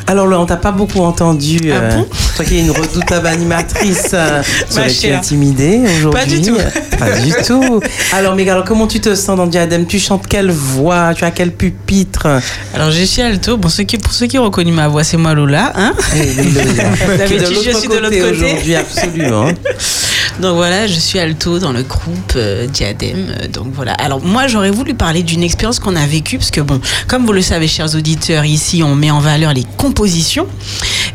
Alors, 0.07 0.27
on 0.39 0.45
t'a 0.45 0.57
pas 0.57 0.71
beaucoup 0.71 1.01
entendu. 1.01 1.71
Ah 1.71 1.95
bon 1.95 2.07
toi 2.35 2.45
qui 2.45 2.57
es 2.57 2.61
une 2.61 2.71
redoutable 2.71 3.27
animatrice, 3.27 4.11
euh, 4.13 4.41
serais-tu 4.69 5.11
intimidée 5.11 5.81
aujourd'hui 5.97 6.11
Pas 6.11 6.25
du 6.25 6.41
tout. 6.41 6.57
Pas 6.99 7.11
du 7.19 7.31
tout. 7.45 7.79
Alors, 8.11 8.35
mais 8.35 8.49
alors, 8.49 8.65
comment 8.65 8.85
tu 8.87 8.99
te 8.99 9.15
sens 9.15 9.37
dans 9.37 9.47
Diadème? 9.47 9.85
Tu 9.85 9.99
chantes 9.99 10.27
quelle 10.27 10.51
voix? 10.51 11.13
Tu 11.13 11.23
as 11.23 11.31
quel 11.31 11.51
pupitre? 11.53 12.27
Alors, 12.73 12.91
je 12.91 13.03
suis 13.03 13.21
alto. 13.21 13.57
Bon, 13.57 13.69
ceux 13.69 13.83
qui, 13.83 13.97
pour 13.97 14.11
ceux 14.11 14.27
qui 14.27 14.37
ont 14.37 14.43
reconnu 14.43 14.71
ma 14.71 14.87
voix, 14.89 15.03
c'est 15.03 15.15
moi 15.17 15.33
Lola. 15.33 15.71
Hein? 15.75 15.93
D'habitude, 16.13 17.17
D'habitude, 17.17 17.57
je 17.63 17.77
suis 17.77 17.87
de 17.87 17.95
l'autre 17.97 18.09
côté. 18.09 18.31
aujourd'hui, 18.31 18.75
absolument. 18.75 19.45
Donc 20.41 20.55
voilà, 20.55 20.87
je 20.87 20.93
suis 20.99 21.19
alto 21.19 21.59
dans 21.59 21.73
le 21.73 21.83
groupe 21.83 22.33
euh, 22.35 22.65
Diadème. 22.67 23.27
Euh, 23.41 23.47
Donc 23.47 23.67
voilà. 23.73 23.93
Alors 23.93 24.23
moi, 24.23 24.47
j'aurais 24.47 24.71
voulu 24.71 24.93
parler 24.93 25.21
d'une 25.23 25.43
expérience 25.43 25.79
qu'on 25.79 25.95
a 25.97 26.05
vécue 26.05 26.37
parce 26.37 26.51
que 26.51 26.61
bon, 26.61 26.79
comme 27.07 27.25
vous 27.25 27.33
le 27.33 27.41
savez, 27.41 27.67
chers 27.67 27.93
auditeurs, 27.95 28.45
ici, 28.45 28.81
on 28.83 28.95
met 28.95 29.11
en 29.11 29.19
valeur 29.19 29.53
les 29.53 29.65
compositions. 29.77 30.47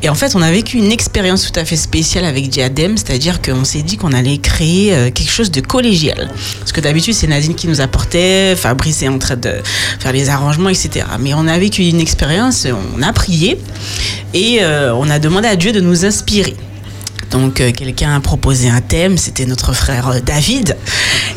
Et 0.02 0.09
en 0.09 0.14
fait, 0.14 0.36
on 0.36 0.42
a 0.42 0.50
vécu 0.50 0.76
une 0.76 0.92
expérience 0.92 1.50
tout 1.50 1.59
à 1.59 1.64
fait 1.64 1.76
spéciale 1.76 2.24
avec 2.24 2.48
Diadème, 2.48 2.96
c'est-à-dire 2.96 3.40
qu'on 3.40 3.64
s'est 3.64 3.82
dit 3.82 3.96
qu'on 3.96 4.12
allait 4.12 4.38
créer 4.38 4.94
euh, 4.94 5.11
quelque 5.11 5.30
chose 5.30 5.50
de 5.50 5.61
collégial. 5.61 6.30
Parce 6.59 6.72
que 6.72 6.80
d'habitude, 6.80 7.14
c'est 7.14 7.26
Nadine 7.26 7.55
qui 7.55 7.68
nous 7.68 7.80
apportait, 7.80 8.55
Fabrice 8.55 9.02
est 9.02 9.09
en 9.09 9.18
train 9.18 9.36
de 9.36 9.52
faire 9.98 10.12
les 10.12 10.28
arrangements, 10.28 10.68
etc. 10.68 11.07
Mais 11.20 11.32
on 11.32 11.46
a 11.46 11.59
vécu 11.59 11.84
une 11.84 12.00
expérience, 12.00 12.66
on 12.96 13.02
a 13.02 13.12
prié 13.12 13.59
et 14.34 14.59
euh, 14.61 14.94
on 14.94 15.09
a 15.09 15.18
demandé 15.18 15.48
à 15.48 15.57
Dieu 15.57 15.72
de 15.72 15.80
nous 15.80 16.05
inspirer. 16.05 16.57
Donc 17.30 17.61
euh, 17.61 17.72
quelqu'un 17.72 18.14
a 18.14 18.20
proposé 18.20 18.68
un 18.68 18.82
thème, 18.82 19.16
c'était 19.16 19.46
notre 19.46 19.72
frère 19.72 20.20
David 20.22 20.76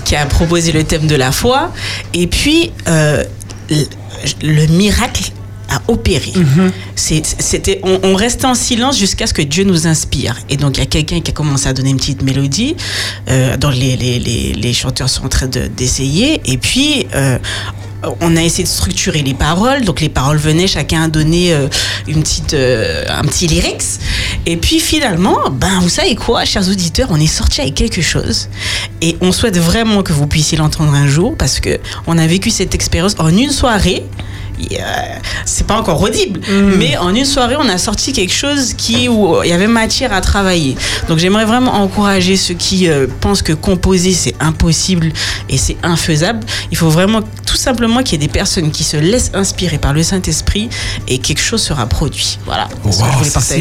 qui 0.03 0.15
a 0.15 0.25
proposé 0.25 0.73
le 0.73 0.83
thème 0.83 1.07
de 1.07 1.15
la 1.15 1.31
foi. 1.31 1.71
Et 2.13 2.27
puis 2.27 2.71
le, 2.85 3.23
le 4.41 4.65
miracle 4.67 5.31
a 5.69 5.81
opéré. 5.87 6.33
C'est- 6.95 7.35
C'était, 7.39 7.79
on, 7.83 8.15
restait 8.15 8.45
en 8.45 8.55
silence 8.55 8.97
jusqu'à 8.97 9.27
ce 9.27 9.33
que 9.33 9.41
Dieu 9.41 9.63
nous 9.63 9.87
inspire. 9.87 10.35
Et 10.49 10.57
donc 10.57 10.77
il 10.77 10.79
y 10.79 10.83
a 10.83 10.87
quelqu'un 10.87 11.19
qui 11.21 11.31
a 11.31 11.33
commencé 11.33 11.67
à 11.67 11.73
donner 11.73 11.89
une 11.91 11.97
petite 11.97 12.21
mélodie, 12.21 12.75
euh, 13.29 13.57
dont 13.57 13.69
les, 13.69 13.95
les, 13.97 14.19
les, 14.53 14.73
chanteurs 14.73 15.09
sont 15.09 15.25
en 15.25 15.29
train 15.29 15.47
de- 15.47 15.67
d'essayer. 15.67 16.41
Et 16.45 16.57
puis 16.57 17.07
euh, 17.15 17.37
on 18.21 18.35
a 18.37 18.41
essayé 18.43 18.63
de 18.63 18.69
structurer 18.69 19.21
les 19.23 19.33
paroles. 19.33 19.83
Donc 19.83 20.01
les 20.01 20.09
paroles 20.09 20.37
venaient, 20.37 20.67
chacun 20.67 21.03
a 21.03 21.07
donné 21.07 21.51
euh, 21.53 21.67
une 22.07 22.21
petite, 22.23 22.53
un 22.53 23.21
petit 23.23 23.47
lyrics. 23.47 23.83
Et 24.45 24.57
puis 24.57 24.79
finalement, 24.79 25.37
ben 25.51 25.79
vous 25.81 25.89
savez 25.89 26.15
quoi, 26.15 26.45
chers 26.45 26.67
auditeurs, 26.69 27.07
on 27.11 27.19
est 27.19 27.27
sorti 27.27 27.61
avec 27.61 27.75
quelque 27.75 28.01
chose. 28.01 28.49
Et 29.01 29.17
on 29.21 29.31
souhaite 29.31 29.57
vraiment 29.57 30.01
que 30.03 30.13
vous 30.13 30.27
puissiez 30.27 30.57
l'entendre 30.57 30.93
un 30.93 31.07
jour 31.07 31.35
parce 31.37 31.59
que 31.59 31.79
on 32.07 32.17
a 32.17 32.25
vécu 32.27 32.49
cette 32.51 32.73
expérience 32.75 33.15
en 33.19 33.29
une 33.29 33.51
soirée. 33.51 34.03
Euh, 34.59 34.75
c'est 35.45 35.67
pas 35.67 35.75
encore 35.75 36.01
audible, 36.01 36.39
mais 36.77 36.97
en 36.97 37.13
une 37.13 37.25
soirée, 37.25 37.55
on 37.57 37.69
a 37.69 37.77
sorti 37.77 38.11
quelque 38.13 38.33
chose 38.33 38.73
qui 38.73 39.07
où 39.07 39.43
il 39.43 39.49
y 39.49 39.53
avait 39.53 39.67
matière 39.67 40.13
à 40.13 40.21
travailler. 40.21 40.75
Donc 41.07 41.19
j'aimerais 41.19 41.45
vraiment 41.45 41.75
encourager 41.75 42.37
ceux 42.37 42.53
qui 42.55 42.89
euh, 42.89 43.07
pensent 43.21 43.41
que 43.41 43.53
composer 43.53 44.13
c'est 44.13 44.35
impossible 44.39 45.11
et 45.49 45.57
c'est 45.57 45.77
infaisable. 45.83 46.39
Il 46.71 46.77
faut 46.77 46.89
vraiment 46.89 47.21
tout 47.45 47.55
simplement 47.55 48.01
qu'il 48.03 48.13
y 48.19 48.23
ait 48.23 48.27
des 48.27 48.31
personnes 48.33 48.71
qui 48.71 48.83
se 48.83 48.97
laissent 48.97 49.31
inspirer 49.33 49.77
par 49.77 49.93
le 49.93 50.03
Saint-Esprit 50.03 50.69
et 51.07 51.19
quelque 51.19 51.41
chose 51.41 51.61
sera 51.61 51.85
produit. 51.85 52.39
Voilà. 52.45 52.67
C'est 53.41 53.57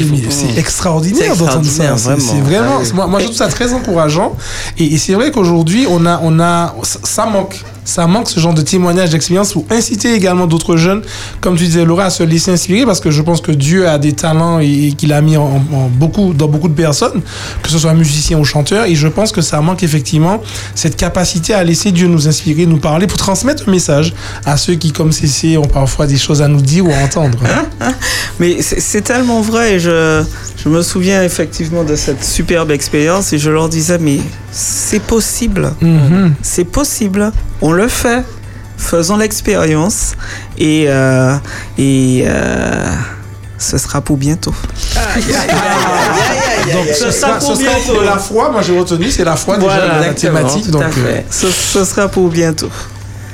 Wow, 0.47 0.59
extraordinaire 0.59 1.37
d'entendre 1.37 1.65
ça. 1.71 1.97
C'est- 2.21 2.41
vraiment. 2.41 2.79
Ah. 2.83 2.95
Moi, 2.95 3.07
moi, 3.07 3.21
je 3.21 3.25
trouve 3.27 3.37
ça 3.37 3.49
très 3.49 3.73
encourageant. 3.73 4.37
Et, 4.79 4.95
et 4.95 4.99
c'est 4.99 5.15
vrai 5.15 5.31
qu'aujourd'hui, 5.31 5.87
on 5.89 6.07
a, 6.07 6.21
on 6.23 6.41
a, 6.41 6.75
ça 6.83 7.27
manque. 7.27 7.63
Ça 7.87 8.07
manque 8.09 8.29
ce 8.29 8.41
genre 8.41 8.53
de 8.53 8.63
témoignage 8.63 9.11
d'expérience 9.11 9.53
pour 9.53 9.65
inciter 9.71 10.13
également 10.13 10.47
d'autres 10.47 10.77
jeunes, 10.77 11.03
comme 11.41 11.57
tu 11.57 11.65
disais, 11.65 11.85
Laura, 11.85 12.07
à 12.07 12.11
se 12.11 12.25
laisser 12.25 12.51
inspirer 12.51 12.85
parce 12.85 13.01
que 13.01 13.11
je 13.11 13.23
pense 13.23 13.41
que 13.41 13.53
Dieu 13.53 13.89
a 13.89 13.97
des 13.99 14.13
talents 14.13 14.59
et, 14.59 14.93
qu'il 14.99 15.13
a 15.13 15.21
mis 15.21 15.37
en, 15.37 15.63
beaucoup, 15.91 16.35
dans 16.35 16.49
beaucoup 16.49 16.69
de 16.69 16.75
personnes, 16.75 17.23
que 17.63 17.71
ce 17.71 17.79
soit 17.79 17.95
musicien 17.95 18.39
ou 18.39 18.45
chanteur. 18.45 18.87
Et 18.87 18.97
je 18.97 19.07
pense 19.07 19.31
que 19.31 19.41
ça 19.41 19.61
manque 19.61 19.85
effectivement 19.85 20.43
cette 20.75 20.97
capacité 20.97 21.55
à 21.55 21.63
laisser 21.63 21.93
Dieu 21.93 22.09
nous 22.09 22.27
inspirer, 22.27 22.67
nous 22.67 22.79
parler 22.79 23.07
pour 23.07 23.19
transmettre 23.19 23.69
un 23.69 23.71
message 23.71 24.13
à 24.45 24.57
ceux 24.57 24.75
qui, 24.75 24.93
comme 24.93 25.13
CC, 25.13 25.57
ont 25.57 25.63
parfois 25.63 26.07
des 26.07 26.19
choses 26.19 26.43
à 26.43 26.49
nous 26.49 26.61
dire 26.61 26.87
ou 26.87 26.91
à 26.91 27.05
entendre. 27.05 27.39
Mais 28.41 28.61
c'est 28.61 29.03
tellement 29.03 29.41
vrai. 29.41 29.79
Je, 29.79 30.25
je 30.63 30.69
me 30.69 30.83
souviens 30.83 31.23
effectivement 31.23 31.85
de 31.85 31.95
cette 31.95 32.25
superbe 32.25 32.73
expérience 32.73 33.33
et 33.33 33.39
je 33.39 33.51
leur 33.51 33.69
disais, 33.69 33.99
mais 33.99 34.19
c'est 34.59 35.01
possible. 35.03 35.71
Mhm. 35.83 36.35
C'est 36.43 36.65
possible. 36.65 37.31
On 37.61 37.73
le 37.73 37.89
fait. 37.89 38.25
Faisons 38.79 39.17
l'expérience. 39.19 40.15
Et, 40.59 40.87
euh, 40.89 41.37
et 41.79 42.25
euh, 42.27 42.87
ce 43.59 43.77
sera 43.79 44.01
pour 44.01 44.17
bientôt. 44.17 44.55
Donc, 46.73 46.87
ce 46.95 47.11
sera, 47.11 47.39
pour 47.39 47.57
bientôt. 47.57 48.03
la 48.03 48.19
foi. 48.19 48.51
Moi, 48.51 48.63
j'ai 48.63 48.79
retenu, 48.79 49.11
c'est 49.11 49.25
la 49.25 49.37
foi 49.37 49.59
déjà 49.59 50.01
la 50.01 50.15
thématique. 50.15 50.71
Donc, 50.71 50.85
euh, 50.99 51.21
Ce, 51.31 51.47
ce 51.51 51.85
sera 51.85 52.09
pour 52.09 52.29
bientôt. 52.29 52.71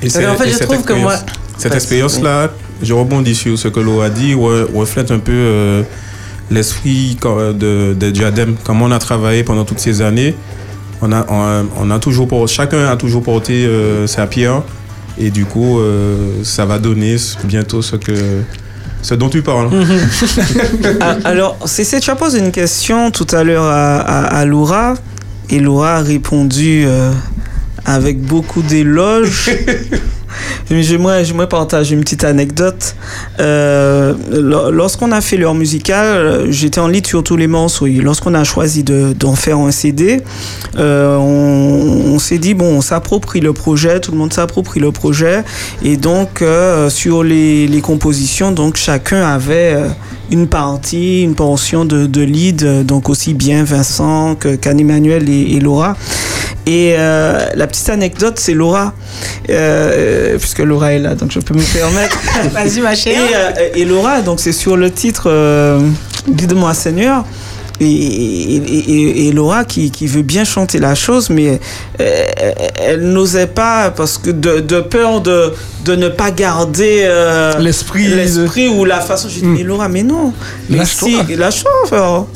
Et 0.02 0.06
en 0.26 0.34
fait, 0.36 0.46
et 0.48 0.50
je 0.52 0.56
cette 0.56 0.68
trouve 0.68 0.82
que 0.82 0.92
moi- 0.94 1.14
expérience- 1.14 1.38
Cette 1.58 1.74
expérience-là, 1.74 2.50
je 2.82 2.92
rebondis 2.92 3.34
sur 3.36 3.56
ce 3.58 3.68
que 3.68 3.78
Laura 3.80 4.06
a 4.06 4.10
dit, 4.10 4.34
re- 4.34 4.66
reflète 4.76 5.10
un 5.12 5.20
peu 5.20 5.32
euh, 5.32 5.82
l'esprit 6.50 7.16
de, 7.24 7.94
de 7.94 8.10
Diadème, 8.10 8.56
comment 8.64 8.86
on 8.86 8.90
a 8.90 8.98
travaillé 8.98 9.44
pendant 9.44 9.64
toutes 9.64 9.78
ces 9.78 10.02
années. 10.02 10.34
On 11.02 11.10
a, 11.12 11.26
on, 11.28 11.66
on 11.80 11.90
a 11.90 11.98
toujours 11.98 12.28
por- 12.28 12.48
chacun 12.48 12.86
a 12.86 12.96
toujours 12.96 13.22
porté 13.22 13.66
euh, 13.66 14.06
sa 14.06 14.26
pierre, 14.26 14.62
et 15.18 15.30
du 15.30 15.44
coup, 15.44 15.80
euh, 15.80 16.42
ça 16.44 16.64
va 16.64 16.78
donner 16.78 17.16
bientôt 17.44 17.82
ce, 17.82 17.96
que, 17.96 18.12
ce 19.02 19.14
dont 19.14 19.28
tu 19.28 19.42
parles. 19.42 19.68
Ah, 21.00 21.16
alors, 21.24 21.58
tu 22.00 22.10
as 22.10 22.14
posé 22.16 22.38
une 22.38 22.52
question 22.52 23.10
tout 23.10 23.26
à 23.32 23.42
l'heure 23.42 23.64
à, 23.64 23.96
à, 23.98 24.38
à 24.38 24.44
Laura 24.44 24.94
et 25.50 25.58
Laura 25.58 25.96
a 25.96 26.00
répondu 26.02 26.84
euh, 26.86 27.10
avec 27.84 28.20
beaucoup 28.20 28.62
d'éloges. 28.62 29.50
J'aimerais, 30.70 31.24
j'aimerais 31.24 31.48
partager 31.48 31.94
une 31.94 32.00
petite 32.02 32.24
anecdote. 32.24 32.94
Euh, 33.40 34.14
lo- 34.30 34.70
lorsqu'on 34.70 35.12
a 35.12 35.20
fait 35.20 35.36
l'heure 35.36 35.54
musicale, 35.54 36.06
euh, 36.06 36.46
j'étais 36.50 36.80
en 36.80 36.88
lead 36.88 37.06
sur 37.06 37.22
tous 37.22 37.36
les 37.36 37.46
morceaux. 37.46 37.86
Et 37.86 37.92
lorsqu'on 37.94 38.34
a 38.34 38.44
choisi 38.44 38.82
de- 38.84 39.12
d'en 39.12 39.34
faire 39.34 39.58
un 39.58 39.70
CD, 39.70 40.20
euh, 40.78 41.16
on, 41.16 42.18
s'est 42.18 42.38
dit, 42.38 42.54
bon, 42.54 42.76
on 42.76 42.80
s'approprie 42.80 43.40
le 43.40 43.52
projet, 43.52 44.00
tout 44.00 44.12
le 44.12 44.18
monde 44.18 44.32
s'approprie 44.32 44.80
le 44.80 44.92
projet. 44.92 45.42
Et 45.82 45.96
donc, 45.96 46.42
sur 46.88 47.22
les, 47.22 47.66
les 47.66 47.80
compositions, 47.80 48.52
donc 48.52 48.76
chacun 48.76 49.22
avait 49.26 49.76
une 50.32 50.48
partie, 50.48 51.22
une 51.22 51.34
portion 51.34 51.84
de, 51.84 52.06
de 52.06 52.22
lead, 52.22 52.84
donc 52.86 53.08
aussi 53.08 53.34
bien 53.34 53.62
Vincent 53.64 54.34
qu'Anne-Emmanuel 54.34 55.28
et, 55.28 55.56
et 55.56 55.60
Laura. 55.60 55.96
Et 56.66 56.94
euh, 56.96 57.46
la 57.54 57.66
petite 57.66 57.88
anecdote, 57.90 58.38
c'est 58.38 58.54
Laura, 58.54 58.94
euh, 59.50 60.38
puisque 60.38 60.60
Laura 60.60 60.92
est 60.92 60.98
là, 61.00 61.14
donc 61.14 61.32
je 61.32 61.40
peux 61.40 61.54
me 61.54 61.72
permettre. 61.74 62.18
Vas-y, 62.52 62.80
ma 62.80 62.92
Et, 62.92 62.96
chérie. 62.96 63.18
euh, 63.34 63.50
et 63.74 63.84
Laura, 63.84 64.20
donc 64.22 64.40
c'est 64.40 64.52
sur 64.52 64.76
le 64.76 64.90
titre 64.90 65.28
Guide-moi 66.28 66.72
Seigneur. 66.74 67.24
Et, 67.84 68.56
et, 68.56 68.56
et- 68.56 69.28
et 69.28 69.32
Laura 69.32 69.64
qui, 69.64 69.90
qui 69.90 70.06
veut 70.06 70.22
bien 70.22 70.44
chanter 70.44 70.78
la 70.78 70.94
chose, 70.94 71.30
mais 71.30 71.60
euh, 72.00 72.24
elle 72.76 73.00
n'osait 73.12 73.46
pas 73.46 73.90
parce 73.90 74.18
que 74.18 74.30
de, 74.30 74.60
de 74.60 74.80
peur 74.80 75.20
de, 75.20 75.52
de 75.84 75.96
ne 75.96 76.08
pas 76.08 76.30
garder 76.30 77.00
euh, 77.04 77.58
L'esprit 77.58 78.08
de- 78.08 78.68
ou 78.68 78.84
la 78.84 79.00
façon. 79.00 79.28
J'ai 79.28 79.40
dit, 79.40 79.46
mais 79.46 79.62
Laura, 79.62 79.88
mais 79.88 80.02
non. 80.02 80.32
Mais 80.68 80.78
Lâche-toi. 80.78 81.08
si, 81.28 81.34
lâche-toi. 81.36 82.28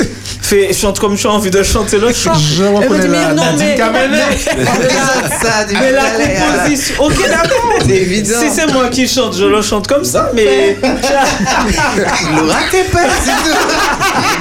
Fais, 0.42 0.72
chante 0.72 1.00
comme 1.00 1.16
tu 1.16 1.26
as 1.26 1.30
envie 1.30 1.50
de 1.50 1.62
chanter 1.64 1.98
le 1.98 2.12
chant. 2.12 2.32
Je 2.34 2.62
Elle 2.62 2.70
me 2.72 2.76
reconnais 2.76 3.00
dit, 3.02 3.08
mais 3.08 3.22
la- 3.22 3.34
non, 3.34 3.42
mais, 3.56 3.76
mais- 4.08 5.38
ça, 5.42 5.64
du 5.64 5.74
mais 5.74 5.92
la 5.92 6.02
composition. 6.02 6.94
Ok, 7.00 7.14
d'accord. 7.28 7.72
C'est 7.86 7.96
évident. 7.96 8.38
Si 8.40 8.50
c'est 8.54 8.72
moi 8.72 8.88
qui 8.88 9.06
chante, 9.08 9.36
je 9.36 9.44
le 9.44 9.60
chante 9.62 9.86
comme 9.88 10.04
ça, 10.04 10.30
mais. 10.34 10.76
Laura, 10.82 12.58
t'es 12.70 12.84
père, 12.84 13.10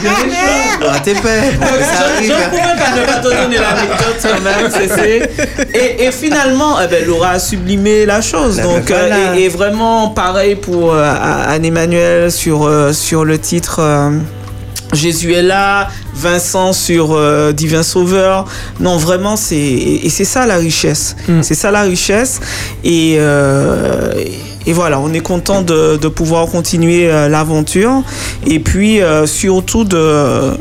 tout. 0.02 0.82
Laura, 0.82 1.00
t'es 1.00 1.14
père. 1.14 1.44
Ça 1.62 2.06
je 2.22 2.28
ne 2.28 2.50
pouvais 2.50 3.06
pas 3.06 3.14
te 3.20 3.24
donner 3.24 3.58
l'anecdote 3.58 4.20
quand 4.22 4.42
même. 4.42 4.72
c'est- 4.72 4.96
c'est- 4.96 5.76
Et, 5.76 6.06
et 6.06 6.12
finalement, 6.12 6.78
eh 6.84 6.88
ben, 6.88 7.06
Laura 7.06 7.32
a 7.32 7.40
sublimé 7.40 8.06
la 8.06 8.22
chose. 8.22 8.60
Ah 8.60 8.64
Donc, 8.64 8.92
euh, 8.92 9.34
et, 9.36 9.44
et 9.44 9.50
vraiment 9.50 10.10
pareil 10.10 10.56
pour 10.56 10.94
euh, 10.94 11.04
Anne-Emmanuel 11.48 12.32
sur, 12.32 12.66
euh, 12.66 12.94
sur 12.94 13.26
le 13.26 13.38
titre. 13.40 13.78
euh, 13.80 14.12
Jésus 14.94 15.34
est 15.34 15.42
là, 15.42 15.90
Vincent 16.16 16.74
sur 16.74 17.14
euh, 17.14 17.52
Divin 17.52 17.84
Sauveur. 17.84 18.46
Non, 18.80 18.98
vraiment, 18.98 19.36
c'est 19.36 19.56
et 19.56 20.06
et 20.06 20.10
c'est 20.10 20.26
ça 20.26 20.46
la 20.46 20.58
richesse. 20.58 21.16
Mm. 21.28 21.42
C'est 21.42 21.56
ça 21.56 21.72
la 21.72 21.82
richesse. 21.82 22.40
Et, 22.84 23.16
euh, 23.20 24.14
et 24.68 24.74
voilà, 24.74 25.00
on 25.00 25.14
est 25.14 25.20
content 25.20 25.62
de, 25.62 25.98
de 25.98 26.08
pouvoir 26.08 26.48
continuer 26.48 27.08
euh, 27.12 27.28
l'aventure 27.30 28.02
et 28.48 28.60
puis 28.60 29.00
euh, 29.00 29.28
surtout 29.28 29.84
de, 29.84 30.52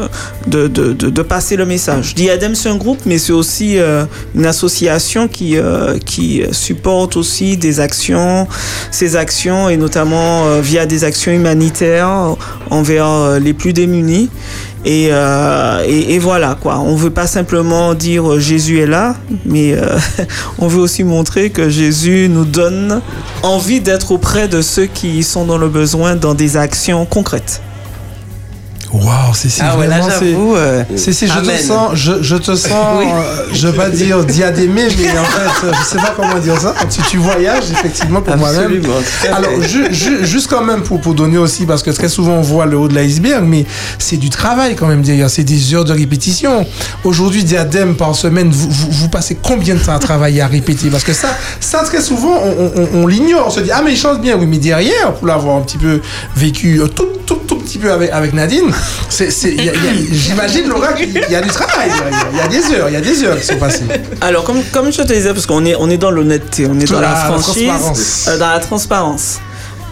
de, 0.46 0.68
de, 0.68 0.92
de- 0.92 1.08
de 1.08 1.22
passer 1.22 1.56
le 1.56 1.64
message. 1.64 2.14
Diadem, 2.14 2.54
c'est 2.54 2.68
un 2.68 2.76
groupe, 2.76 2.98
mais 3.06 3.16
c'est 3.16 3.32
aussi 3.32 3.78
euh, 3.78 4.04
une 4.34 4.44
association 4.44 5.26
qui, 5.26 5.56
euh, 5.56 5.96
qui 6.04 6.42
supporte 6.52 7.16
aussi 7.16 7.56
des 7.56 7.80
actions, 7.80 8.46
ces 8.90 9.16
actions 9.16 9.70
et 9.70 9.78
notamment 9.78 10.44
euh, 10.48 10.60
via 10.60 10.84
des 10.84 11.04
actions 11.04 11.32
humanitaires 11.32 12.36
envers 12.70 13.38
les 13.40 13.54
plus 13.54 13.72
démunis. 13.72 14.28
Et, 14.84 15.08
euh, 15.10 15.82
et 15.86 16.18
voilà 16.18 16.58
quoi. 16.60 16.78
On 16.80 16.94
veut 16.94 17.10
pas 17.10 17.26
simplement 17.26 17.94
dire 17.94 18.34
euh, 18.34 18.38
Jésus 18.38 18.80
est 18.80 18.86
là, 18.86 19.16
mais 19.46 19.72
euh, 19.72 19.98
on 20.58 20.68
veut 20.68 20.80
aussi 20.80 21.04
montrer 21.04 21.50
que 21.50 21.70
Jésus 21.70 22.28
nous 22.30 22.44
donne 22.44 23.00
envie 23.42 23.80
d'être 23.80 24.12
auprès 24.12 24.46
de 24.46 24.60
ceux 24.60 24.86
qui 24.86 25.22
sont 25.22 25.46
dans 25.46 25.58
le 25.58 25.68
besoin 25.68 26.16
dans 26.16 26.34
des 26.34 26.58
actions 26.58 27.06
concrètes. 27.06 27.62
Waouh, 28.94 29.34
c'est 29.34 29.48
Ah 29.60 29.76
ouais, 29.76 29.88
j'avoue. 29.90 30.54
euh, 30.54 30.84
C'est, 30.94 31.12
je 31.26 31.38
te 31.40 31.56
sens, 31.62 31.90
je, 31.94 32.22
je 32.22 32.36
te 32.36 32.54
sens, 32.54 32.72
Oui. 33.00 33.06
euh, 33.12 33.46
je 33.52 33.66
vais 33.66 33.76
pas 33.76 33.90
dire 33.90 34.24
diadémé, 34.24 34.82
mais 34.96 35.18
en 35.18 35.24
fait, 35.24 35.66
euh, 35.66 35.72
je 35.80 35.84
sais 35.84 35.96
pas 35.96 36.14
comment 36.16 36.38
dire 36.38 36.60
ça. 36.60 36.74
Tu, 36.88 37.02
tu 37.02 37.16
voyages 37.16 37.70
effectivement 37.72 38.22
pour 38.22 38.36
moi-même. 38.36 38.80
Alors, 39.32 39.50
ju- 39.62 39.92
ju- 39.92 40.24
juste 40.24 40.48
quand 40.48 40.62
même 40.62 40.82
pour, 40.82 41.00
pour 41.00 41.14
donner 41.14 41.38
aussi, 41.38 41.66
parce 41.66 41.82
que 41.82 41.90
très 41.90 42.08
souvent 42.08 42.34
on 42.34 42.40
voit 42.42 42.66
le 42.66 42.78
haut 42.78 42.86
de 42.86 42.94
l'iceberg, 42.94 43.42
mais 43.44 43.66
c'est 43.98 44.16
du 44.16 44.30
travail 44.30 44.76
quand 44.76 44.86
même 44.86 45.02
derrière, 45.02 45.28
c'est 45.28 45.42
des 45.44 45.74
heures 45.74 45.84
de 45.84 45.92
répétition. 45.92 46.64
Aujourd'hui, 47.02 47.42
diadème 47.42 47.96
par 47.96 48.14
semaine, 48.14 48.50
vous, 48.50 48.70
vous, 48.70 48.88
vous 48.92 49.08
passez 49.08 49.36
combien 49.42 49.74
de 49.74 49.80
temps 49.80 49.94
à 49.96 49.98
travailler, 49.98 50.40
à 50.40 50.46
répéter? 50.46 50.88
Parce 50.88 51.02
que 51.04 51.12
ça, 51.14 51.36
ça 51.58 51.82
très 51.82 52.00
souvent, 52.00 52.38
on, 52.44 52.72
on- 52.80 53.02
on 53.02 53.06
l'ignore. 53.08 53.48
On 53.48 53.50
se 53.50 53.60
dit, 53.60 53.70
ah 53.72 53.82
mais 53.84 53.92
il 53.92 53.98
chante 53.98 54.20
bien, 54.20 54.36
oui, 54.38 54.46
mais 54.46 54.58
derrière, 54.58 55.14
pour 55.14 55.26
l'avoir 55.26 55.56
un 55.56 55.62
petit 55.62 55.78
peu 55.78 56.00
vécu, 56.36 56.80
un 56.82 56.86
tout, 56.86 57.08
tout, 57.26 57.40
tout 57.46 57.56
petit 57.56 57.78
peu 57.78 57.90
avec, 57.90 58.10
avec 58.12 58.32
Nadine, 58.34 58.70
j'imagine, 60.12 60.68
Laura, 60.68 60.92
qu'il 60.92 61.12
y 61.12 61.34
a 61.34 61.40
du 61.40 61.48
travail. 61.48 61.90
Il 62.32 62.38
y 62.38 62.40
a 62.40 62.48
des 62.48 62.74
heures, 62.74 62.88
il 62.88 62.92
y 62.94 62.96
a 62.96 63.00
des 63.00 63.24
heures 63.24 63.38
qui 63.38 63.46
sont 63.46 63.56
passées. 63.56 63.84
Alors, 64.20 64.44
comme, 64.44 64.62
comme 64.72 64.92
je 64.92 65.02
te 65.02 65.12
disais, 65.12 65.32
parce 65.32 65.46
qu'on 65.46 65.64
est, 65.64 65.74
on 65.78 65.90
est 65.90 65.96
dans 65.96 66.10
l'honnêteté, 66.10 66.66
on 66.66 66.78
est 66.78 66.90
dans 66.90 67.00
la 67.00 67.10
la 67.10 67.16
franchise, 67.16 68.26
euh, 68.28 68.38
dans 68.38 68.50
la 68.50 68.58
transparence. 68.58 69.40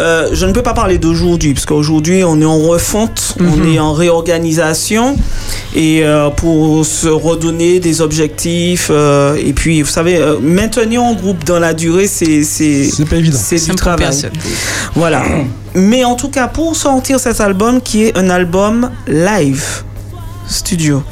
Euh, 0.00 0.30
je 0.32 0.46
ne 0.46 0.52
peux 0.52 0.62
pas 0.62 0.74
parler 0.74 0.98
d'aujourd'hui, 0.98 1.54
parce 1.54 1.66
qu'aujourd'hui, 1.66 2.24
on 2.24 2.40
est 2.40 2.44
en 2.44 2.58
refonte, 2.58 3.36
on 3.38 3.44
Mhm. 3.56 3.72
est 3.74 3.78
en 3.78 3.92
réorganisation, 3.92 5.16
et 5.76 6.02
euh, 6.02 6.30
pour 6.30 6.84
se 6.84 7.08
redonner 7.08 7.78
des 7.78 8.00
objectifs, 8.00 8.88
euh, 8.90 9.36
et 9.36 9.52
puis, 9.52 9.82
vous 9.82 9.88
savez, 9.90 10.16
euh, 10.16 10.38
maintenir 10.40 11.02
un 11.02 11.12
groupe 11.14 11.44
dans 11.44 11.58
la 11.60 11.72
durée, 11.74 12.06
c'est 12.08 12.42
c'est 12.42 12.84
C'est 12.84 13.04
pas 13.08 13.16
évident. 13.16 13.38
c'est 13.40 13.64
du 13.64 13.74
travail. 13.76 13.98
personne. 14.06 14.30
Voilà. 14.96 15.22
Mais 15.74 16.04
en 16.04 16.14
tout 16.16 16.28
cas, 16.30 16.48
pour 16.48 16.74
sortir 16.74 17.20
cet 17.20 17.40
album, 17.40 17.80
qui 17.80 18.04
est 18.04 18.16
un 18.18 18.28
album 18.30 18.90
live, 19.06 19.82
studio. 20.48 21.02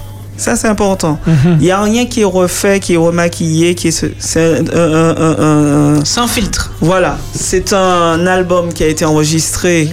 Ça, 0.40 0.56
c'est 0.56 0.68
important. 0.68 1.18
Mhm. 1.26 1.58
Il 1.60 1.64
n'y 1.64 1.70
a 1.70 1.82
rien 1.82 2.06
qui 2.06 2.22
est 2.22 2.24
refait, 2.24 2.80
qui 2.80 2.94
est 2.94 2.96
remaquillé, 2.96 3.74
qui 3.74 3.88
est. 3.88 3.90
ce- 3.90 4.06
C'est 4.18 4.40
un- 4.74 4.78
un- 4.78 5.16
un- 5.16 5.36
un- 5.38 5.98
un- 6.00 6.04
Sans 6.04 6.26
filtre. 6.26 6.72
Voilà. 6.80 7.18
C'est 7.34 7.72
un 7.72 8.26
album 8.26 8.72
qui 8.72 8.82
a 8.82 8.86
été 8.88 9.04
enregistré 9.04 9.88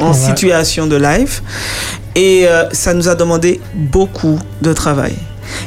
en 0.00 0.08
Ouais. 0.12 0.14
situation 0.28 0.86
de 0.86 0.96
live. 0.96 1.40
Et 2.16 2.46
euh, 2.46 2.64
ça 2.72 2.92
nous 2.92 3.08
a 3.08 3.14
demandé 3.14 3.60
beaucoup 3.74 4.38
de 4.60 4.72
travail. 4.72 5.14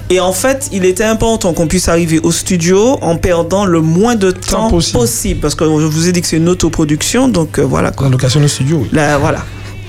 Et 0.10 0.20
en 0.20 0.34
fait, 0.34 0.70
il 0.72 0.84
était 0.86 1.04
important 1.04 1.54
qu'on 1.54 1.68
puisse 1.68 1.88
arriver 1.89 2.20
au 2.22 2.32
studio 2.32 2.98
en 3.02 3.16
perdant 3.18 3.66
le 3.66 3.82
moins 3.82 4.16
de 4.16 4.32
temps 4.32 4.70
possible. 4.70 5.00
possible. 5.00 5.39
Parce 5.41 5.56
que 5.56 5.64
je 5.66 5.70
vous 5.86 6.08
ai 6.08 6.12
dit 6.12 6.22
que 6.22 6.28
c'est 6.28 6.38
une 6.38 6.50
autoproduction, 6.50 7.28
donc 7.30 7.60
euh, 7.60 7.64
voilà 7.64 7.91
quoi. 7.91 8.08
La 8.08 8.12
location 8.12 8.39
de 8.41 8.48
studio, 8.48 8.80
oui. 8.84 8.89
Là, 8.91 9.18
voilà. 9.18 9.39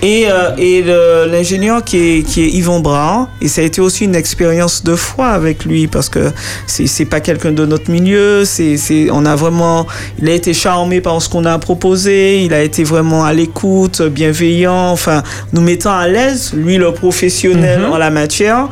Et, 0.07 0.27
euh, 0.31 0.51
et 0.57 0.85
l'ingénieur 1.29 1.83
qui 1.83 1.97
est, 2.19 2.23
qui 2.23 2.43
est 2.45 2.49
Yvon 2.51 2.79
Brun, 2.81 3.29
et 3.41 3.49
ça 3.49 3.61
a 3.61 3.65
été 3.65 3.81
aussi 3.81 4.05
une 4.05 4.15
expérience 4.15 4.85
de 4.85 4.95
foi 4.95 5.27
avec 5.29 5.65
lui, 5.65 5.89
parce 5.89 6.09
que 6.09 6.31
c'est 6.67 7.05
pas 7.07 7.19
quelqu'un 7.21 7.51
de 7.51 7.67
notre 7.67 7.91
milieu, 7.91 8.45
c'est 8.45 8.77
on 9.11 9.25
a 9.27 9.35
vraiment, 9.35 9.87
il 10.23 10.29
a 10.29 10.33
été 10.33 10.55
charmé 10.55 11.01
par 11.01 11.21
ce 11.21 11.29
qu'on 11.29 11.45
a 11.45 11.59
proposé, 11.59 12.45
il 12.45 12.55
a 12.55 12.63
été 12.63 12.85
vraiment 12.85 13.25
à 13.25 13.33
l'écoute, 13.33 14.01
bienveillant, 14.03 14.91
enfin, 14.93 15.25
nous 15.53 15.61
mettant 15.61 15.97
à 15.99 16.07
l'aise, 16.07 16.53
lui 16.55 16.77
le 16.77 16.93
professionnel 16.93 17.81
Mhm. 17.81 17.93
en 17.93 17.99
la 17.99 18.11
matière. 18.11 18.69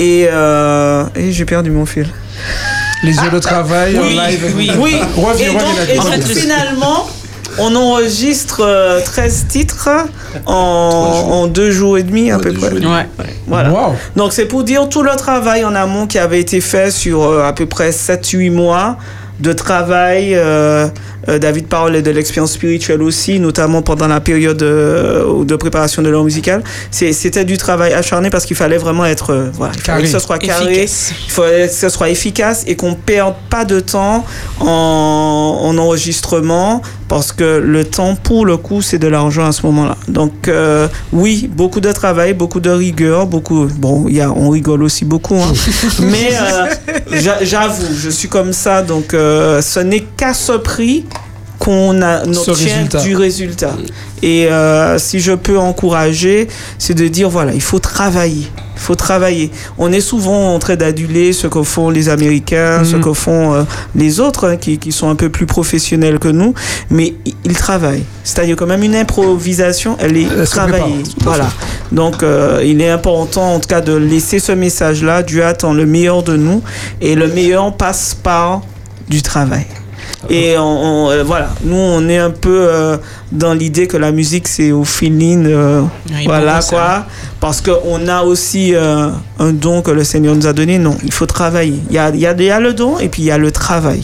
Et, 0.00 0.26
euh, 0.28 1.04
et 1.14 1.30
j'ai 1.30 1.44
perdu 1.44 1.70
mon 1.70 1.86
fil. 1.86 2.08
Les 3.04 3.16
heures 3.20 3.30
de 3.30 3.38
travail, 3.38 3.96
Oui, 4.02 4.18
en 4.18 4.26
live. 4.26 4.52
oui. 4.56 4.70
Oui, 4.78 4.96
Reviens, 5.16 5.50
et 5.50 5.52
donc, 5.52 5.62
et 5.92 5.96
donc, 6.18 6.26
finalement, 6.26 7.06
on 7.58 7.74
enregistre 7.76 8.62
euh, 8.64 9.00
13 9.04 9.46
titres 9.48 9.88
en, 10.46 11.46
deux 11.46 11.70
jours 11.70 11.98
et 11.98 12.02
demi 12.02 12.30
à 12.30 12.36
Ouais, 12.36 12.42
peu 12.42 12.52
près. 12.52 12.70
demi. 12.70 12.86
Ouais. 12.86 13.06
Voilà. 13.46 13.70
Wow. 13.70 13.94
Donc 14.16 14.32
c'est 14.32 14.46
pour 14.46 14.64
dire 14.64 14.88
tout 14.88 15.02
le 15.02 15.14
travail 15.16 15.64
en 15.64 15.74
amont 15.74 16.06
qui 16.06 16.18
avait 16.18 16.40
été 16.40 16.60
fait 16.60 16.90
sur 16.90 17.22
euh, 17.22 17.44
à 17.44 17.52
peu 17.52 17.66
près 17.66 17.90
7-8 17.90 18.50
mois 18.50 18.96
de 19.40 19.52
travail. 19.52 20.34
euh, 20.34 20.88
euh, 21.28 21.38
David 21.38 21.66
parlait 21.66 22.02
de 22.02 22.10
l'expérience 22.10 22.52
spirituelle 22.52 23.02
aussi, 23.02 23.38
notamment 23.40 23.82
pendant 23.82 24.06
la 24.08 24.20
période 24.20 24.62
euh, 24.62 25.44
de 25.44 25.56
préparation 25.56 26.02
de 26.02 26.08
l'heure 26.08 26.24
musicale. 26.24 26.62
C'était 26.90 27.44
du 27.44 27.56
travail 27.58 27.92
acharné 27.92 28.30
parce 28.30 28.44
qu'il 28.46 28.56
fallait 28.56 28.78
vraiment 28.78 29.04
être... 29.04 29.30
euh, 29.32 29.50
voilà, 29.54 29.72
il 29.76 29.80
fallait 29.80 30.02
que 30.02 30.08
ce 30.08 30.18
soit 30.18 30.38
carré, 30.38 30.72
Efficace. 30.84 31.12
il 31.26 31.30
fallait 31.32 31.68
que 31.68 31.74
ce 31.74 31.88
soit 31.88 32.08
efficace 32.10 32.64
et 32.66 32.76
qu'on 32.76 32.94
perde 32.94 33.34
pas 33.50 33.64
de 33.64 33.80
temps 33.80 34.24
en, 34.60 35.60
en 35.62 35.78
enregistrement 35.78 36.82
parce 37.08 37.32
que 37.32 37.58
le 37.58 37.84
temps, 37.84 38.16
pour 38.16 38.46
le 38.46 38.56
coup, 38.56 38.82
c'est 38.82 38.98
de 38.98 39.06
l'argent 39.06 39.46
à 39.46 39.52
ce 39.52 39.64
moment-là. 39.66 39.96
Donc, 40.08 40.48
euh, 40.48 40.88
oui, 41.12 41.48
beaucoup 41.52 41.80
de 41.80 41.92
travail, 41.92 42.32
beaucoup 42.34 42.60
de 42.60 42.70
rigueur, 42.70 43.26
beaucoup. 43.26 43.66
Bon, 43.76 44.06
il 44.08 44.16
y 44.16 44.20
a, 44.20 44.30
on 44.32 44.48
rigole 44.50 44.82
aussi 44.82 45.04
beaucoup, 45.04 45.36
hein. 45.36 45.52
mais 46.00 46.30
euh, 46.32 46.94
j'a- 47.12 47.44
j'avoue, 47.44 47.86
je 47.94 48.08
suis 48.10 48.28
comme 48.28 48.52
ça, 48.52 48.82
donc 48.82 49.12
euh, 49.14 49.60
ce 49.62 49.80
n'est 49.80 50.00
qu'à 50.16 50.32
ce 50.34 50.52
prix 50.52 51.04
qu'on 51.58 52.00
obtient 52.02 52.52
résultat. 52.54 53.00
du 53.02 53.16
résultat. 53.16 53.74
Et 54.22 54.48
euh, 54.48 54.98
si 54.98 55.20
je 55.20 55.32
peux 55.32 55.58
encourager, 55.58 56.48
c'est 56.78 56.94
de 56.94 57.06
dire 57.08 57.28
voilà, 57.30 57.52
il 57.54 57.60
faut 57.62 57.78
travailler. 57.78 58.46
Il 58.76 58.80
faut 58.80 58.96
travailler. 58.96 59.50
On 59.78 59.92
est 59.92 60.00
souvent 60.00 60.52
en 60.54 60.58
train 60.58 60.74
d'aduler 60.76 61.32
ce 61.32 61.46
que 61.46 61.62
font 61.62 61.90
les 61.90 62.08
Américains, 62.08 62.82
ce 62.84 62.96
Mhm. 62.96 63.02
que 63.04 63.12
font 63.12 63.54
euh, 63.54 63.62
les 63.94 64.18
autres 64.20 64.48
hein, 64.48 64.56
qui, 64.56 64.78
qui 64.78 64.92
sont 64.92 65.08
un 65.08 65.14
peu 65.14 65.28
plus 65.30 65.46
professionnels 65.46 66.18
que 66.18 66.28
nous, 66.28 66.54
mais 66.90 67.14
ils 67.44 67.54
travaillent. 67.56 68.04
C'est-à-dire 68.24 68.56
quand 68.56 68.66
même 68.66 68.82
une 68.82 68.96
improvisation, 68.96 69.96
elle 70.00 70.16
est 70.16 70.26
Elle 70.38 70.46
travaillée. 70.48 71.02
Voilà. 71.22 71.48
Donc 71.92 72.22
euh, 72.22 72.62
il 72.64 72.80
est 72.82 72.90
important 72.90 73.54
en 73.54 73.60
tout 73.60 73.68
cas 73.68 73.80
de 73.80 73.94
laisser 73.94 74.38
ce 74.38 74.52
message-là. 74.52 75.22
Dieu 75.22 75.44
attend 75.44 75.72
le 75.72 75.86
meilleur 75.86 76.22
de 76.24 76.36
nous 76.36 76.60
et 77.00 77.14
le 77.14 77.28
meilleur 77.28 77.74
passe 77.76 78.16
par 78.20 78.62
du 79.08 79.22
travail. 79.22 79.66
Et 80.30 80.56
on, 80.58 80.62
on- 81.06 81.10
euh, 81.10 81.22
voilà, 81.22 81.50
nous 81.64 81.76
on 81.76 82.08
est 82.08 82.18
un 82.18 82.30
peu 82.30 82.66
euh, 82.70 82.96
dans 83.30 83.52
l'idée 83.52 83.86
que 83.86 83.96
la 83.98 84.10
musique 84.12 84.48
c'est 84.48 84.72
au 84.72 84.84
feeling, 84.84 85.46
euh, 85.46 85.82
Oui, 86.10 86.24
voilà 86.24 86.60
quoi, 86.70 87.06
parce 87.40 87.60
qu'on 87.60 88.08
a 88.08 88.22
aussi 88.22 88.74
euh, 88.74 89.08
un 89.38 89.52
don 89.52 89.82
que 89.82 89.90
le 89.90 90.02
Seigneur 90.04 90.34
nous 90.34 90.46
a 90.46 90.52
donné. 90.52 90.78
Non, 90.78 90.96
il 91.04 91.12
faut 91.12 91.26
travailler. 91.26 91.80
Il 91.90 91.94
y 91.94 91.98
a, 91.98 92.08
il 92.10 92.20
y 92.20 92.26
a- 92.26 92.32
il 92.32 92.42
y 92.44 92.50
a 92.50 92.60
le 92.60 92.72
don 92.72 92.98
et 92.98 93.08
puis 93.08 93.22
il 93.22 93.26
y 93.26 93.30
a 93.30 93.38
le 93.38 93.50
travail. 93.50 94.02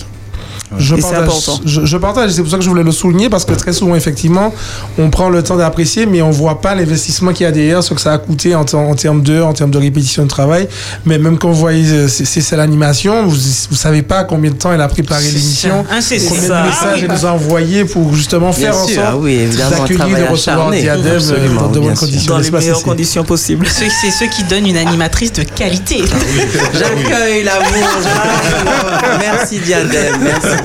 Je 0.78 0.94
Et 0.94 1.00
c'est 1.00 1.02
partage, 1.10 1.22
important. 1.22 1.60
je, 1.64 1.84
je 1.84 1.96
partage, 1.96 2.30
c'est 2.30 2.42
pour 2.42 2.50
ça 2.50 2.56
que 2.56 2.62
je 2.62 2.68
voulais 2.68 2.82
le 2.84 2.92
souligner, 2.92 3.28
parce 3.28 3.44
que 3.44 3.52
très 3.54 3.72
souvent, 3.72 3.94
effectivement, 3.96 4.54
on 4.98 5.10
prend 5.10 5.28
le 5.28 5.42
temps 5.42 5.56
d'apprécier, 5.56 6.06
mais 6.06 6.22
on 6.22 6.30
voit 6.30 6.60
pas 6.60 6.74
l'investissement 6.76 7.32
qu'il 7.32 7.44
y 7.44 7.46
a 7.48 7.52
derrière, 7.52 7.82
ce 7.82 7.92
que 7.94 8.00
ça 8.00 8.12
a 8.12 8.18
coûté 8.18 8.54
en, 8.54 8.64
ter- 8.64 8.78
en 8.78 8.94
termes 8.94 9.22
d'heures, 9.22 9.46
en 9.48 9.52
termes 9.52 9.70
de 9.72 9.78
répétition 9.78 10.22
de 10.22 10.28
travail. 10.28 10.68
Mais 11.06 11.18
même 11.18 11.38
quand 11.38 11.48
vous 11.48 11.58
voyez, 11.58 11.90
euh, 11.90 12.08
c'est 12.08 12.24
c'est 12.24 12.56
l'animation, 12.56 13.26
vous, 13.26 13.36
vous 13.70 13.76
savez 13.76 14.02
pas 14.02 14.24
combien 14.24 14.50
de 14.50 14.56
temps 14.56 14.72
elle 14.72 14.80
a 14.80 14.88
préparé 14.88 15.24
C'est 15.24 15.32
l'émission, 15.32 15.84
ça. 15.88 15.96
Ah, 15.96 16.00
c'est 16.00 16.18
combien 16.18 16.42
ça. 16.48 16.62
de 16.62 16.66
messages 16.68 17.02
elle 17.02 17.10
nous 17.10 17.26
a 17.26 17.30
envoyés 17.32 17.84
pour 17.84 18.14
justement 18.14 18.50
Bien 18.50 18.72
faire 18.72 18.76
en 18.76 18.86
sûr, 18.86 18.94
sorte 18.96 19.08
ah 19.10 19.16
oui, 19.16 19.40
un 19.52 19.70
d'accueillir, 19.70 20.06
de 20.06 20.30
recevoir 20.30 20.60
acharné. 20.68 20.80
Diadème 20.82 21.20
euh, 21.30 21.54
dans 21.58 21.68
de 21.68 21.78
bonnes 21.80 21.94
conditions. 21.94 22.32
Dans 22.34 22.38
les 22.40 22.50
meilleures 22.50 22.82
conditions 22.82 23.24
possibles. 23.24 23.66
C'est 24.00 24.10
ceux 24.10 24.26
qui 24.30 24.44
donnent 24.44 24.66
une 24.66 24.76
animatrice 24.76 25.32
de 25.32 25.42
qualité. 25.42 26.02
J'accueille 26.72 27.42
l'amour, 27.44 27.66
j'accueille. 28.02 29.18
Merci 29.20 29.58
Diadème, 29.58 30.20
merci 30.22 30.59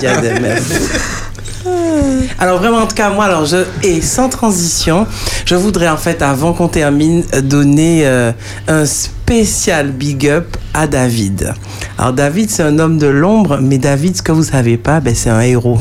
Alors 2.39 2.59
vraiment, 2.59 2.79
en 2.79 2.87
tout 2.87 2.95
cas, 2.95 3.09
moi, 3.09 3.25
alors 3.25 3.45
je 3.45 3.65
et 3.81 4.01
sans 4.01 4.29
transition, 4.29 5.07
je 5.45 5.55
voudrais 5.55 5.89
en 5.89 5.97
fait, 5.97 6.21
avant 6.21 6.53
qu'on 6.53 6.67
termine, 6.67 7.23
donner 7.43 8.05
euh, 8.05 8.31
un 8.67 8.85
spécial 8.85 9.91
big 9.91 10.27
up 10.27 10.57
à 10.73 10.85
David. 10.87 11.53
Alors 11.97 12.13
David, 12.13 12.49
c'est 12.49 12.63
un 12.63 12.77
homme 12.77 12.97
de 12.97 13.07
l'ombre, 13.07 13.59
mais 13.61 13.77
David, 13.77 14.17
ce 14.17 14.21
que 14.21 14.31
vous 14.31 14.43
savez 14.43 14.77
pas, 14.77 14.99
ben, 14.99 15.15
c'est 15.15 15.29
un 15.29 15.41
héros. 15.41 15.79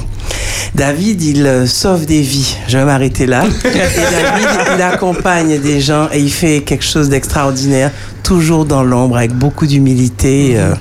David, 0.75 1.23
il 1.23 1.47
euh, 1.47 1.67
sauve 1.67 2.07
des 2.07 2.23
vies. 2.23 2.57
Je 2.69 2.79
vais 2.79 2.85
m'arrêter 2.85 3.27
là. 3.27 3.45
David, 3.63 4.49
il 4.75 4.83
accompagne 4.83 5.61
des 5.61 5.81
gens 5.81 6.09
et 6.13 6.19
il 6.19 6.33
fait 6.33 6.63
quelque 6.63 6.85
chose 6.85 7.09
d'extraordinaire, 7.09 7.91
toujours 8.23 8.65
dans 8.65 8.83
l'ombre, 8.83 9.19
avec 9.19 9.33
beaucoup 9.33 9.67
d'humilité 9.67 10.55
euh, 10.57 10.75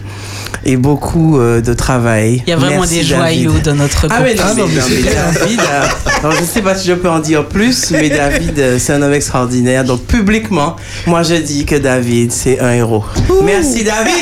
et 0.65 0.77
beaucoup 0.77 1.37
euh, 1.39 1.61
de 1.61 1.73
travail. 1.73 2.41
Il 2.47 2.49
y 2.49 2.53
a 2.53 2.57
vraiment 2.57 2.77
Merci, 2.81 2.99
des 2.99 3.03
David. 3.09 3.15
joyaux 3.17 3.59
dans 3.63 3.75
notre 3.75 4.07
Ah, 4.09 4.19
mais 4.21 4.33
groupe. 4.35 4.45
non, 4.45 4.51
Ah, 4.51 4.53
mais, 4.55 4.61
non, 4.61 4.67
mais 4.67 4.79
non, 4.79 4.85
mais 4.89 5.39
David, 5.41 5.59
euh, 5.59 5.83
alors, 6.23 6.31
je 6.39 6.43
sais 6.45 6.61
pas 6.61 6.75
si 6.75 6.87
je 6.87 6.93
peux 6.93 7.09
en 7.09 7.19
dire 7.19 7.45
plus, 7.47 7.91
mais 7.91 8.09
David, 8.09 8.57
euh, 8.59 8.77
c'est 8.79 8.93
un 8.93 9.01
homme 9.01 9.13
extraordinaire. 9.13 9.83
Donc, 9.83 10.05
publiquement, 10.05 10.75
moi, 11.05 11.23
je 11.23 11.35
dis 11.35 11.65
que 11.65 11.75
David, 11.75 12.31
c'est 12.31 12.59
un 12.59 12.71
héros. 12.73 13.03
Merci, 13.43 13.83
David! 13.83 14.13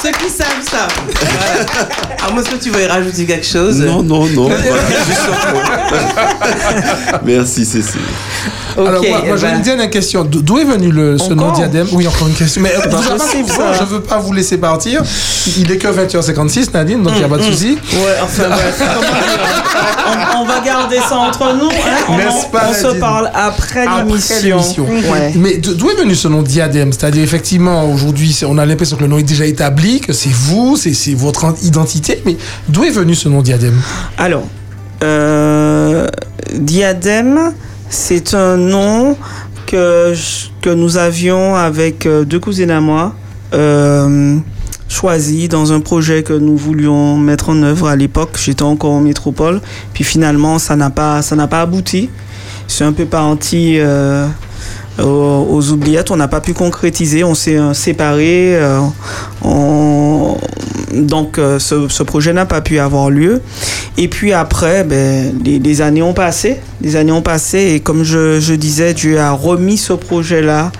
Ceux 0.00 0.12
qui 0.12 0.30
savent, 0.30 0.46
savent. 0.70 0.88
Voilà. 1.06 1.66
À 2.24 2.30
moins 2.32 2.42
que 2.44 2.54
tu 2.62 2.70
veux 2.70 2.82
y 2.82 2.86
rajouter 2.86 3.26
quelque 3.26 3.44
chose? 3.46 3.80
Non, 3.80 4.00
non, 4.04 4.26
non. 4.26 4.44
voilà, 4.48 4.62
juste. 5.08 5.28
Merci, 7.24 7.64
Cécile. 7.64 8.00
Alors, 8.86 9.02
moi, 9.02 9.18
moi, 9.26 9.34
eh 9.34 9.38
j'ai 9.38 9.46
ben, 9.46 9.56
une 9.56 9.62
dernière 9.62 9.90
question. 9.90 10.24
D'o- 10.24 10.40
D'où 10.40 10.58
est 10.58 10.64
venu 10.64 10.90
le, 10.90 11.18
ce 11.18 11.32
nom 11.32 11.50
diadème? 11.52 11.86
Oui, 11.92 12.06
encore 12.06 12.28
une 12.28 12.34
question. 12.34 12.62
Mais 12.62 12.72
moi, 13.56 13.72
je 13.78 13.84
veux 13.84 14.00
pas 14.00 14.18
vous 14.18 14.32
laisser 14.32 14.58
partir. 14.58 15.02
Il 15.56 15.70
est 15.70 15.78
que 15.78 15.88
20h56, 15.88 16.72
Nadine, 16.74 17.02
donc 17.02 17.12
il 17.14 17.18
n'y 17.18 17.24
a 17.24 17.28
pas 17.28 17.38
de 17.38 17.42
souci. 17.42 17.78
Ouais, 17.92 17.98
enfin 18.22 18.44
dire 18.44 18.56
on, 20.36 20.42
on 20.42 20.44
va 20.44 20.60
garder 20.60 20.98
ça 21.08 21.16
entre 21.16 21.54
nous. 21.54 21.68
Hein 21.68 21.96
on 22.08 22.50
pas, 22.50 22.72
se 22.72 22.98
parle 22.98 23.30
après 23.34 23.84
Après 23.86 24.42
l'émission. 24.42 24.84
Ouais. 24.86 25.32
Mais 25.36 25.56
d'où 25.58 25.90
est 25.90 25.96
venu 25.96 26.14
ce 26.14 26.28
nom 26.28 26.42
diadème? 26.42 26.92
C'est-à-dire, 26.92 27.22
effectivement, 27.22 27.90
aujourd'hui, 27.90 28.38
on 28.46 28.58
a 28.58 28.64
l'impression 28.66 28.96
que 28.96 29.02
le 29.02 29.08
nom 29.08 29.18
est 29.18 29.22
déjà 29.22 29.44
établi, 29.46 30.00
que 30.00 30.12
c'est 30.12 30.30
vous, 30.32 30.76
c'est 30.76 31.14
votre 31.14 31.44
en- 31.44 31.54
identité. 31.62 32.22
Mais 32.24 32.36
d'où 32.68 32.84
est 32.84 32.90
venu 32.90 33.14
ce 33.14 33.28
nom 33.28 33.42
diadème? 33.42 33.74
Alors, 34.18 34.44
euh, 35.02 36.06
Diadème, 36.54 37.52
c'est 37.90 38.34
un 38.34 38.56
nom 38.56 39.16
que, 39.66 40.14
que 40.60 40.70
nous 40.70 40.96
avions 40.96 41.54
avec 41.54 42.06
euh, 42.06 42.24
deux 42.24 42.40
cousines 42.40 42.70
à 42.70 42.80
moi, 42.80 43.14
euh, 43.54 44.36
choisi 44.88 45.48
dans 45.48 45.72
un 45.72 45.80
projet 45.80 46.22
que 46.22 46.32
nous 46.32 46.56
voulions 46.56 47.16
mettre 47.16 47.50
en 47.50 47.62
œuvre 47.62 47.88
à 47.88 47.96
l'époque. 47.96 48.38
J'étais 48.42 48.62
encore 48.62 48.92
en 48.92 49.00
métropole. 49.00 49.60
Puis 49.92 50.04
finalement, 50.04 50.58
ça 50.58 50.76
n'a 50.76 50.90
pas, 50.90 51.22
ça 51.22 51.36
n'a 51.36 51.46
pas 51.46 51.62
abouti. 51.62 52.08
C'est 52.66 52.84
un 52.84 52.92
peu 52.92 53.06
parti 53.06 53.76
euh, 53.78 54.26
aux, 54.98 55.46
aux 55.50 55.70
oubliettes. 55.70 56.10
On 56.10 56.16
n'a 56.16 56.28
pas 56.28 56.40
pu 56.40 56.54
concrétiser. 56.54 57.24
On 57.24 57.34
s'est 57.34 57.56
euh, 57.58 57.74
séparés. 57.74 58.56
euh, 58.56 58.80
on- 59.42 60.36
donc, 60.92 61.38
euh, 61.38 61.58
ce, 61.58 61.86
ce 61.88 62.02
projet 62.02 62.32
n'a 62.32 62.46
pas 62.46 62.60
pu 62.62 62.78
avoir 62.78 63.10
lieu. 63.10 63.42
Et 63.98 64.08
puis 64.08 64.32
après, 64.32 64.84
ben, 64.84 65.34
les, 65.44 65.58
les 65.58 65.82
années 65.82 66.02
ont 66.02 66.14
passé. 66.14 66.60
Les 66.80 66.96
années 66.96 67.12
ont 67.12 67.22
passé 67.22 67.58
et 67.74 67.80
comme 67.80 68.04
je, 68.04 68.40
je 68.40 68.54
disais, 68.54 68.94
Dieu 68.94 69.18
a 69.20 69.32
remis 69.32 69.76
ce 69.76 69.92
projet-là 69.92 70.72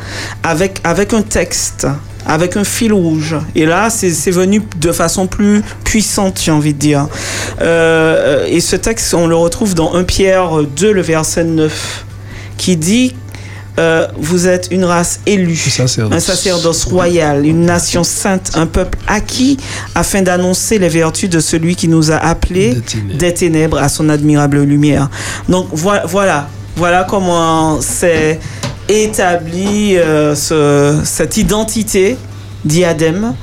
avec, 0.43 0.81
avec 0.83 1.12
un 1.12 1.21
texte, 1.23 1.87
avec 2.27 2.57
un 2.57 2.64
fil 2.64 2.93
rouge. 2.93 3.37
Et 3.55 3.66
là, 3.66 3.91
c'est 3.91 4.11
c'est 4.11 4.31
venu 4.31 4.62
de 4.81 4.93
façon 4.93 5.27
plus 5.27 5.62
puissante, 5.85 6.41
j'ai 6.43 6.53
envie 6.53 6.73
de 6.75 6.79
dire. 6.79 7.07
Euh, 7.61 8.47
et 8.49 8.61
ce 8.61 8.77
texte, 8.77 9.12
on 9.14 9.27
le 9.27 9.37
retrouve 9.37 9.75
dans 9.75 9.95
1 9.95 10.05
Pierre 10.05 10.62
2, 10.77 10.93
le 10.93 11.03
verset 11.03 11.45
9, 11.45 12.05
qui 12.57 12.77
dit 12.77 13.14
euh, 13.79 14.07
Vous 14.18 14.47
êtes 14.49 14.68
une 14.70 14.85
race 14.85 15.20
élue 15.26 15.55
un 16.12 16.20
sacerdoce 16.20 16.85
royal, 16.85 17.47
une 17.47 17.64
nation 17.64 18.05
sainte, 18.05 18.51
un 18.55 18.66
peuple 18.66 18.99
acquis 19.07 19.57
afin 19.95 20.22
d'annoncer 20.22 20.79
les 20.79 20.89
vertus 20.89 21.31
de 21.31 21.41
celui 21.41 21.76
qui 21.76 21.89
nous 21.89 22.11
a 22.11 22.16
appelés 22.16 22.74
des 23.18 23.33
ténèbres. 23.35 23.79
à 23.79 23.89
son 23.89 24.09
admirable 24.09 24.61
lumière. 24.62 25.09
Donc 25.49 25.68
voi- 25.72 26.03
voilà, 26.07 26.49
voilà 26.76 27.05
comment 27.09 27.81
s'est 27.81 28.39
établie 28.89 29.97
euh, 29.97 30.35
ce- 30.35 31.01
cette 31.05 31.37
identité 31.37 32.16
diadème 32.65 33.35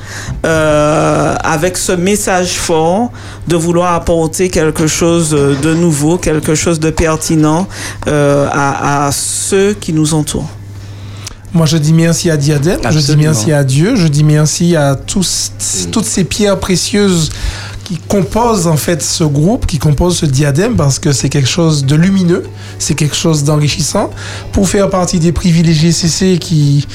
euh, 0.46 1.36
avec 1.44 1.78
ce 1.78 1.92
message 1.94 2.54
fort 2.54 3.12
de 3.48 3.56
vouloir 3.56 3.94
apporter 3.94 4.50
quelque 4.50 4.88
chose 4.88 5.30
de 5.32 5.74
nouveau, 5.74 6.18
quelque 6.18 6.56
chose 6.56 6.80
de 6.80 6.90
pertinent 6.90 7.68
euh, 8.08 8.48
à, 8.52 9.08
à 9.08 9.12
ceux 9.12 9.74
qui 9.74 9.94
nous 9.94 10.14
entourent. 10.14 10.50
Moi, 11.54 11.66
je 11.66 11.78
dis 11.78 11.94
merci 11.94 12.30
à 12.30 12.36
Diadème, 12.36 12.82
je 12.92 13.00
dis 13.00 13.16
merci 13.16 13.54
à 13.54 13.64
Dieu, 13.64 13.96
je 13.96 14.08
dis 14.08 14.26
merci 14.26 14.76
à 14.76 14.96
tous, 14.96 15.54
toutes 15.90 16.04
ces 16.06 16.26
pierres 16.26 16.60
précieuses 16.60 17.30
qui 17.86 17.98
composent 17.98 18.68
en 18.68 18.78
fait 18.78 19.02
ce 19.02 19.24
groupe, 19.24 19.68
qui 19.68 19.78
composent 19.78 20.18
ce 20.18 20.26
diadème, 20.26 20.76
parce 20.76 21.00
que 21.00 21.14
c'est 21.14 21.30
quelque 21.30 21.48
chose 21.48 21.86
de 21.86 21.96
lumineux, 21.96 22.44
c'est 22.80 22.96
quelque 22.96 23.16
chose 23.16 23.44
d'enrichissant. 23.44 24.10
Pour 24.52 24.68
faire 24.68 24.90
partie 24.90 25.20
des 25.20 25.32
privilégiés 25.32 25.92
CC 25.92 26.40
qui, 26.40 26.88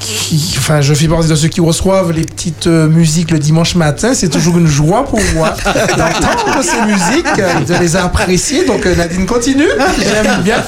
qui, 0.00 0.54
enfin, 0.56 0.80
je 0.80 0.94
fais 0.94 1.08
partie 1.08 1.28
de 1.28 1.34
ceux 1.34 1.48
qui 1.48 1.60
reçoivent 1.60 2.12
les 2.12 2.22
petites 2.22 2.66
euh, 2.66 2.88
musiques 2.88 3.30
le 3.30 3.38
dimanche 3.38 3.74
matin, 3.74 4.14
c'est 4.14 4.28
toujours 4.28 4.58
une 4.58 4.66
joie 4.66 5.04
pour 5.04 5.20
moi 5.34 5.54
d'entendre 5.64 6.62
ces 6.62 6.80
musiques, 6.86 7.38
euh, 7.38 7.60
de 7.60 7.74
les 7.80 7.96
apprécier. 7.96 8.64
Donc 8.64 8.86
euh, 8.86 8.94
Nadine 8.94 9.26
continue, 9.26 9.68
j'aime 9.98 10.42
bien. 10.42 10.64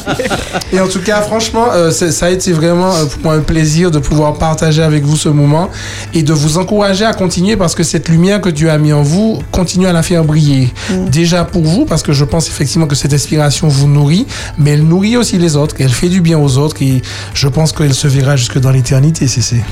Et 0.72 0.80
en 0.80 0.88
tout 0.88 1.00
cas, 1.00 1.20
franchement, 1.22 1.66
euh, 1.72 1.90
ça 1.90 2.26
a 2.26 2.30
été 2.30 2.52
vraiment 2.52 2.92
pour 3.06 3.22
moi 3.22 3.34
un 3.34 3.40
plaisir 3.40 3.90
de 3.90 3.98
pouvoir 3.98 4.34
partager 4.34 4.82
avec 4.82 5.04
vous 5.04 5.16
ce 5.16 5.28
moment 5.28 5.70
et 6.12 6.22
de 6.22 6.32
vous 6.32 6.58
encourager 6.58 7.04
à 7.04 7.12
continuer 7.12 7.56
parce 7.56 7.74
que 7.74 7.82
cette 7.82 8.08
lumière 8.08 8.40
que 8.40 8.50
Dieu 8.50 8.70
a 8.70 8.78
mis 8.78 8.92
en 8.92 9.02
vous, 9.02 9.40
continue 9.52 9.69
à 9.88 9.92
la 9.92 10.02
faire 10.02 10.24
briller. 10.24 10.72
Déjà 11.10 11.44
pour 11.44 11.62
vous, 11.62 11.84
parce 11.84 12.02
que 12.02 12.12
je 12.12 12.24
pense 12.24 12.48
effectivement 12.48 12.86
que 12.86 12.94
cette 12.94 13.12
inspiration 13.12 13.68
vous 13.68 13.88
nourrit, 13.88 14.26
mais 14.58 14.70
elle 14.72 14.84
nourrit 14.84 15.16
aussi 15.16 15.38
les 15.38 15.56
autres, 15.56 15.76
elle 15.78 15.90
fait 15.90 16.08
du 16.08 16.20
bien 16.20 16.38
aux 16.38 16.58
autres 16.58 16.82
et 16.82 17.02
je 17.34 17.48
pense 17.48 17.72
qu'elle 17.72 17.94
se 17.94 18.08
verra 18.08 18.36
jusque 18.36 18.58
dans 18.58 18.70
l'éternité, 18.70 19.26
c'est 19.26 19.62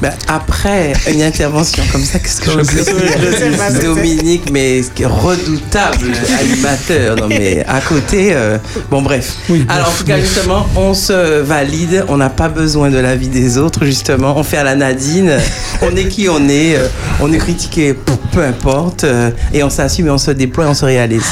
Ben, 0.00 0.12
après 0.28 0.92
une 1.10 1.22
intervention 1.22 1.82
comme 1.92 2.02
ça, 2.02 2.18
qu'est-ce 2.18 2.40
que 2.40 2.50
je 2.50 2.56
peux 2.56 2.64
dire 2.84 3.82
Dominique, 3.82 4.50
mais 4.50 4.82
redoutable 5.04 6.12
animateur. 6.40 7.16
Non, 7.16 7.26
mais 7.28 7.64
à 7.66 7.80
côté, 7.80 8.30
euh, 8.32 8.58
bon, 8.90 9.02
bref. 9.02 9.34
Oui, 9.48 9.64
Alors, 9.68 9.88
en 9.88 9.92
tout 9.92 10.04
cas, 10.04 10.16
bref. 10.16 10.26
justement, 10.26 10.66
on 10.76 10.94
se 10.94 11.40
valide. 11.40 12.04
On 12.08 12.16
n'a 12.16 12.30
pas 12.30 12.48
besoin 12.48 12.90
de 12.90 12.98
l'avis 12.98 13.28
des 13.28 13.58
autres, 13.58 13.84
justement. 13.84 14.36
On 14.36 14.42
fait 14.42 14.58
à 14.58 14.64
la 14.64 14.74
Nadine. 14.74 15.32
On 15.82 15.94
est 15.96 16.08
qui 16.08 16.28
on 16.28 16.48
est. 16.48 16.76
euh, 16.76 16.88
On 17.20 17.32
est 17.32 17.38
critiqué, 17.38 17.94
peu 17.94 18.12
peu 18.32 18.44
importe. 18.44 19.04
euh, 19.04 19.30
Et 19.52 19.62
on 19.62 19.70
s'assume 19.70 20.08
et 20.08 20.10
on 20.10 20.18
se 20.18 20.32
déploie, 20.32 20.66
on 20.66 20.74
se 20.74 20.84
réalise. 20.84 21.24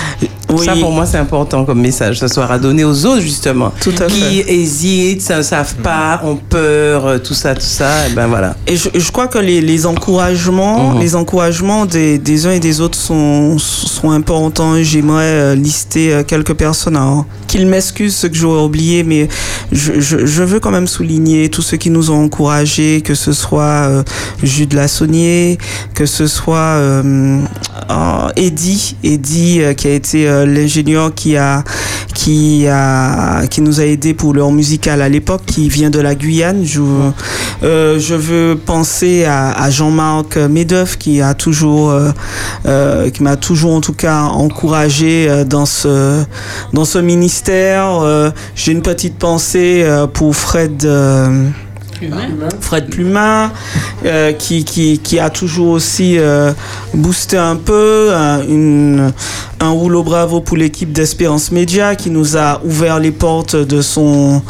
Oui. 0.59 0.65
Ça, 0.67 0.75
pour 0.77 0.91
moi, 0.93 1.07
c'est 1.07 1.19
important 1.19 1.65
comme 1.65 1.81
message 1.81 2.19
ce 2.19 2.29
soir 2.29 2.51
à 2.51 2.59
donner 2.59 2.85
aux 2.85 3.07
autres, 3.07 3.21
justement. 3.21 3.73
Tout 3.81 3.93
à 4.01 4.07
qui 4.07 4.41
hésitent, 4.41 5.29
ne 5.31 5.43
savent 5.43 5.75
pas, 5.77 6.21
ont 6.25 6.37
peur, 6.37 7.07
euh, 7.07 7.19
tout 7.19 7.35
ça, 7.35 7.55
tout 7.55 7.61
ça. 7.61 8.09
Et 8.09 8.13
ben 8.15 8.27
voilà. 8.27 8.55
Et 8.67 8.77
je, 8.77 8.89
je 8.95 9.11
crois 9.13 9.29
que 9.29 9.39
les, 9.39 9.61
les 9.61 9.87
encouragements, 9.87 10.93
Mhm. 10.95 11.01
les 11.01 11.15
encouragements 11.17 11.87
des, 11.87 12.19
des 12.19 12.47
uns 12.47 12.51
et 12.53 12.61
des 12.61 12.81
autres 12.81 12.99
sont, 12.99 13.59
sont 13.59 14.11
importants. 14.11 14.75
J'aimerais 14.83 15.23
euh, 15.25 15.55
lister 15.55 16.13
euh, 16.13 16.23
quelques 16.23 16.55
personnes. 16.55 16.99
Qu'ils 17.49 17.67
m'excusent 17.67 18.17
ce 18.17 18.27
que 18.27 18.35
j'aurais 18.35 18.63
oublié, 18.63 19.03
mais 19.05 19.29
je, 19.71 20.01
je, 20.01 20.25
je 20.27 20.43
veux 20.43 20.59
quand 20.61 20.71
même 20.71 20.87
souligner 20.87 21.49
tous 21.51 21.63
ceux 21.63 21.77
qui 21.77 21.91
nous 21.91 22.11
ont 22.11 22.25
encouragés, 22.25 23.03
que 23.03 23.15
ce 23.15 23.33
soit 23.33 23.63
euh, 23.63 24.03
Jude 24.43 24.73
Lassonnier, 24.73 25.59
que 25.95 26.07
ce 26.07 26.27
soit 26.27 26.57
euh, 26.59 27.41
Eddie, 28.37 28.97
Eddie 29.05 29.61
qui 29.77 29.87
a 29.89 29.91
été 29.93 30.42
l'ingénieur 30.47 31.15
qui 31.15 31.37
a 31.37 31.65
qui 32.15 32.67
a 32.69 33.47
qui 33.49 33.61
nous 33.63 33.81
a 33.81 33.85
aidé 33.85 34.13
pour 34.15 34.35
leur 34.35 34.53
musical 34.53 35.01
à 35.03 35.09
l'époque, 35.09 35.43
qui 35.47 35.69
vient 35.69 35.91
de 35.91 35.99
la 36.01 36.15
Guyane. 36.15 36.65
Je, 36.65 36.81
euh, 37.63 37.99
je 37.99 38.15
veux 38.15 38.57
penser 38.57 39.25
à, 39.25 39.51
à 39.53 39.71
Jean-Marc 39.71 40.37
Medeuf 40.37 40.99
qui 40.99 41.21
a 41.23 41.35
toujours, 41.35 41.91
euh, 41.91 42.11
euh, 42.67 43.11
qui 43.11 43.23
m'a 43.23 43.37
toujours 43.37 43.75
en 43.75 43.81
tout 43.81 43.95
cas 43.95 44.23
encouragé 44.23 45.45
dans 45.47 45.67
ce 45.67 46.23
dans 46.73 46.85
ce 46.85 46.99
ministère. 46.99 48.01
Euh, 48.03 48.31
J'ai 48.55 48.73
une 48.73 48.83
petite 48.83 49.19
pensée 49.19 49.85
pour 50.13 50.37
Fred. 50.37 50.85
euh, 50.85 51.49
Fred 52.61 52.89
Plumin, 52.91 53.53
euh, 54.05 54.33
qui, 54.33 54.65
qui, 54.65 54.99
qui 54.99 55.21
a 55.21 55.31
toujours 55.31 55.69
aussi 55.69 56.19
euh, 56.19 56.53
boosté 56.95 57.37
un 57.37 57.55
peu, 57.55 58.09
euh, 58.11 58.43
une, 58.49 59.13
un 59.63 59.71
rouleau 59.71 60.03
bravo 60.03 60.41
pour 60.41 60.57
l'équipe 60.57 60.93
d'Espérance 60.93 61.53
Média 61.53 61.95
qui 61.95 62.11
nous 62.11 62.37
a 62.37 62.61
ouvert 62.65 62.99
les 62.99 63.13
portes 63.13 63.55
de 63.55 63.81
son, 63.81 64.43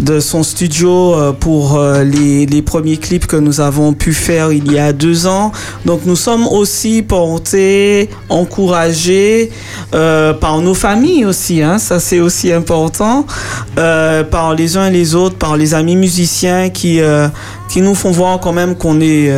de 0.00 0.18
son 0.18 0.42
studio 0.42 1.14
euh, 1.14 1.32
pour 1.32 1.76
euh, 1.76 2.02
les, 2.02 2.46
les 2.46 2.62
premiers 2.62 2.96
clips 2.96 3.26
que 3.26 3.36
nous 3.36 3.60
avons 3.60 3.92
pu 3.92 4.14
faire 4.14 4.52
il 4.52 4.72
y 4.72 4.78
a 4.78 4.94
deux 4.94 5.26
ans. 5.26 5.52
Donc 5.84 6.06
nous 6.06 6.16
sommes 6.16 6.46
aussi 6.46 7.02
portés, 7.02 8.08
encouragés 8.30 9.50
euh, 9.94 10.32
par 10.32 10.58
nos 10.62 10.74
familles 10.74 11.26
aussi, 11.26 11.60
hein, 11.62 11.78
ça 11.78 12.00
c'est 12.00 12.20
aussi 12.20 12.50
important, 12.50 13.26
par 13.74 14.54
les 14.54 14.78
uns 14.78 14.86
et 14.86 14.90
les 14.90 15.14
autres, 15.14 15.36
par 15.36 15.58
les 15.58 15.74
amis 15.74 15.96
musiciens 15.96 16.70
qui, 16.70 17.00
qui 17.68 17.82
nous 17.82 17.94
font 17.94 18.10
voir 18.10 18.40
quand 18.40 18.52
même 18.52 18.74
qu'on 18.74 19.00
est, 19.02 19.30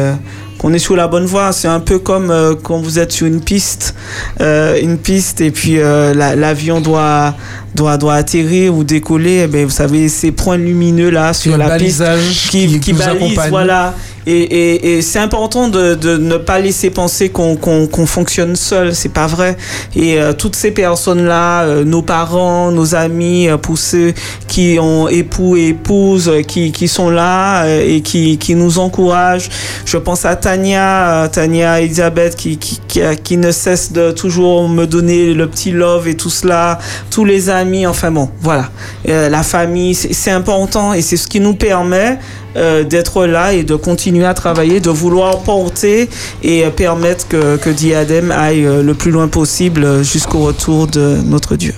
qu'on 0.58 0.72
est 0.72 0.78
sur 0.78 0.96
la 0.96 1.08
bonne 1.08 1.24
voie. 1.26 1.52
C'est 1.52 1.68
un 1.68 1.80
peu 1.80 1.98
comme 1.98 2.30
euh, 2.30 2.54
quand 2.60 2.78
vous 2.80 2.98
êtes 2.98 3.12
sur 3.12 3.26
une 3.26 3.40
piste, 3.40 3.94
euh, 4.40 4.78
une 4.80 4.98
piste 4.98 5.40
et 5.40 5.50
puis 5.50 5.78
euh, 5.78 6.12
la- 6.14 6.34
l'avion 6.36 6.80
doit 6.80 7.34
doit 7.74 7.96
doit 7.96 8.14
atterrir 8.14 8.74
ou 8.74 8.84
décoller. 8.84 9.42
Eh 9.44 9.46
ben, 9.46 9.64
vous 9.64 9.70
savez 9.70 10.08
ces 10.08 10.32
points 10.32 10.56
lumineux 10.56 11.10
là 11.10 11.32
sur 11.32 11.52
Le 11.52 11.58
la 11.58 11.76
piste 11.78 12.02
qui, 12.50 12.80
qui 12.80 12.92
accompagne. 13.02 13.50
voilà. 13.50 13.94
Et, 14.26 14.42
et, 14.42 14.98
et 14.98 15.02
c'est 15.02 15.20
important 15.20 15.68
de, 15.68 15.94
de 15.94 16.18
ne 16.18 16.36
pas 16.36 16.58
laisser 16.60 16.90
penser 16.90 17.30
qu'on 17.30 17.56
qu'on 17.56 17.86
qu'on 17.86 18.04
fonctionne 18.04 18.56
seul, 18.56 18.94
c'est 18.94 19.08
pas 19.08 19.26
vrai. 19.26 19.56
Et 19.96 20.20
euh, 20.20 20.34
toutes 20.34 20.54
ces 20.54 20.70
personnes-là, 20.70 21.62
euh, 21.62 21.84
nos 21.84 22.02
parents, 22.02 22.70
nos 22.70 22.94
amis, 22.94 23.48
euh, 23.48 23.56
pour 23.56 23.78
ceux 23.78 24.12
qui 24.46 24.76
ont 24.78 25.08
époux 25.08 25.56
et 25.56 25.68
épouses, 25.68 26.28
euh, 26.28 26.42
qui, 26.42 26.72
qui 26.72 26.88
sont 26.88 27.08
là 27.08 27.64
et 27.68 28.02
qui, 28.02 28.36
qui 28.36 28.54
nous 28.54 28.78
encouragent. 28.78 29.48
Je 29.86 29.96
pense 29.96 30.26
à 30.26 30.36
Tania, 30.36 31.30
Tania 31.32 31.80
Elisabeth, 31.80 32.36
qui, 32.36 32.58
qui, 32.58 32.80
qui, 33.24 33.36
ne 33.38 33.50
cesse 33.50 33.92
de 33.92 34.10
toujours 34.10 34.68
me 34.68 34.86
donner 34.86 35.32
le 35.32 35.46
petit 35.48 35.70
love 35.70 36.06
et 36.06 36.16
tout 36.16 36.28
cela, 36.28 36.78
tous 37.10 37.24
les 37.24 37.48
enfin 37.86 38.10
bon, 38.10 38.28
voilà. 38.40 38.70
Euh, 39.08 39.28
la 39.28 39.42
famille, 39.42 39.94
c'est 39.94 40.30
important 40.30 40.92
et 40.92 41.02
c'est 41.02 41.16
ce 41.16 41.26
qui 41.26 41.40
nous 41.40 41.54
permet 41.54 42.18
euh, 42.56 42.84
d'être 42.84 43.26
là 43.26 43.52
et 43.52 43.62
de 43.62 43.76
continuer 43.76 44.26
à 44.26 44.34
travailler, 44.34 44.80
de 44.80 44.90
vouloir 44.90 45.40
porter 45.40 46.08
et 46.42 46.64
euh, 46.64 46.70
permettre 46.70 47.28
que, 47.28 47.56
que 47.56 47.70
Diadème 47.70 48.30
aille 48.30 48.62
le 48.62 48.94
plus 48.94 49.10
loin 49.10 49.28
possible 49.28 50.02
jusqu'au 50.02 50.40
retour 50.40 50.86
de 50.86 51.18
notre 51.24 51.56
Dieu. 51.56 51.74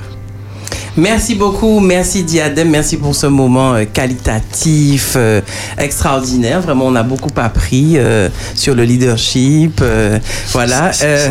Merci 0.97 1.37
beaucoup, 1.37 1.79
merci 1.81 2.25
Diadème, 2.25 2.71
merci 2.71 2.97
pour 2.97 3.15
ce 3.15 3.27
moment 3.27 3.75
euh, 3.75 3.85
qualitatif, 3.85 5.15
euh, 5.17 5.41
extraordinaire. 5.79 6.61
Vraiment, 6.61 6.87
on 6.87 6.97
a 6.97 7.03
beaucoup 7.05 7.31
appris 7.37 7.93
euh, 7.97 8.29
sur 8.55 8.75
le 8.75 8.83
leadership, 8.83 9.81
euh, 9.83 10.19
voilà. 10.53 10.91
euh. 11.03 11.29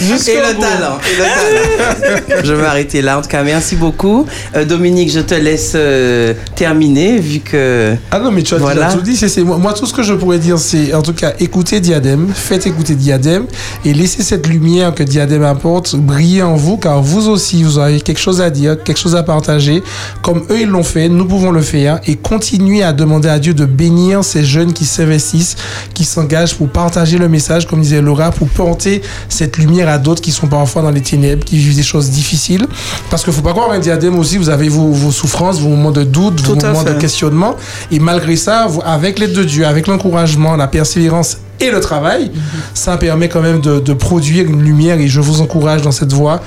et 0.00 0.36
le 0.36 0.60
talent, 0.60 0.98
et 1.04 1.16
le 1.18 1.24
talent. 1.24 2.22
je 2.44 2.52
vais 2.52 2.62
m'arrêter 2.62 3.02
là. 3.02 3.18
En 3.18 3.22
tout 3.22 3.28
cas, 3.28 3.42
merci 3.42 3.74
beaucoup. 3.76 4.26
Euh, 4.54 4.64
Dominique, 4.64 5.10
je 5.10 5.20
te 5.20 5.34
laisse 5.34 5.72
euh, 5.74 6.34
terminer 6.54 7.18
vu 7.18 7.40
que. 7.40 7.94
Ah 8.12 8.20
non, 8.20 8.30
mais 8.30 8.42
tu 8.42 8.54
as 8.54 8.58
Voilà. 8.58 8.86
déjà 8.86 8.96
tout 8.96 9.02
dit. 9.02 9.16
c'est- 9.16 9.42
moi, 9.42 9.58
moi, 9.58 9.72
tout 9.74 9.86
ce 9.86 9.92
que 9.92 10.02
je 10.04 10.14
pourrais 10.14 10.38
dire, 10.38 10.58
c'est 10.58 10.94
en 10.94 11.02
tout 11.02 11.14
cas 11.14 11.32
écoutez 11.40 11.80
Diadème, 11.80 12.28
faites 12.32 12.66
écouter 12.66 12.94
Diadème 12.94 13.46
et 13.84 13.92
laissez 13.92 14.22
cette 14.22 14.46
lumière 14.46 14.94
que 14.94 15.02
Diadème 15.02 15.42
apporte 15.44 15.96
briller 15.96 16.42
en 16.42 16.54
vous, 16.54 16.76
car 16.76 17.02
vous 17.02 17.28
aussi, 17.28 17.62
vous 17.64 17.71
avez 17.78 18.00
quelque 18.00 18.20
chose 18.20 18.40
à 18.40 18.50
dire, 18.50 18.82
quelque 18.82 18.98
chose 18.98 19.14
à 19.16 19.22
partager. 19.22 19.82
Comme 20.22 20.42
eux, 20.50 20.60
ils 20.60 20.68
l'ont 20.68 20.82
fait, 20.82 21.08
nous 21.08 21.24
pouvons 21.26 21.50
le 21.50 21.60
faire 21.62 22.00
et 22.06 22.16
continuer 22.16 22.82
à 22.82 22.92
demander 22.92 23.28
à 23.28 23.38
Dieu 23.38 23.54
de 23.54 23.64
bénir 23.64 24.24
ces 24.24 24.44
jeunes 24.44 24.72
qui 24.72 24.84
s'investissent, 24.84 25.56
qui 25.94 26.04
s'engagent 26.04 26.54
pour 26.54 26.68
partager 26.68 27.18
le 27.18 27.28
message, 27.28 27.66
comme 27.66 27.80
disait 27.80 28.00
Laura, 28.00 28.30
pour 28.30 28.48
porter 28.48 29.02
cette 29.28 29.56
lumière 29.58 29.88
à 29.88 29.98
d'autres 29.98 30.22
qui 30.22 30.32
sont 30.32 30.46
parfois 30.48 30.82
dans 30.82 30.90
les 30.90 31.00
ténèbres, 31.02 31.44
qui 31.44 31.56
vivent 31.58 31.76
des 31.76 31.82
choses 31.82 32.10
difficiles. 32.10 32.66
Parce 33.10 33.22
qu'il 33.24 33.32
faut 33.32 33.42
pas 33.42 33.52
croire, 33.52 33.70
un 33.72 33.78
Diadème 33.78 34.18
aussi, 34.18 34.38
vous 34.38 34.48
avez 34.50 34.68
vos, 34.68 34.88
vos 34.92 35.10
souffrances, 35.12 35.60
vos 35.60 35.68
moments 35.68 35.90
de 35.90 36.04
doute, 36.04 36.40
vos 36.40 36.54
Tout 36.54 36.66
moments 36.66 36.82
de 36.82 36.92
questionnement. 37.00 37.56
Et 37.90 37.98
malgré 37.98 38.36
ça, 38.36 38.66
vous- 38.68 38.82
avec 38.84 39.18
l'aide 39.18 39.32
de 39.32 39.44
Dieu, 39.44 39.66
avec 39.66 39.86
l'encouragement, 39.86 40.56
la 40.56 40.66
persévérance 40.68 41.38
et 41.60 41.70
le 41.70 41.80
travail, 41.80 42.30
ça 42.74 42.96
permet 42.96 43.28
quand 43.28 43.40
même 43.40 43.60
de, 43.60 43.78
de 43.78 43.92
produire 43.92 44.46
une 44.46 44.62
lumière. 44.62 44.98
Et 44.98 45.06
je 45.08 45.20
vous 45.20 45.40
encourage 45.40 45.82
dans 45.82 45.92
cette 45.92 46.12
voie 46.12 46.40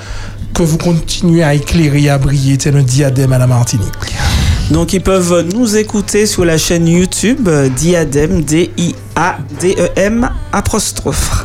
que 0.56 0.62
vous 0.62 0.78
continuez 0.78 1.44
à 1.44 1.52
éclairer 1.52 2.04
et 2.04 2.08
à 2.08 2.16
briller 2.16 2.56
tel 2.56 2.76
un 2.76 2.82
diadème 2.82 3.30
à 3.34 3.38
la 3.38 3.46
Martinique. 3.46 3.92
Donc 4.70 4.94
ils 4.94 5.02
peuvent 5.02 5.46
nous 5.54 5.76
écouter 5.76 6.24
sur 6.24 6.46
la 6.46 6.56
chaîne 6.56 6.88
YouTube 6.88 7.46
euh, 7.46 7.68
Diadème, 7.68 8.42
D-I-A-D-E-M, 8.42 10.24
E 10.24 10.28
apostrophe. 10.52 11.44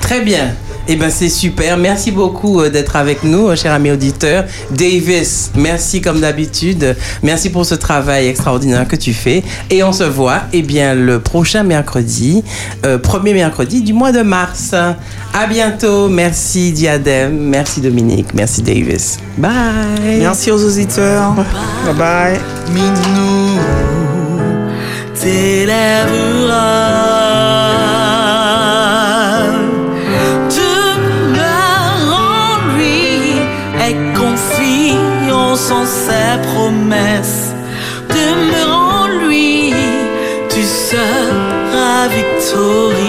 Très 0.00 0.22
bien. 0.22 0.56
Eh 0.88 0.96
ben 0.96 1.10
c'est 1.10 1.28
super. 1.28 1.76
Merci 1.76 2.10
beaucoup 2.10 2.60
euh, 2.60 2.70
d'être 2.70 2.96
avec 2.96 3.24
nous, 3.24 3.48
euh, 3.48 3.56
cher 3.56 3.72
ami 3.72 3.90
auditeur. 3.90 4.44
Davis, 4.70 5.50
merci 5.54 6.00
comme 6.00 6.20
d'habitude. 6.20 6.96
Merci 7.22 7.50
pour 7.50 7.64
ce 7.64 7.74
travail 7.74 8.26
extraordinaire 8.26 8.86
que 8.88 8.96
tu 8.96 9.12
fais. 9.12 9.42
Et 9.70 9.82
on 9.82 9.92
se 9.92 10.04
voit, 10.04 10.42
eh 10.52 10.62
bien, 10.62 10.94
le 10.94 11.20
prochain 11.20 11.62
mercredi, 11.62 12.42
euh, 12.84 12.98
premier 12.98 13.34
mercredi 13.34 13.82
du 13.82 13.92
mois 13.92 14.12
de 14.12 14.22
mars. 14.22 14.74
À 14.74 15.46
bientôt. 15.48 16.08
Merci 16.08 16.72
Diadème. 16.72 17.38
Merci 17.38 17.80
Dominique. 17.80 18.34
Merci 18.34 18.62
Davis. 18.62 19.18
Bye. 19.38 20.18
Merci 20.20 20.50
aux 20.50 20.64
auditeurs. 20.64 21.34
Bye 21.84 21.94
bye. 21.94 22.40
Minou 22.72 23.60
t'élèvera. 25.22 27.11
Promesses. 36.92 37.54
Demeure 38.08 39.04
en 39.04 39.26
lui, 39.26 39.72
tu 40.48 40.62
seras 40.62 42.08
victorieux. 42.08 43.01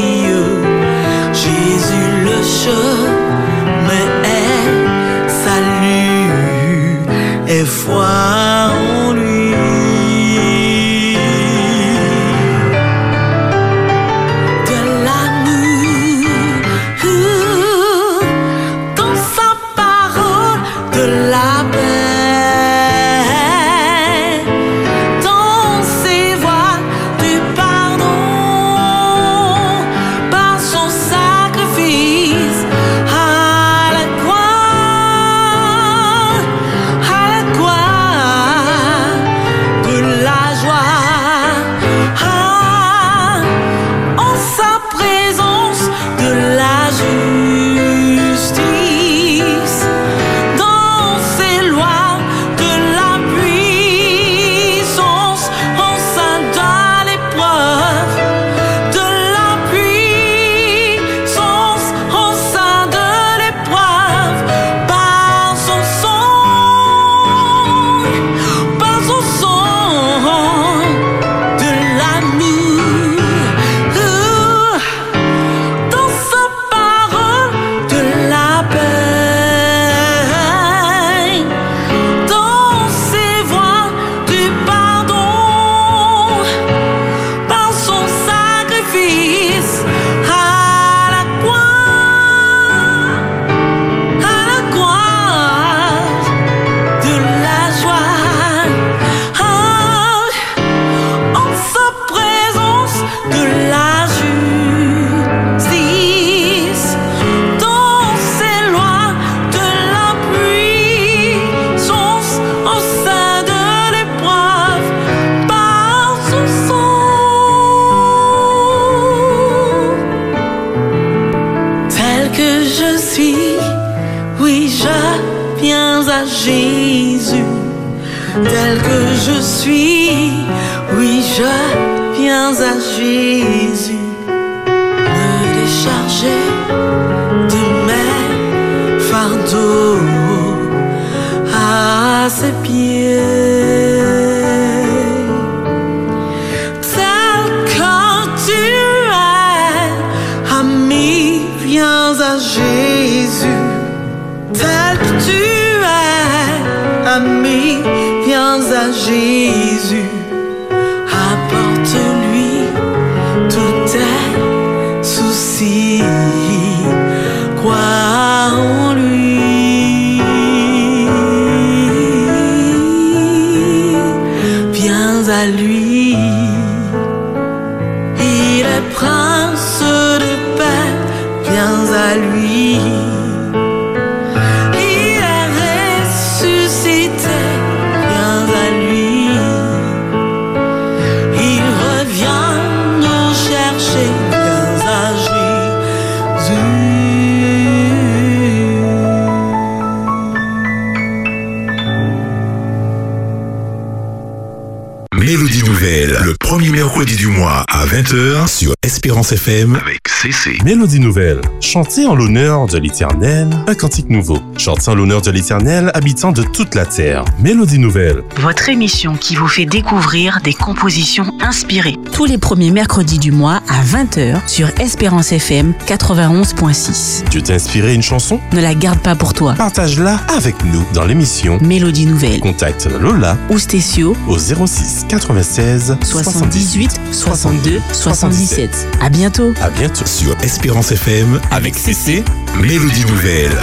Espérance 209.03 209.33
FM 209.33 209.75
avec 209.75 210.07
CC. 210.07 210.59
Mélodie 210.63 211.01
nouvelle. 211.01 211.41
Chantez 211.59 212.05
en 212.05 212.15
l'honneur 212.15 212.67
de 212.67 212.77
l'Éternel 212.77 213.49
un 213.67 213.75
cantique 213.75 214.09
nouveau. 214.09 214.37
Chantez 214.57 214.89
en 214.91 214.95
l'honneur 214.95 215.21
de 215.21 215.29
l'Éternel, 215.29 215.91
habitant 215.93 216.31
de 216.31 216.41
toute 216.41 216.73
la 216.73 216.85
terre. 216.85 217.25
Mélodie 217.37 217.79
nouvelle. 217.79 218.23
Votre 218.37 218.69
émission 218.69 219.17
qui 219.17 219.35
vous 219.35 219.49
fait 219.49 219.65
découvrir 219.65 220.39
des 220.41 220.53
compositions 220.53 221.25
inspirées. 221.41 221.97
Tous 222.13 222.23
les 222.23 222.37
premiers 222.37 222.71
mercredis 222.71 223.19
du 223.19 223.33
mois 223.33 223.61
à 223.73 223.83
20h 223.83 224.47
sur 224.47 224.69
Espérance 224.79 225.31
FM 225.31 225.73
91.6. 225.87 227.27
Dieu 227.29 227.41
t'a 227.41 227.53
inspiré 227.53 227.93
une 227.93 228.01
chanson? 228.01 228.39
Ne 228.51 228.61
la 228.61 228.75
garde 228.75 228.99
pas 228.99 229.15
pour 229.15 229.33
toi. 229.33 229.55
Partage-la 229.55 230.17
avec 230.35 230.63
nous 230.65 230.83
dans 230.93 231.05
l'émission. 231.05 231.57
Mélodie 231.61 232.05
Nouvelle. 232.05 232.39
Contacte 232.39 232.87
Lola 232.99 233.37
Ou 233.49 233.57
Stécio 233.57 234.15
au 234.27 234.37
06 234.37 235.05
96 235.09 235.97
78 236.03 236.99
62 237.11 237.81
77. 237.91 238.87
À 239.01 239.09
bientôt. 239.09 239.53
À 239.61 239.69
bientôt. 239.69 240.05
Sur 240.05 240.35
Espérance 240.43 240.91
FM 240.91 241.39
avec 241.51 241.75
CC, 241.75 242.23
Mélodie 242.61 243.05
Nouvelle. 243.05 243.57